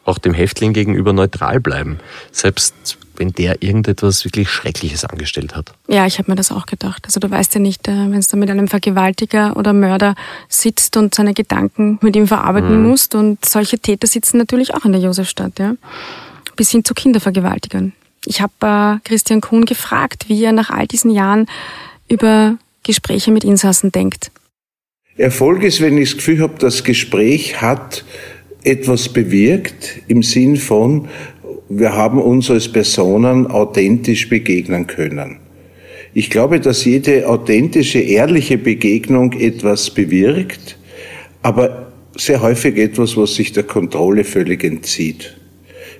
auch 0.05 0.19
dem 0.19 0.35
Häftling 0.35 0.73
gegenüber 0.73 1.13
neutral 1.13 1.61
bleiben, 1.61 2.01
selbst 2.33 2.99
wenn 3.17 3.31
der 3.33 3.63
irgendetwas 3.63 4.25
wirklich 4.25 4.51
Schreckliches 4.51 5.05
angestellt 5.05 5.55
hat. 5.55 5.73
Ja, 5.87 6.07
ich 6.07 6.19
habe 6.19 6.33
mir 6.33 6.35
das 6.35 6.51
auch 6.51 6.67
gedacht. 6.67 7.03
Also 7.05 7.21
du 7.21 7.31
weißt 7.31 7.55
ja 7.55 7.61
nicht, 7.61 7.87
äh, 7.87 7.93
wenn 7.93 8.21
du 8.21 8.37
mit 8.37 8.51
einem 8.51 8.67
Vergewaltiger 8.67 9.57
oder 9.57 9.73
Mörder 9.73 10.17
sitzt 10.49 10.97
und 10.97 11.15
seine 11.15 11.33
Gedanken 11.33 11.99
mit 12.03 12.17
ihm 12.17 12.27
verarbeiten 12.27 12.83
mhm. 12.83 12.89
musst 12.89 13.15
und 13.15 13.45
solche 13.45 13.79
Täter 13.79 14.09
sitzen 14.09 14.39
natürlich 14.39 14.75
auch 14.75 14.85
in 14.85 14.93
der 14.93 15.01
Josefstadt, 15.01 15.61
ja, 15.61 15.75
bis 16.57 16.71
hin 16.71 16.85
zu 16.85 16.95
Kindervergewaltigern. 16.95 17.93
Ich 18.25 18.41
habe 18.41 18.53
äh, 18.63 19.09
Christian 19.09 19.41
Kuhn 19.41 19.65
gefragt, 19.65 20.25
wie 20.29 20.43
er 20.43 20.53
nach 20.53 20.71
all 20.71 20.89
diesen 20.89 21.13
Jahren 21.13 21.47
über 22.09 22.57
Gespräche 22.83 23.31
mit 23.31 23.45
Insassen 23.45 23.93
denkt. 23.93 24.33
Erfolg 25.17 25.63
ist, 25.63 25.83
wenn 25.83 25.99
ich 25.99 26.11
das 26.11 26.17
Gefühl 26.17 26.41
habe, 26.41 26.55
das 26.59 26.85
Gespräch 26.85 27.61
hat 27.61 28.05
etwas 28.65 29.11
bewirkt 29.11 30.01
im 30.09 30.23
Sinn 30.23 30.57
von, 30.57 31.09
wir 31.69 31.95
haben 31.95 32.21
uns 32.21 32.51
als 32.51 32.71
Personen 32.71 33.47
authentisch 33.47 34.29
begegnen 34.29 34.87
können. 34.87 35.37
Ich 36.15 36.31
glaube, 36.31 36.61
dass 36.61 36.85
jede 36.85 37.29
authentische, 37.29 37.99
ehrliche 37.99 38.59
Begegnung 38.59 39.33
etwas 39.33 39.91
bewirkt, 39.91 40.79
aber 41.43 41.93
sehr 42.17 42.41
häufig 42.41 42.77
etwas, 42.79 43.17
was 43.17 43.35
sich 43.35 43.53
der 43.53 43.63
Kontrolle 43.65 44.25
völlig 44.25 44.65
entzieht. 44.65 45.37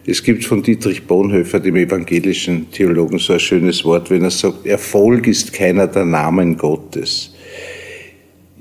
Es 0.07 0.23
gibt 0.23 0.45
von 0.45 0.63
Dietrich 0.63 1.05
Bonhoeffer, 1.05 1.61
dem 1.61 1.77
evangelischen 1.77 2.71
Theologen, 2.71 3.19
so 3.19 3.35
ein 3.35 3.41
schönes 3.41 3.85
Wort, 3.85 4.11
wenn 4.11 4.25
er 4.25 4.31
sagt, 4.31 4.67
Erfolg 4.67 5.27
ist 5.27 5.53
keiner 5.53 5.87
der 5.87 6.05
Namen 6.05 6.57
Gottes. 6.57 7.32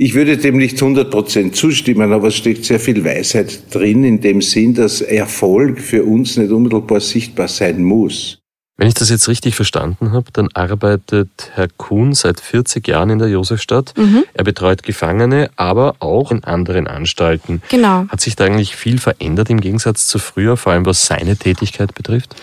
Ich 0.04 0.16
würde 0.16 0.36
dem 0.36 0.58
nicht 0.58 0.78
100% 0.78 1.52
zustimmen, 1.52 2.12
aber 2.12 2.30
es 2.30 2.36
steckt 2.36 2.66
sehr 2.66 2.80
viel 2.80 3.06
Weisheit 3.06 3.72
drin, 3.72 4.04
in 4.04 4.20
dem 4.20 4.42
Sinn, 4.42 4.74
dass 4.74 5.02
Erfolg 5.02 5.80
für 5.80 6.04
uns 6.04 6.38
nicht 6.38 6.50
unmittelbar 6.50 7.00
sichtbar 7.00 7.48
sein 7.48 7.84
muss. 7.84 8.40
Wenn 8.78 8.88
ich 8.88 8.96
das 8.96 9.12
jetzt 9.12 9.28
richtig 9.28 9.54
verstanden 9.54 10.12
habe, 10.12 10.26
dann 10.34 10.50
arbeitet 10.56 11.30
Herr 11.54 11.68
Kuhn 11.78 12.16
seit 12.16 12.40
40 12.40 12.88
Jahren 12.88 13.12
in 13.12 13.20
der 13.20 13.28
Josefstadt. 13.28 13.94
Mhm. 13.96 14.24
Er 14.34 14.44
betreut 14.44 14.82
Gefangene, 14.82 15.52
aber 15.56 15.98
auch 16.00 16.32
in 16.32 16.44
anderen 16.46 16.88
Anstalten. 16.88 17.62
Genau. 17.70 18.08
Hat 18.08 18.22
sich 18.22 18.36
da 18.36 18.46
eigentlich 18.46 18.76
viel 18.76 18.98
verändert 18.98 19.52
im 19.52 19.62
Gegensatz 19.62 20.08
zu 20.08 20.18
früher, 20.18 20.58
vor 20.58 20.74
allem 20.74 20.88
was 20.88 21.06
seine 21.06 21.38
Tätigkeit 21.38 21.94
betrifft? 21.94 22.36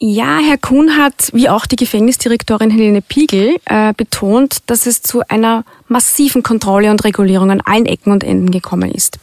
Ja, 0.00 0.38
Herr 0.38 0.58
Kuhn 0.58 0.96
hat, 0.96 1.30
wie 1.32 1.48
auch 1.48 1.66
die 1.66 1.74
Gefängnisdirektorin 1.74 2.70
Helene 2.70 3.02
Piegel, 3.02 3.56
äh, 3.64 3.92
betont, 3.96 4.58
dass 4.66 4.86
es 4.86 5.02
zu 5.02 5.22
einer 5.28 5.64
massiven 5.88 6.44
Kontrolle 6.44 6.92
und 6.92 7.02
Regulierung 7.02 7.50
an 7.50 7.60
allen 7.64 7.84
Ecken 7.84 8.12
und 8.12 8.22
Enden 8.22 8.52
gekommen 8.52 8.92
ist. 8.92 9.18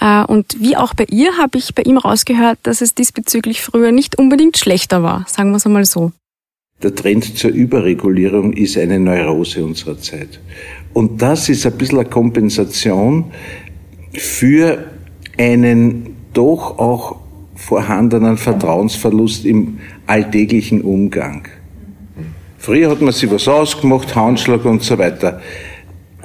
Äh, 0.00 0.24
und 0.24 0.56
wie 0.60 0.78
auch 0.78 0.94
bei 0.94 1.04
ihr 1.10 1.36
habe 1.36 1.58
ich 1.58 1.74
bei 1.74 1.82
ihm 1.82 1.98
rausgehört, 1.98 2.58
dass 2.62 2.80
es 2.80 2.94
diesbezüglich 2.94 3.60
früher 3.60 3.92
nicht 3.92 4.18
unbedingt 4.18 4.56
schlechter 4.56 5.02
war, 5.02 5.26
sagen 5.28 5.50
wir 5.50 5.56
es 5.58 5.66
einmal 5.66 5.84
so. 5.84 6.12
Der 6.82 6.94
Trend 6.94 7.36
zur 7.36 7.50
Überregulierung 7.50 8.54
ist 8.54 8.78
eine 8.78 8.98
Neurose 8.98 9.62
unserer 9.62 9.98
Zeit. 9.98 10.40
Und 10.94 11.20
das 11.20 11.50
ist 11.50 11.66
ein 11.66 11.76
bisschen 11.76 11.98
eine 11.98 12.08
Kompensation 12.08 13.30
für 14.14 14.86
einen 15.36 16.16
doch 16.32 16.78
auch 16.78 17.16
vorhandenen 17.56 18.36
Vertrauensverlust 18.36 19.44
im 19.44 19.80
alltäglichen 20.08 20.82
Umgang. 20.82 21.48
Früher 22.58 22.90
hat 22.90 23.00
man 23.00 23.12
sich 23.12 23.30
was 23.30 23.46
ausgemacht, 23.46 24.14
Handschlag 24.14 24.64
und 24.64 24.82
so 24.82 24.98
weiter. 24.98 25.40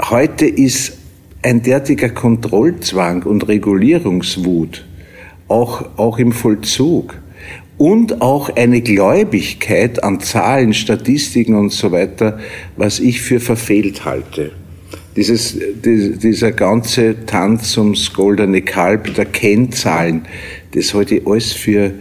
Heute 0.09 0.45
ist 0.45 0.97
ein 1.43 1.61
derartiger 1.61 2.09
Kontrollzwang 2.09 3.23
und 3.23 3.47
Regulierungswut, 3.47 4.86
auch, 5.47 5.86
auch 5.97 6.17
im 6.17 6.31
Vollzug, 6.31 7.15
und 7.77 8.21
auch 8.21 8.55
eine 8.55 8.81
Gläubigkeit 8.81 10.03
an 10.03 10.19
Zahlen, 10.19 10.73
Statistiken 10.73 11.55
und 11.55 11.71
so 11.71 11.91
weiter, 11.91 12.39
was 12.77 12.99
ich 12.99 13.21
für 13.21 13.39
verfehlt 13.39 14.05
halte. 14.05 14.51
Dieses, 15.15 15.57
dieser 15.84 16.51
ganze 16.51 17.25
Tanz 17.25 17.77
ums 17.77 18.13
goldene 18.13 18.61
Kalb 18.61 19.13
der 19.13 19.25
Kennzahlen, 19.25 20.25
das 20.73 20.93
halte 20.93 21.15
ich 21.15 21.27
alles 21.27 21.51
für 21.51 21.91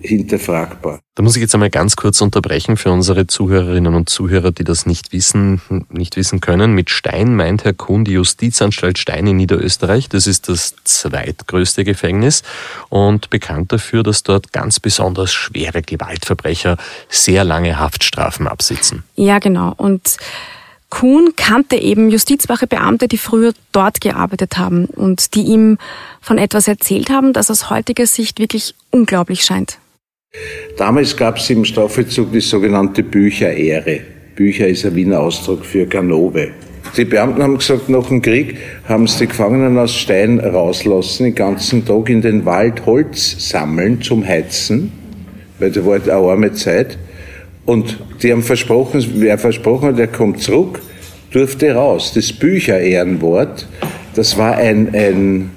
hinterfragbar. 0.00 1.00
Da 1.14 1.22
muss 1.22 1.36
ich 1.36 1.42
jetzt 1.42 1.54
einmal 1.54 1.70
ganz 1.70 1.96
kurz 1.96 2.20
unterbrechen 2.20 2.76
für 2.76 2.90
unsere 2.90 3.26
Zuhörerinnen 3.26 3.94
und 3.94 4.08
Zuhörer, 4.08 4.52
die 4.52 4.64
das 4.64 4.86
nicht 4.86 5.12
wissen, 5.12 5.60
nicht 5.90 6.16
wissen 6.16 6.40
können. 6.40 6.74
Mit 6.74 6.90
Stein 6.90 7.36
meint 7.36 7.64
Herr 7.64 7.74
Kuhn 7.74 8.04
die 8.04 8.12
Justizanstalt 8.12 8.98
Stein 8.98 9.26
in 9.26 9.36
Niederösterreich. 9.36 10.08
Das 10.08 10.26
ist 10.26 10.48
das 10.48 10.74
zweitgrößte 10.84 11.84
Gefängnis 11.84 12.42
und 12.88 13.30
bekannt 13.30 13.72
dafür, 13.72 14.02
dass 14.02 14.22
dort 14.22 14.52
ganz 14.52 14.80
besonders 14.80 15.32
schwere 15.32 15.82
Gewaltverbrecher 15.82 16.76
sehr 17.08 17.44
lange 17.44 17.78
Haftstrafen 17.78 18.48
absitzen. 18.48 19.04
Ja, 19.16 19.38
genau. 19.38 19.74
Und 19.76 20.16
Kuhn 20.90 21.34
kannte 21.36 21.76
eben 21.76 22.10
justizwache 22.10 22.66
Beamte, 22.66 23.08
die 23.08 23.16
früher 23.18 23.52
dort 23.72 24.00
gearbeitet 24.00 24.58
haben 24.58 24.86
und 24.86 25.34
die 25.34 25.42
ihm 25.42 25.78
von 26.20 26.36
etwas 26.36 26.66
erzählt 26.66 27.10
haben, 27.10 27.32
das 27.32 27.50
aus 27.50 27.70
heutiger 27.70 28.06
Sicht 28.06 28.38
wirklich 28.40 28.74
unglaublich 28.90 29.44
scheint. 29.44 29.78
Damals 30.80 31.14
gab 31.14 31.36
es 31.36 31.50
im 31.50 31.66
Strafvollzug 31.66 32.32
die 32.32 32.40
sogenannte 32.40 33.02
Bücherehre. 33.02 34.00
Bücher 34.34 34.66
ist 34.66 34.86
ein 34.86 34.94
Wiener 34.94 35.20
Ausdruck 35.20 35.62
für 35.62 35.84
Ganove. 35.84 36.52
Die 36.96 37.04
Beamten 37.04 37.42
haben 37.42 37.58
gesagt, 37.58 37.90
nach 37.90 38.06
dem 38.06 38.22
Krieg 38.22 38.56
haben 38.88 39.06
sie 39.06 39.18
die 39.18 39.26
Gefangenen 39.26 39.76
aus 39.76 39.94
Stein 39.94 40.40
rauslassen, 40.40 41.24
den 41.24 41.34
ganzen 41.34 41.84
Tag 41.84 42.08
in 42.08 42.22
den 42.22 42.46
Wald 42.46 42.86
Holz 42.86 43.50
sammeln 43.50 44.00
zum 44.00 44.26
Heizen, 44.26 44.90
weil 45.58 45.70
da 45.70 45.84
war 45.84 46.00
eine 46.02 46.12
arme 46.14 46.52
Zeit. 46.54 46.96
Und 47.66 47.98
die 48.22 48.32
haben 48.32 48.42
versprochen, 48.42 49.04
wer 49.16 49.36
versprochen 49.36 49.88
hat, 49.88 49.98
der 49.98 50.08
kommt 50.08 50.40
zurück, 50.40 50.80
durfte 51.30 51.74
raus. 51.74 52.12
Das 52.14 52.32
Bücherehrenwort, 52.32 53.68
das 54.14 54.38
war 54.38 54.56
ein, 54.56 54.94
ein 54.94 55.50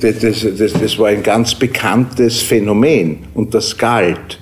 das, 0.00 0.46
das, 0.56 0.72
das 0.72 0.98
war 0.98 1.08
ein 1.08 1.22
ganz 1.22 1.54
bekanntes 1.54 2.42
Phänomen 2.42 3.18
und 3.34 3.54
das 3.54 3.76
galt. 3.76 4.38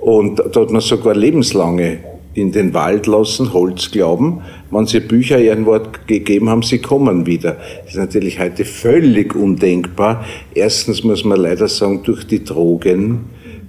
Und 0.00 0.38
da 0.38 0.60
hat 0.60 0.70
man 0.70 0.80
sogar 0.80 1.14
lebenslange 1.14 1.98
in 2.34 2.52
den 2.52 2.74
Wald 2.74 3.06
lassen, 3.06 3.52
Holz 3.52 3.90
glauben, 3.90 4.42
wenn 4.70 4.86
sie 4.86 5.00
Bücher 5.00 5.40
ihren 5.40 5.64
Wort 5.64 6.06
gegeben 6.06 6.50
haben, 6.50 6.62
sie 6.62 6.78
kommen 6.78 7.26
wieder. 7.26 7.56
Das 7.84 7.94
ist 7.94 7.98
natürlich 7.98 8.38
heute 8.38 8.64
völlig 8.64 9.34
undenkbar. 9.34 10.24
Erstens 10.54 11.02
muss 11.02 11.24
man 11.24 11.40
leider 11.40 11.66
sagen, 11.66 12.02
durch 12.02 12.24
die 12.26 12.44
Drogen. 12.44 13.24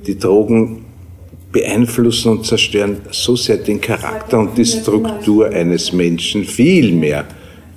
Die 0.05 0.18
Drogen 0.18 0.86
beeinflussen 1.51 2.34
und 2.34 2.45
zerstören 2.45 2.97
so 3.12 3.36
sehr 3.36 3.58
den 3.58 3.80
Charakter 3.80 4.39
und 4.39 4.58
die 4.58 4.66
Struktur 4.66 5.49
eines 5.49 5.93
Menschen 5.93 6.43
viel 6.43 6.91
mehr 6.91 7.26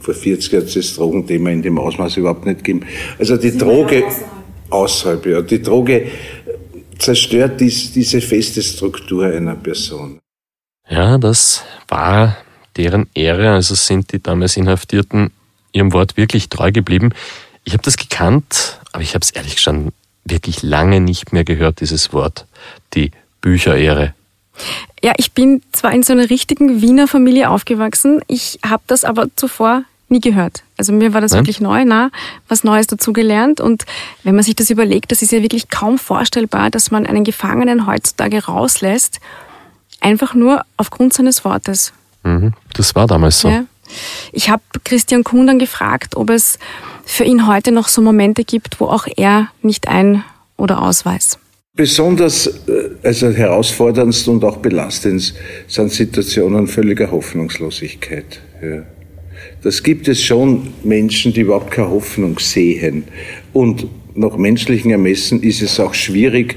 vor 0.01 0.15
40 0.15 0.53
Jahren 0.53 0.63
hat 0.63 0.69
es 0.69 0.75
das 0.75 0.95
Drogenthema 0.97 1.51
in 1.51 1.63
dem 1.63 1.79
Ausmaß 1.79 2.17
überhaupt 2.17 2.47
nicht 2.47 2.65
gegeben. 2.65 2.87
Also 3.19 3.37
die 3.37 3.57
Droge, 3.57 4.05
außerhalb, 4.71 5.27
ja, 5.27 5.43
die 5.43 5.63
Droge 5.63 6.11
zerstört 6.99 7.61
dies, 7.61 7.93
diese 7.93 8.21
feste 8.21 8.63
Struktur 8.63 9.27
einer 9.27 9.57
Person. 9.57 10.19
Ja, 10.89 11.19
das 11.19 11.63
war 11.89 12.37
deren 12.77 13.09
Ehre. 13.15 13.53
Also 13.53 13.75
sind 13.75 14.13
die 14.13 14.23
damals 14.23 14.57
Inhaftierten 14.57 15.31
ihrem 15.73 15.93
Wort 15.93 16.17
wirklich 16.17 16.49
treu 16.49 16.73
geblieben. 16.73 17.11
Ich 17.65 17.73
habe 17.73 17.83
das 17.83 17.97
gekannt, 17.97 18.81
aber 18.93 19.03
ich 19.03 19.15
habe 19.15 19.23
es 19.23 19.31
ehrlich 19.31 19.55
gestanden 19.55 19.93
wirklich 20.25 20.63
lange 20.63 21.01
nicht 21.01 21.33
mehr 21.33 21.45
gehört, 21.45 21.81
dieses 21.81 22.13
Wort, 22.13 22.47
die 22.95 23.11
Bücherehre. 23.41 24.15
Ja, 25.03 25.13
ich 25.17 25.33
bin 25.33 25.63
zwar 25.73 25.93
in 25.93 26.03
so 26.03 26.13
einer 26.13 26.29
richtigen 26.29 26.83
Wiener 26.83 27.09
Familie 27.09 27.49
aufgewachsen, 27.51 28.21
ich 28.27 28.59
habe 28.65 28.83
das 28.87 29.05
aber 29.05 29.29
zuvor 29.35 29.85
nie 30.11 30.21
gehört. 30.21 30.63
Also 30.77 30.93
mir 30.93 31.15
war 31.15 31.21
das 31.21 31.33
Nein? 31.33 31.41
wirklich 31.41 31.61
neu, 31.61 31.85
na, 31.85 32.11
was 32.49 32.65
Neues 32.65 32.87
dazugelernt. 32.87 33.61
Und 33.61 33.85
wenn 34.25 34.35
man 34.35 34.45
sich 34.45 34.57
das 34.57 34.71
überlegt, 34.71 35.13
das 35.13 35.23
ist 35.23 35.33
ja 35.33 35.43
wirklich 35.43 35.69
kaum 35.69 35.99
vorstellbar, 35.99 36.71
dass 36.71 36.91
man 36.91 37.07
einen 37.07 37.25
Gefangenen 37.25 37.87
heutzutage 37.87 38.45
rauslässt, 38.45 39.21
einfach 40.01 40.35
nur 40.35 40.63
aufgrund 40.77 41.13
seines 41.13 41.45
Wortes. 41.45 41.93
Mhm, 42.25 42.53
das 42.75 42.95
war 42.95 43.07
damals 43.07 43.41
so. 43.41 43.49
Ja. 43.49 43.65
Ich 44.33 44.51
habe 44.51 44.63
Christian 44.85 45.25
Kuhn 45.25 45.47
dann 45.47 45.59
gefragt, 45.59 46.17
ob 46.17 46.31
es 46.31 46.59
für 47.05 47.25
ihn 47.25 47.47
heute 47.47 47.73
noch 47.73 47.89
so 47.89 48.03
Momente 48.03 48.45
gibt, 48.45 48.81
wo 48.81 48.87
auch 48.87 49.07
er 49.17 49.49
nicht 49.63 49.89
ein- 49.89 50.23
oder 50.57 50.83
ausweist. 50.83 51.39
Besonders 51.75 52.47
äh, 52.47 52.91
also 53.03 53.31
herausforderndst 53.31 54.29
und 54.29 54.45
auch 54.45 54.59
belastend 54.59 55.35
sind 55.67 55.93
Situationen 55.93 56.67
völliger 56.67 57.11
Hoffnungslosigkeit. 57.11 58.41
Ja. 58.63 58.83
Das 59.63 59.83
gibt 59.83 60.09
es 60.09 60.23
schon 60.23 60.69
Menschen, 60.85 61.33
die 61.33 61.43
überhaupt 61.43 61.71
keine 61.71 61.91
Hoffnung 61.91 62.39
sehen. 62.39 63.05
Und 63.53 63.87
nach 64.15 64.37
menschlichen 64.37 64.91
Ermessen 64.91 65.43
ist 65.43 65.61
es 65.61 65.79
auch 65.79 65.95
schwierig, 65.95 66.57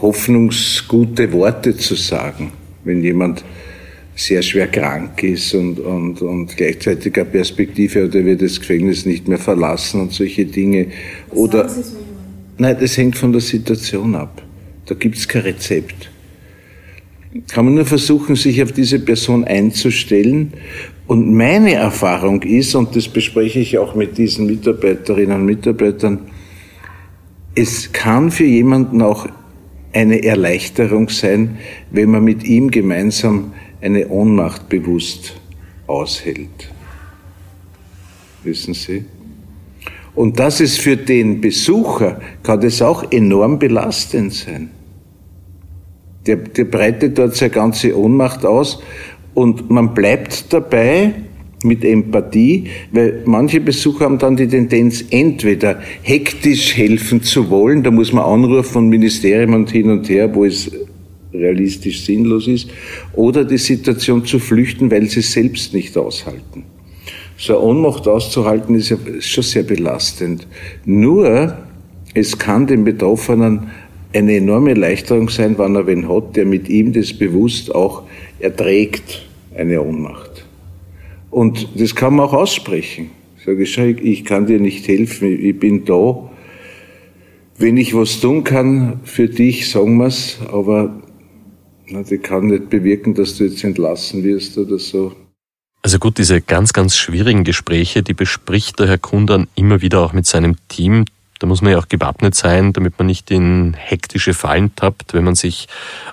hoffnungsgute 0.00 1.32
Worte 1.32 1.76
zu 1.76 1.94
sagen, 1.94 2.52
wenn 2.84 3.02
jemand 3.02 3.44
sehr 4.14 4.42
schwer 4.42 4.66
krank 4.66 5.22
ist 5.22 5.54
und, 5.54 5.80
und, 5.80 6.20
und 6.20 6.54
gleichzeitig 6.56 7.16
eine 7.16 7.24
Perspektive 7.24 8.04
hat, 8.04 8.14
er 8.14 8.24
wird 8.24 8.42
das 8.42 8.60
Gefängnis 8.60 9.06
nicht 9.06 9.26
mehr 9.26 9.38
verlassen 9.38 10.02
und 10.02 10.12
solche 10.12 10.44
Dinge. 10.44 10.88
Oder, 11.30 11.70
nein, 12.58 12.76
das 12.78 12.96
hängt 12.98 13.16
von 13.16 13.32
der 13.32 13.40
Situation 13.40 14.14
ab. 14.14 14.42
Da 14.86 14.94
gibt 14.94 15.16
es 15.16 15.26
kein 15.26 15.42
Rezept. 15.42 16.10
Kann 17.48 17.64
man 17.64 17.74
nur 17.74 17.86
versuchen, 17.86 18.36
sich 18.36 18.62
auf 18.62 18.72
diese 18.72 18.98
Person 18.98 19.44
einzustellen 19.44 20.52
und 21.06 21.34
meine 21.34 21.74
Erfahrung 21.74 22.42
ist, 22.42 22.74
und 22.74 22.94
das 22.96 23.08
bespreche 23.08 23.58
ich 23.58 23.78
auch 23.78 23.94
mit 23.94 24.18
diesen 24.18 24.46
Mitarbeiterinnen 24.46 25.40
und 25.40 25.46
Mitarbeitern, 25.46 26.20
es 27.54 27.92
kann 27.92 28.30
für 28.30 28.44
jemanden 28.44 29.02
auch 29.02 29.26
eine 29.92 30.22
Erleichterung 30.24 31.08
sein, 31.08 31.58
wenn 31.90 32.10
man 32.10 32.24
mit 32.24 32.44
ihm 32.44 32.70
gemeinsam 32.70 33.52
eine 33.80 34.08
Ohnmacht 34.08 34.68
bewusst 34.68 35.34
aushält. 35.86 36.70
Wissen 38.42 38.74
Sie? 38.74 39.04
Und 40.14 40.38
das 40.38 40.60
ist 40.60 40.78
für 40.78 40.96
den 40.96 41.40
Besucher, 41.40 42.20
kann 42.42 42.60
das 42.60 42.82
auch 42.82 43.10
enorm 43.12 43.58
belastend 43.58 44.32
sein. 44.32 44.70
Der, 46.26 46.36
der 46.36 46.64
breitet 46.64 47.18
dort 47.18 47.34
seine 47.34 47.50
ganze 47.50 47.98
Ohnmacht 47.98 48.44
aus 48.44 48.80
und 49.34 49.70
man 49.70 49.94
bleibt 49.94 50.52
dabei 50.52 51.14
mit 51.64 51.84
Empathie, 51.84 52.64
weil 52.90 53.22
manche 53.24 53.60
Besucher 53.60 54.06
haben 54.06 54.18
dann 54.18 54.36
die 54.36 54.48
Tendenz, 54.48 55.04
entweder 55.10 55.80
hektisch 56.02 56.76
helfen 56.76 57.22
zu 57.22 57.50
wollen, 57.50 57.82
da 57.82 57.90
muss 57.90 58.12
man 58.12 58.24
anrufen 58.24 58.64
von 58.64 58.88
Ministerium 58.88 59.54
und 59.54 59.70
hin 59.70 59.90
und 59.90 60.08
her, 60.08 60.34
wo 60.34 60.44
es 60.44 60.70
realistisch 61.32 62.04
sinnlos 62.04 62.46
ist, 62.46 62.68
oder 63.14 63.44
die 63.44 63.58
Situation 63.58 64.24
zu 64.24 64.38
flüchten, 64.38 64.90
weil 64.90 65.08
sie 65.08 65.22
selbst 65.22 65.72
nicht 65.72 65.96
aushalten. 65.96 66.64
So 67.38 67.56
eine 67.58 67.62
Ohnmacht 67.62 68.06
auszuhalten 68.06 68.74
ist 68.74 68.90
ja 68.90 68.98
schon 69.20 69.44
sehr 69.44 69.62
belastend. 69.62 70.46
Nur, 70.84 71.56
es 72.14 72.38
kann 72.38 72.66
den 72.66 72.84
Betroffenen 72.84 73.68
eine 74.14 74.36
enorme 74.36 74.70
Erleichterung 74.70 75.28
sein, 75.28 75.58
wenn 75.58 75.74
er 75.74 75.86
wen 75.86 76.08
hat, 76.08 76.36
der 76.36 76.44
mit 76.44 76.68
ihm 76.68 76.92
das 76.92 77.12
bewusst 77.12 77.74
auch 77.74 78.02
erträgt, 78.38 79.26
eine 79.56 79.82
Ohnmacht. 79.82 80.46
Und 81.30 81.68
das 81.74 81.94
kann 81.94 82.16
man 82.16 82.26
auch 82.26 82.34
aussprechen. 82.34 83.10
Sage 83.44 83.62
ich, 83.62 83.78
ich 83.78 84.24
kann 84.24 84.46
dir 84.46 84.60
nicht 84.60 84.86
helfen, 84.86 85.44
ich 85.44 85.58
bin 85.58 85.84
da. 85.84 86.30
Wenn 87.58 87.76
ich 87.76 87.94
was 87.94 88.20
tun 88.20 88.44
kann 88.44 89.00
für 89.04 89.28
dich, 89.28 89.70
sagen 89.70 89.96
wir's, 89.98 90.38
aber 90.50 91.02
na, 91.88 92.02
die 92.02 92.18
kann 92.18 92.46
nicht 92.46 92.70
bewirken, 92.70 93.14
dass 93.14 93.36
du 93.36 93.44
jetzt 93.44 93.64
entlassen 93.64 94.24
wirst 94.24 94.56
oder 94.58 94.78
so. 94.78 95.12
Also 95.82 95.98
gut, 95.98 96.18
diese 96.18 96.40
ganz, 96.40 96.72
ganz 96.72 96.96
schwierigen 96.96 97.42
Gespräche, 97.42 98.02
die 98.02 98.14
bespricht 98.14 98.78
der 98.78 98.86
Herr 98.86 98.98
Kundan 98.98 99.48
immer 99.56 99.82
wieder 99.82 100.00
auch 100.00 100.12
mit 100.12 100.26
seinem 100.26 100.56
Team. 100.68 101.04
Da 101.42 101.48
muss 101.48 101.60
man 101.60 101.72
ja 101.72 101.78
auch 101.78 101.88
gewappnet 101.88 102.36
sein, 102.36 102.72
damit 102.72 102.98
man 102.98 103.08
nicht 103.08 103.28
in 103.32 103.74
hektische 103.74 104.32
Fallen 104.32 104.76
tappt, 104.76 105.12
wenn 105.12 105.24
man 105.24 105.34
sich 105.34 105.66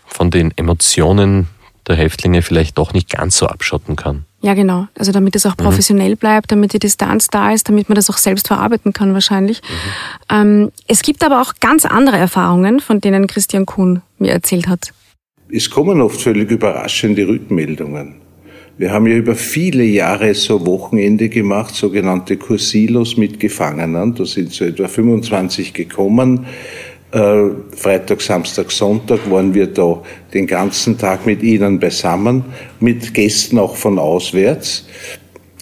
von 0.07 0.31
den 0.31 0.51
Emotionen 0.57 1.47
der 1.87 1.97
Häftlinge 1.97 2.41
vielleicht 2.41 2.79
doch 2.79 2.93
nicht 2.93 3.11
ganz 3.11 3.37
so 3.37 3.45
abschotten 3.45 3.95
kann. 3.95 4.25
Ja, 4.41 4.55
genau. 4.55 4.87
Also 4.97 5.11
damit 5.11 5.35
es 5.35 5.45
auch 5.45 5.55
mhm. 5.55 5.63
professionell 5.63 6.11
mhm. 6.11 6.17
bleibt, 6.17 6.51
damit 6.51 6.73
die 6.73 6.79
Distanz 6.79 7.27
da 7.27 7.51
ist, 7.51 7.69
damit 7.69 7.89
man 7.89 7.95
das 7.95 8.09
auch 8.09 8.17
selbst 8.17 8.47
verarbeiten 8.47 8.91
kann 8.91 9.13
wahrscheinlich. 9.13 9.61
Mhm. 9.61 10.35
Ähm, 10.35 10.71
es 10.87 11.03
gibt 11.03 11.23
aber 11.23 11.43
auch 11.43 11.53
ganz 11.59 11.85
andere 11.85 12.17
Erfahrungen, 12.17 12.79
von 12.79 12.99
denen 12.99 13.27
Christian 13.27 13.67
Kuhn 13.67 14.01
mir 14.17 14.31
erzählt 14.31 14.67
hat. 14.67 14.93
Es 15.47 15.69
kommen 15.69 16.01
oft 16.01 16.19
völlig 16.19 16.49
überraschende 16.49 17.27
Rückmeldungen. 17.27 18.15
Wir 18.79 18.93
haben 18.93 19.07
ja 19.07 19.17
über 19.17 19.35
viele 19.35 19.83
Jahre 19.83 20.33
so 20.33 20.65
Wochenende 20.65 21.27
gemacht, 21.27 21.75
sogenannte 21.75 22.37
Kursilos 22.37 23.17
mit 23.17 23.37
Gefangenen. 23.37 24.15
Da 24.15 24.23
sind 24.23 24.53
so 24.53 24.63
etwa 24.63 24.87
25 24.87 25.73
gekommen. 25.73 26.45
Äh, 27.11 27.47
Freitag, 27.75 28.21
Samstag, 28.21 28.71
Sonntag 28.71 29.29
waren 29.29 29.53
wir 29.53 29.67
da 29.67 30.01
den 30.33 30.47
ganzen 30.47 30.97
Tag 30.97 31.25
mit 31.25 31.43
ihnen 31.43 31.77
beisammen, 31.77 32.45
mit 32.79 33.13
Gästen 33.13 33.59
auch 33.59 33.75
von 33.75 33.99
auswärts. 33.99 34.87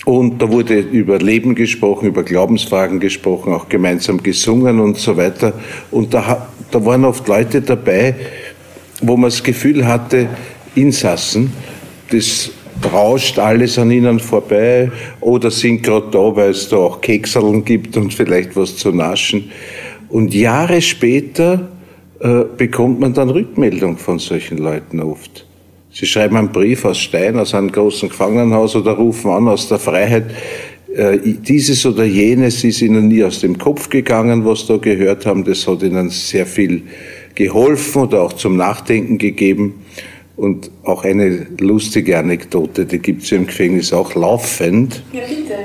Und 0.05 0.39
da 0.39 0.51
wurde 0.51 0.77
über 0.77 1.17
Leben 1.17 1.55
gesprochen, 1.55 2.09
über 2.09 2.21
Glaubensfragen 2.21 2.99
gesprochen, 2.99 3.51
auch 3.51 3.67
gemeinsam 3.67 4.21
gesungen 4.21 4.79
und 4.79 4.97
so 4.97 5.17
weiter. 5.17 5.53
Und 5.89 6.13
da, 6.13 6.49
da 6.69 6.85
waren 6.85 7.03
oft 7.03 7.27
Leute 7.27 7.63
dabei, 7.63 8.13
wo 9.01 9.17
man 9.17 9.31
das 9.31 9.41
Gefühl 9.41 9.87
hatte, 9.87 10.29
Insassen, 10.75 11.51
das 12.11 12.51
rauscht 12.85 13.39
alles 13.39 13.77
an 13.77 13.91
ihnen 13.91 14.19
vorbei 14.19 14.91
oder 15.21 15.51
sind 15.51 15.83
gerade 15.83 16.07
da, 16.11 16.35
weil 16.35 16.51
es 16.51 16.69
da 16.69 16.77
auch 16.77 17.01
Kekseln 17.01 17.65
gibt 17.65 17.97
und 17.97 18.13
vielleicht 18.13 18.55
was 18.55 18.77
zu 18.77 18.91
naschen. 18.91 19.51
Und 20.09 20.33
Jahre 20.33 20.81
später 20.81 21.67
äh, 22.19 22.43
bekommt 22.57 22.99
man 22.99 23.13
dann 23.13 23.29
Rückmeldung 23.29 23.97
von 23.97 24.19
solchen 24.19 24.57
Leuten 24.57 24.99
oft. 25.01 25.45
Sie 25.91 26.05
schreiben 26.05 26.37
einen 26.37 26.51
Brief 26.51 26.85
aus 26.85 26.99
Stein, 26.99 27.39
aus 27.39 27.53
einem 27.53 27.71
großen 27.71 28.09
Gefangenenhaus 28.09 28.75
oder 28.75 28.91
rufen 28.91 29.31
an 29.31 29.47
aus 29.47 29.67
der 29.67 29.79
Freiheit. 29.79 30.25
Äh, 30.95 31.17
dieses 31.23 31.85
oder 31.85 32.03
jenes 32.05 32.63
ist 32.63 32.81
ihnen 32.81 33.07
nie 33.07 33.23
aus 33.23 33.41
dem 33.41 33.57
Kopf 33.57 33.89
gegangen, 33.89 34.45
was 34.45 34.65
da 34.67 34.77
gehört 34.77 35.25
haben. 35.25 35.43
Das 35.43 35.67
hat 35.67 35.83
ihnen 35.83 36.09
sehr 36.09 36.45
viel 36.45 36.83
geholfen 37.35 38.03
oder 38.03 38.21
auch 38.21 38.33
zum 38.33 38.57
Nachdenken 38.57 39.17
gegeben. 39.17 39.85
Und 40.37 40.69
auch 40.83 41.03
eine 41.03 41.47
lustige 41.59 42.17
Anekdote, 42.17 42.85
die 42.85 42.99
gibt 42.99 43.23
es 43.23 43.31
im 43.31 43.47
Gefängnis 43.47 43.91
auch 43.91 44.13
laufend. 44.13 45.03
Ja, 45.11 45.21
bitte. 45.27 45.55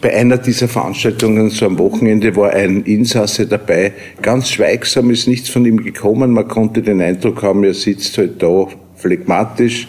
Bei 0.00 0.14
einer 0.14 0.38
dieser 0.38 0.68
Veranstaltungen, 0.68 1.50
so 1.50 1.66
am 1.66 1.78
Wochenende, 1.78 2.36
war 2.36 2.50
ein 2.50 2.82
Insasse 2.84 3.46
dabei. 3.46 3.92
Ganz 4.22 4.50
schweigsam 4.50 5.10
ist 5.10 5.26
nichts 5.26 5.48
von 5.48 5.64
ihm 5.64 5.82
gekommen. 5.82 6.32
Man 6.32 6.46
konnte 6.46 6.82
den 6.82 7.00
Eindruck 7.00 7.42
haben, 7.42 7.64
er 7.64 7.74
sitzt 7.74 8.16
halt 8.18 8.40
da 8.42 8.68
phlegmatisch. 8.96 9.88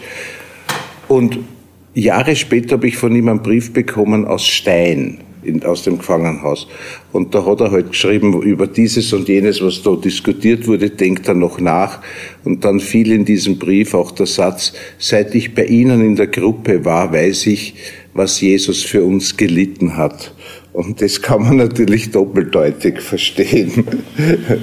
Und 1.08 1.38
Jahre 1.94 2.34
später 2.34 2.76
habe 2.76 2.88
ich 2.88 2.96
von 2.96 3.14
ihm 3.14 3.28
einen 3.28 3.42
Brief 3.42 3.72
bekommen 3.72 4.26
aus 4.26 4.46
Stein, 4.46 5.18
in, 5.42 5.62
aus 5.64 5.82
dem 5.82 5.98
Gefangenenhaus. 5.98 6.66
Und 7.12 7.34
da 7.34 7.44
hat 7.44 7.60
er 7.60 7.70
halt 7.70 7.90
geschrieben, 7.90 8.40
über 8.42 8.66
dieses 8.66 9.12
und 9.12 9.28
jenes, 9.28 9.62
was 9.62 9.82
da 9.82 9.94
diskutiert 9.96 10.66
wurde, 10.66 10.90
denkt 10.90 11.28
er 11.28 11.34
noch 11.34 11.60
nach. 11.60 12.00
Und 12.44 12.64
dann 12.64 12.80
fiel 12.80 13.12
in 13.12 13.24
diesem 13.24 13.58
Brief 13.58 13.94
auch 13.94 14.10
der 14.10 14.26
Satz, 14.26 14.72
seit 14.98 15.34
ich 15.34 15.54
bei 15.54 15.64
Ihnen 15.64 16.00
in 16.00 16.16
der 16.16 16.28
Gruppe 16.28 16.84
war, 16.84 17.12
weiß 17.12 17.46
ich, 17.46 17.74
was 18.14 18.40
Jesus 18.40 18.82
für 18.82 19.04
uns 19.04 19.36
gelitten 19.36 19.96
hat. 19.96 20.34
Und 20.72 21.02
das 21.02 21.20
kann 21.20 21.42
man 21.42 21.56
natürlich 21.56 22.10
doppeldeutig 22.10 23.00
verstehen. 23.00 23.84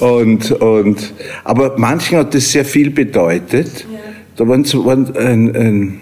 Und, 0.00 0.50
und, 0.52 1.12
aber 1.44 1.74
manchen 1.76 2.16
hat 2.16 2.34
das 2.34 2.50
sehr 2.50 2.64
viel 2.64 2.90
bedeutet. 2.90 3.80
Ja. 3.92 3.98
Da 4.36 4.48
war 4.48 4.56
ein, 4.56 5.16
ein, 5.16 5.56
ein 5.56 6.00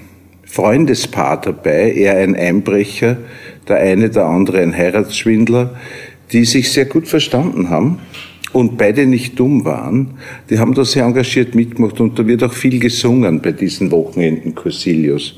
Freundespaar 0.49 1.40
dabei, 1.40 1.92
er 1.92 2.16
ein 2.16 2.34
Einbrecher, 2.34 3.18
der 3.68 3.76
eine, 3.76 4.11
der 4.11 4.26
andere 4.26 4.61
ein 4.61 4.76
Heiratsschwindler, 4.76 5.76
die 6.32 6.44
sich 6.44 6.72
sehr 6.72 6.86
gut 6.86 7.07
verstanden 7.07 7.70
haben 7.70 7.99
und 8.53 8.78
beide 8.78 9.07
nicht 9.07 9.38
dumm 9.38 9.64
waren. 9.64 10.14
Die 10.49 10.59
haben 10.59 10.74
da 10.74 10.84
sehr 10.84 11.05
engagiert 11.05 11.55
mitgemacht 11.55 12.01
und 12.01 12.18
da 12.18 12.26
wird 12.26 12.42
auch 12.42 12.53
viel 12.53 12.80
gesungen 12.80 13.40
bei 13.40 13.53
diesen 13.53 13.90
Wochenenden 13.90 14.55
Corsilius. 14.55 15.36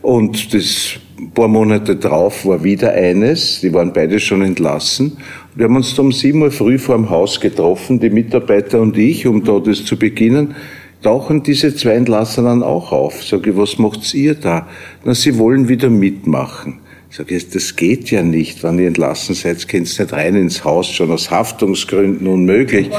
Und 0.00 0.54
das 0.54 0.94
paar 1.34 1.48
Monate 1.48 1.96
drauf 1.96 2.46
war 2.46 2.62
wieder 2.64 2.92
eines, 2.92 3.60
die 3.60 3.72
waren 3.74 3.92
beide 3.92 4.18
schon 4.18 4.42
entlassen 4.42 5.18
wir 5.58 5.64
haben 5.64 5.74
uns 5.74 5.92
da 5.96 6.02
um 6.02 6.12
sieben 6.12 6.42
Uhr 6.42 6.52
früh 6.52 6.78
vor 6.78 6.94
dem 6.94 7.10
Haus 7.10 7.40
getroffen, 7.40 7.98
die 7.98 8.10
Mitarbeiter 8.10 8.80
und 8.80 8.96
ich, 8.96 9.26
um 9.26 9.42
da 9.42 9.58
das 9.58 9.84
zu 9.84 9.96
beginnen. 9.98 10.54
Tauchen 11.02 11.42
diese 11.44 11.74
zwei 11.76 11.92
Entlassenen 11.92 12.62
auch 12.62 12.90
auf. 12.90 13.24
Sage 13.24 13.50
ich, 13.50 13.56
was 13.56 13.78
macht 13.78 14.14
ihr 14.14 14.34
da? 14.34 14.66
Na, 15.04 15.14
sie 15.14 15.38
wollen 15.38 15.68
wieder 15.68 15.90
mitmachen. 15.90 16.80
Sag 17.10 17.30
ich, 17.30 17.48
das 17.48 17.74
geht 17.74 18.10
ja 18.10 18.22
nicht. 18.22 18.62
Wenn 18.62 18.78
ihr 18.78 18.88
entlassen 18.88 19.34
seid, 19.34 19.66
könnt 19.66 19.98
ihr 19.98 20.04
nicht 20.04 20.12
rein 20.12 20.34
ins 20.34 20.62
Haus, 20.64 20.90
schon 20.90 21.10
aus 21.10 21.30
Haftungsgründen 21.30 22.26
unmöglich. 22.26 22.90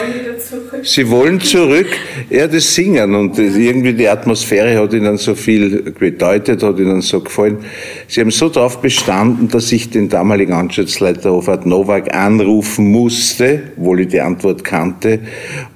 Sie 0.81 1.09
wollen 1.09 1.39
zurück. 1.39 1.87
Ja, 2.31 2.47
das 2.47 2.73
Singen 2.73 3.13
und 3.13 3.37
das, 3.37 3.55
irgendwie 3.55 3.93
die 3.93 4.07
Atmosphäre 4.07 4.81
hat 4.81 4.93
ihnen 4.93 5.17
so 5.17 5.35
viel 5.35 5.93
bedeutet, 5.99 6.63
hat 6.63 6.79
ihnen 6.79 7.01
so 7.01 7.19
gefallen. 7.19 7.59
Sie 8.07 8.21
haben 8.21 8.31
so 8.31 8.49
darauf 8.49 8.81
bestanden, 8.81 9.47
dass 9.47 9.71
ich 9.71 9.91
den 9.91 10.09
damaligen 10.09 10.53
Anstaltsleiter 10.53 11.31
Hofart 11.31 11.67
Nowak 11.67 12.11
anrufen 12.11 12.91
musste, 12.91 13.61
obwohl 13.77 13.99
ich 14.01 14.07
die 14.07 14.21
Antwort 14.21 14.63
kannte. 14.63 15.19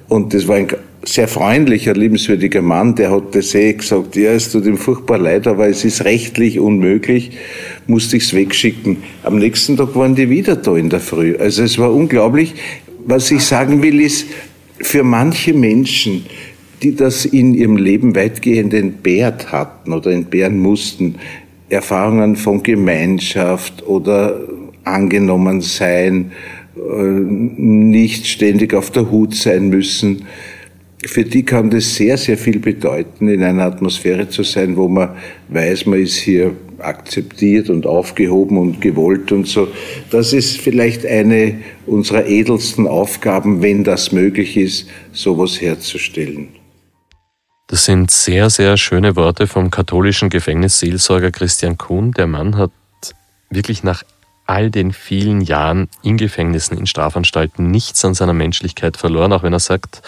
Und 0.08 0.34
das 0.34 0.48
war 0.48 0.56
ein 0.56 0.66
sehr 1.06 1.28
freundlicher, 1.28 1.94
liebenswürdiger 1.94 2.62
Mann, 2.62 2.94
der 2.94 3.10
hat 3.10 3.34
das 3.34 3.54
eh 3.54 3.72
gesagt, 3.74 4.16
ja, 4.16 4.32
es 4.32 4.50
tut 4.50 4.66
ihm 4.66 4.78
furchtbar 4.78 5.18
leid, 5.18 5.46
aber 5.46 5.68
es 5.68 5.84
ist 5.84 6.04
rechtlich 6.04 6.58
unmöglich, 6.58 7.32
musste 7.86 8.16
ich 8.16 8.24
es 8.24 8.34
wegschicken. 8.34 8.98
Am 9.22 9.38
nächsten 9.38 9.76
Tag 9.76 9.94
waren 9.94 10.14
die 10.14 10.30
wieder 10.30 10.56
da 10.56 10.76
in 10.76 10.90
der 10.90 11.00
Früh. 11.00 11.36
Also 11.36 11.62
es 11.62 11.78
war 11.78 11.92
unglaublich. 11.92 12.54
Was 13.06 13.30
ich 13.30 13.42
sagen 13.42 13.82
will, 13.82 14.00
ist, 14.00 14.26
für 14.80 15.04
manche 15.04 15.52
Menschen, 15.52 16.26
die 16.82 16.94
das 16.94 17.24
in 17.24 17.54
ihrem 17.54 17.76
Leben 17.76 18.16
weitgehend 18.16 18.74
entbehrt 18.74 19.52
hatten 19.52 19.92
oder 19.92 20.10
entbehren 20.10 20.58
mussten, 20.58 21.16
Erfahrungen 21.68 22.36
von 22.36 22.62
Gemeinschaft 22.62 23.86
oder 23.86 24.40
angenommen 24.84 25.60
sein, 25.60 26.32
äh, 26.76 27.02
nicht 27.02 28.26
ständig 28.26 28.74
auf 28.74 28.90
der 28.90 29.10
Hut 29.10 29.34
sein 29.34 29.68
müssen, 29.68 30.26
für 31.06 31.24
die 31.24 31.44
kann 31.44 31.70
das 31.70 31.94
sehr, 31.94 32.16
sehr 32.16 32.38
viel 32.38 32.58
bedeuten, 32.58 33.28
in 33.28 33.42
einer 33.42 33.64
Atmosphäre 33.64 34.28
zu 34.28 34.42
sein, 34.42 34.76
wo 34.76 34.88
man 34.88 35.10
weiß, 35.48 35.86
man 35.86 36.00
ist 36.00 36.16
hier 36.16 36.54
akzeptiert 36.78 37.70
und 37.70 37.86
aufgehoben 37.86 38.58
und 38.58 38.80
gewollt 38.80 39.32
und 39.32 39.46
so. 39.46 39.68
Das 40.10 40.32
ist 40.32 40.58
vielleicht 40.58 41.06
eine 41.06 41.60
unserer 41.86 42.26
edelsten 42.26 42.86
Aufgaben, 42.86 43.62
wenn 43.62 43.84
das 43.84 44.12
möglich 44.12 44.56
ist, 44.56 44.88
sowas 45.12 45.60
herzustellen. 45.60 46.48
Das 47.66 47.86
sind 47.86 48.10
sehr, 48.10 48.50
sehr 48.50 48.76
schöne 48.76 49.16
Worte 49.16 49.46
vom 49.46 49.70
katholischen 49.70 50.28
Gefängnisseelsorger 50.28 51.30
Christian 51.30 51.78
Kuhn. 51.78 52.12
Der 52.12 52.26
Mann 52.26 52.56
hat 52.56 52.70
wirklich 53.50 53.82
nach 53.82 54.02
all 54.46 54.70
den 54.70 54.92
vielen 54.92 55.40
Jahren 55.40 55.88
in 56.02 56.18
Gefängnissen, 56.18 56.76
in 56.76 56.86
Strafanstalten 56.86 57.70
nichts 57.70 58.04
an 58.04 58.12
seiner 58.14 58.34
Menschlichkeit 58.34 58.96
verloren, 58.98 59.32
auch 59.32 59.42
wenn 59.42 59.54
er 59.54 59.60
sagt, 59.60 60.02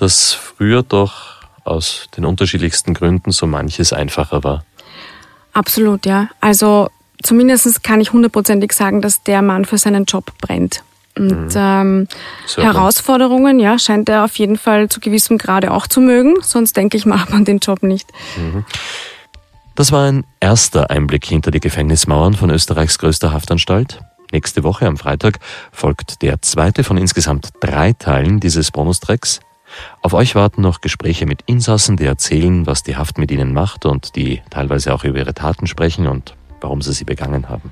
dass 0.00 0.32
früher 0.32 0.82
doch 0.82 1.42
aus 1.64 2.08
den 2.16 2.24
unterschiedlichsten 2.24 2.94
Gründen 2.94 3.32
so 3.32 3.46
manches 3.46 3.92
einfacher 3.92 4.42
war. 4.42 4.64
Absolut, 5.52 6.06
ja. 6.06 6.28
Also 6.40 6.88
zumindest 7.22 7.84
kann 7.84 8.00
ich 8.00 8.12
hundertprozentig 8.12 8.72
sagen, 8.72 9.02
dass 9.02 9.22
der 9.22 9.42
Mann 9.42 9.66
für 9.66 9.78
seinen 9.78 10.04
Job 10.04 10.32
brennt. 10.40 10.82
Und 11.16 11.48
mhm. 11.48 11.50
ähm, 11.54 12.08
Herausforderungen, 12.56 13.58
ja, 13.58 13.78
scheint 13.78 14.08
er 14.08 14.24
auf 14.24 14.36
jeden 14.36 14.56
Fall 14.56 14.88
zu 14.88 15.00
gewissem 15.00 15.38
Grade 15.38 15.70
auch 15.70 15.86
zu 15.86 16.00
mögen. 16.00 16.36
Sonst 16.40 16.76
denke 16.76 16.96
ich, 16.96 17.04
macht 17.06 17.30
man 17.30 17.44
den 17.44 17.58
Job 17.58 17.82
nicht. 17.82 18.08
Mhm. 18.36 18.64
Das 19.74 19.92
war 19.92 20.06
ein 20.06 20.24
erster 20.40 20.90
Einblick 20.90 21.26
hinter 21.26 21.50
die 21.50 21.60
Gefängnismauern 21.60 22.34
von 22.34 22.50
Österreichs 22.50 22.98
größter 22.98 23.32
Haftanstalt. 23.32 24.00
Nächste 24.32 24.62
Woche 24.62 24.86
am 24.86 24.96
Freitag 24.96 25.40
folgt 25.72 26.22
der 26.22 26.40
zweite 26.40 26.84
von 26.84 26.96
insgesamt 26.96 27.50
drei 27.60 27.92
Teilen 27.92 28.38
dieses 28.40 28.70
Bonustracks. 28.70 29.40
Auf 30.02 30.14
euch 30.14 30.34
warten 30.34 30.62
noch 30.62 30.80
Gespräche 30.80 31.26
mit 31.26 31.42
Insassen, 31.46 31.96
die 31.96 32.04
erzählen, 32.04 32.66
was 32.66 32.82
die 32.82 32.96
Haft 32.96 33.18
mit 33.18 33.30
ihnen 33.30 33.52
macht 33.52 33.86
und 33.86 34.16
die 34.16 34.42
teilweise 34.50 34.94
auch 34.94 35.04
über 35.04 35.18
ihre 35.18 35.34
Taten 35.34 35.66
sprechen 35.66 36.06
und 36.06 36.34
warum 36.60 36.82
sie 36.82 36.92
sie 36.92 37.04
begangen 37.04 37.48
haben. 37.48 37.70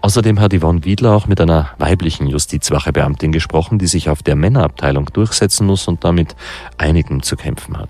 Außerdem 0.00 0.38
hat 0.38 0.52
Yvonne 0.52 0.84
Wiedler 0.84 1.12
auch 1.12 1.26
mit 1.26 1.40
einer 1.40 1.70
weiblichen 1.78 2.26
Justizwachebeamtin 2.26 3.32
gesprochen, 3.32 3.78
die 3.78 3.86
sich 3.86 4.10
auf 4.10 4.22
der 4.22 4.36
Männerabteilung 4.36 5.06
durchsetzen 5.06 5.66
muss 5.66 5.88
und 5.88 6.04
damit 6.04 6.36
einigen 6.76 7.22
zu 7.22 7.36
kämpfen 7.36 7.78
hat. 7.78 7.88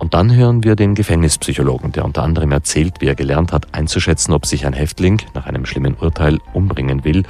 Und 0.00 0.12
dann 0.12 0.34
hören 0.34 0.64
wir 0.64 0.74
den 0.74 0.96
Gefängnispsychologen, 0.96 1.92
der 1.92 2.04
unter 2.04 2.24
anderem 2.24 2.50
erzählt, 2.50 3.00
wie 3.00 3.06
er 3.06 3.14
gelernt 3.14 3.52
hat, 3.52 3.72
einzuschätzen, 3.72 4.34
ob 4.34 4.44
sich 4.44 4.66
ein 4.66 4.72
Häftling 4.72 5.22
nach 5.34 5.46
einem 5.46 5.66
schlimmen 5.66 5.94
Urteil 5.94 6.40
umbringen 6.52 7.04
will 7.04 7.22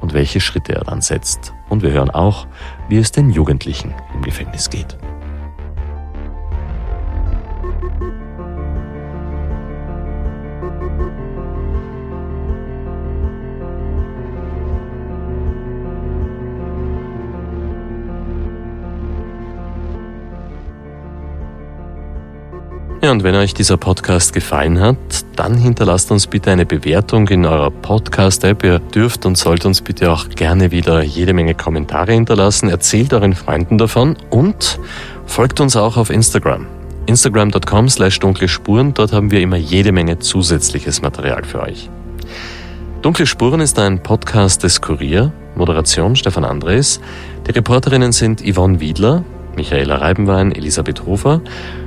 und 0.00 0.14
welche 0.14 0.40
Schritte 0.40 0.74
er 0.74 0.84
dann 0.84 1.00
setzt. 1.00 1.52
Und 1.68 1.82
wir 1.82 1.90
hören 1.90 2.10
auch, 2.10 2.46
wie 2.88 2.98
es 2.98 3.12
den 3.12 3.30
Jugendlichen 3.30 3.94
im 4.14 4.22
Gefängnis 4.22 4.70
geht. 4.70 4.96
Und 23.16 23.22
wenn 23.22 23.34
euch 23.34 23.54
dieser 23.54 23.78
Podcast 23.78 24.34
gefallen 24.34 24.78
hat, 24.78 24.98
dann 25.36 25.56
hinterlasst 25.56 26.10
uns 26.10 26.26
bitte 26.26 26.50
eine 26.50 26.66
Bewertung 26.66 27.26
in 27.28 27.46
eurer 27.46 27.70
Podcast-App. 27.70 28.62
Ihr 28.62 28.78
dürft 28.78 29.24
und 29.24 29.38
sollt 29.38 29.64
uns 29.64 29.80
bitte 29.80 30.12
auch 30.12 30.28
gerne 30.28 30.70
wieder 30.70 31.02
jede 31.02 31.32
Menge 31.32 31.54
Kommentare 31.54 32.12
hinterlassen. 32.12 32.68
Erzählt 32.68 33.14
euren 33.14 33.32
Freunden 33.32 33.78
davon 33.78 34.18
und 34.28 34.78
folgt 35.24 35.60
uns 35.60 35.76
auch 35.76 35.96
auf 35.96 36.10
Instagram. 36.10 36.66
Instagram.com 37.06 37.88
slash 37.88 38.20
dunkle 38.20 38.48
Spuren, 38.48 38.92
dort 38.92 39.14
haben 39.14 39.30
wir 39.30 39.40
immer 39.40 39.56
jede 39.56 39.92
Menge 39.92 40.18
zusätzliches 40.18 41.00
Material 41.00 41.42
für 41.44 41.62
euch. 41.62 41.88
Dunkle 43.00 43.24
Spuren 43.24 43.60
ist 43.60 43.78
ein 43.78 44.02
Podcast 44.02 44.62
des 44.62 44.82
Kurier, 44.82 45.32
Moderation 45.54 46.16
Stefan 46.16 46.44
Andres. 46.44 47.00
Die 47.46 47.52
Reporterinnen 47.52 48.12
sind 48.12 48.42
Yvonne 48.42 48.78
Wiedler, 48.78 49.24
Michaela 49.56 49.96
Reibenwein, 49.96 50.52
Elisabeth 50.52 51.06
Hofer, 51.06 51.40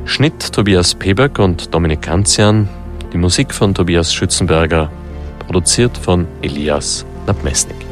Schnitt 0.06 0.52
Tobias 0.52 0.96
Peberg 0.96 1.40
und 1.40 1.74
Dominik 1.74 2.02
Kanzian, 2.02 2.68
die 3.14 3.18
Musik 3.18 3.54
von 3.54 3.74
Tobias 3.74 4.14
Schützenberger, 4.14 4.92
produziert 5.40 5.98
von 5.98 6.28
Elias 6.42 7.06
Nabmesnik. 7.28 7.89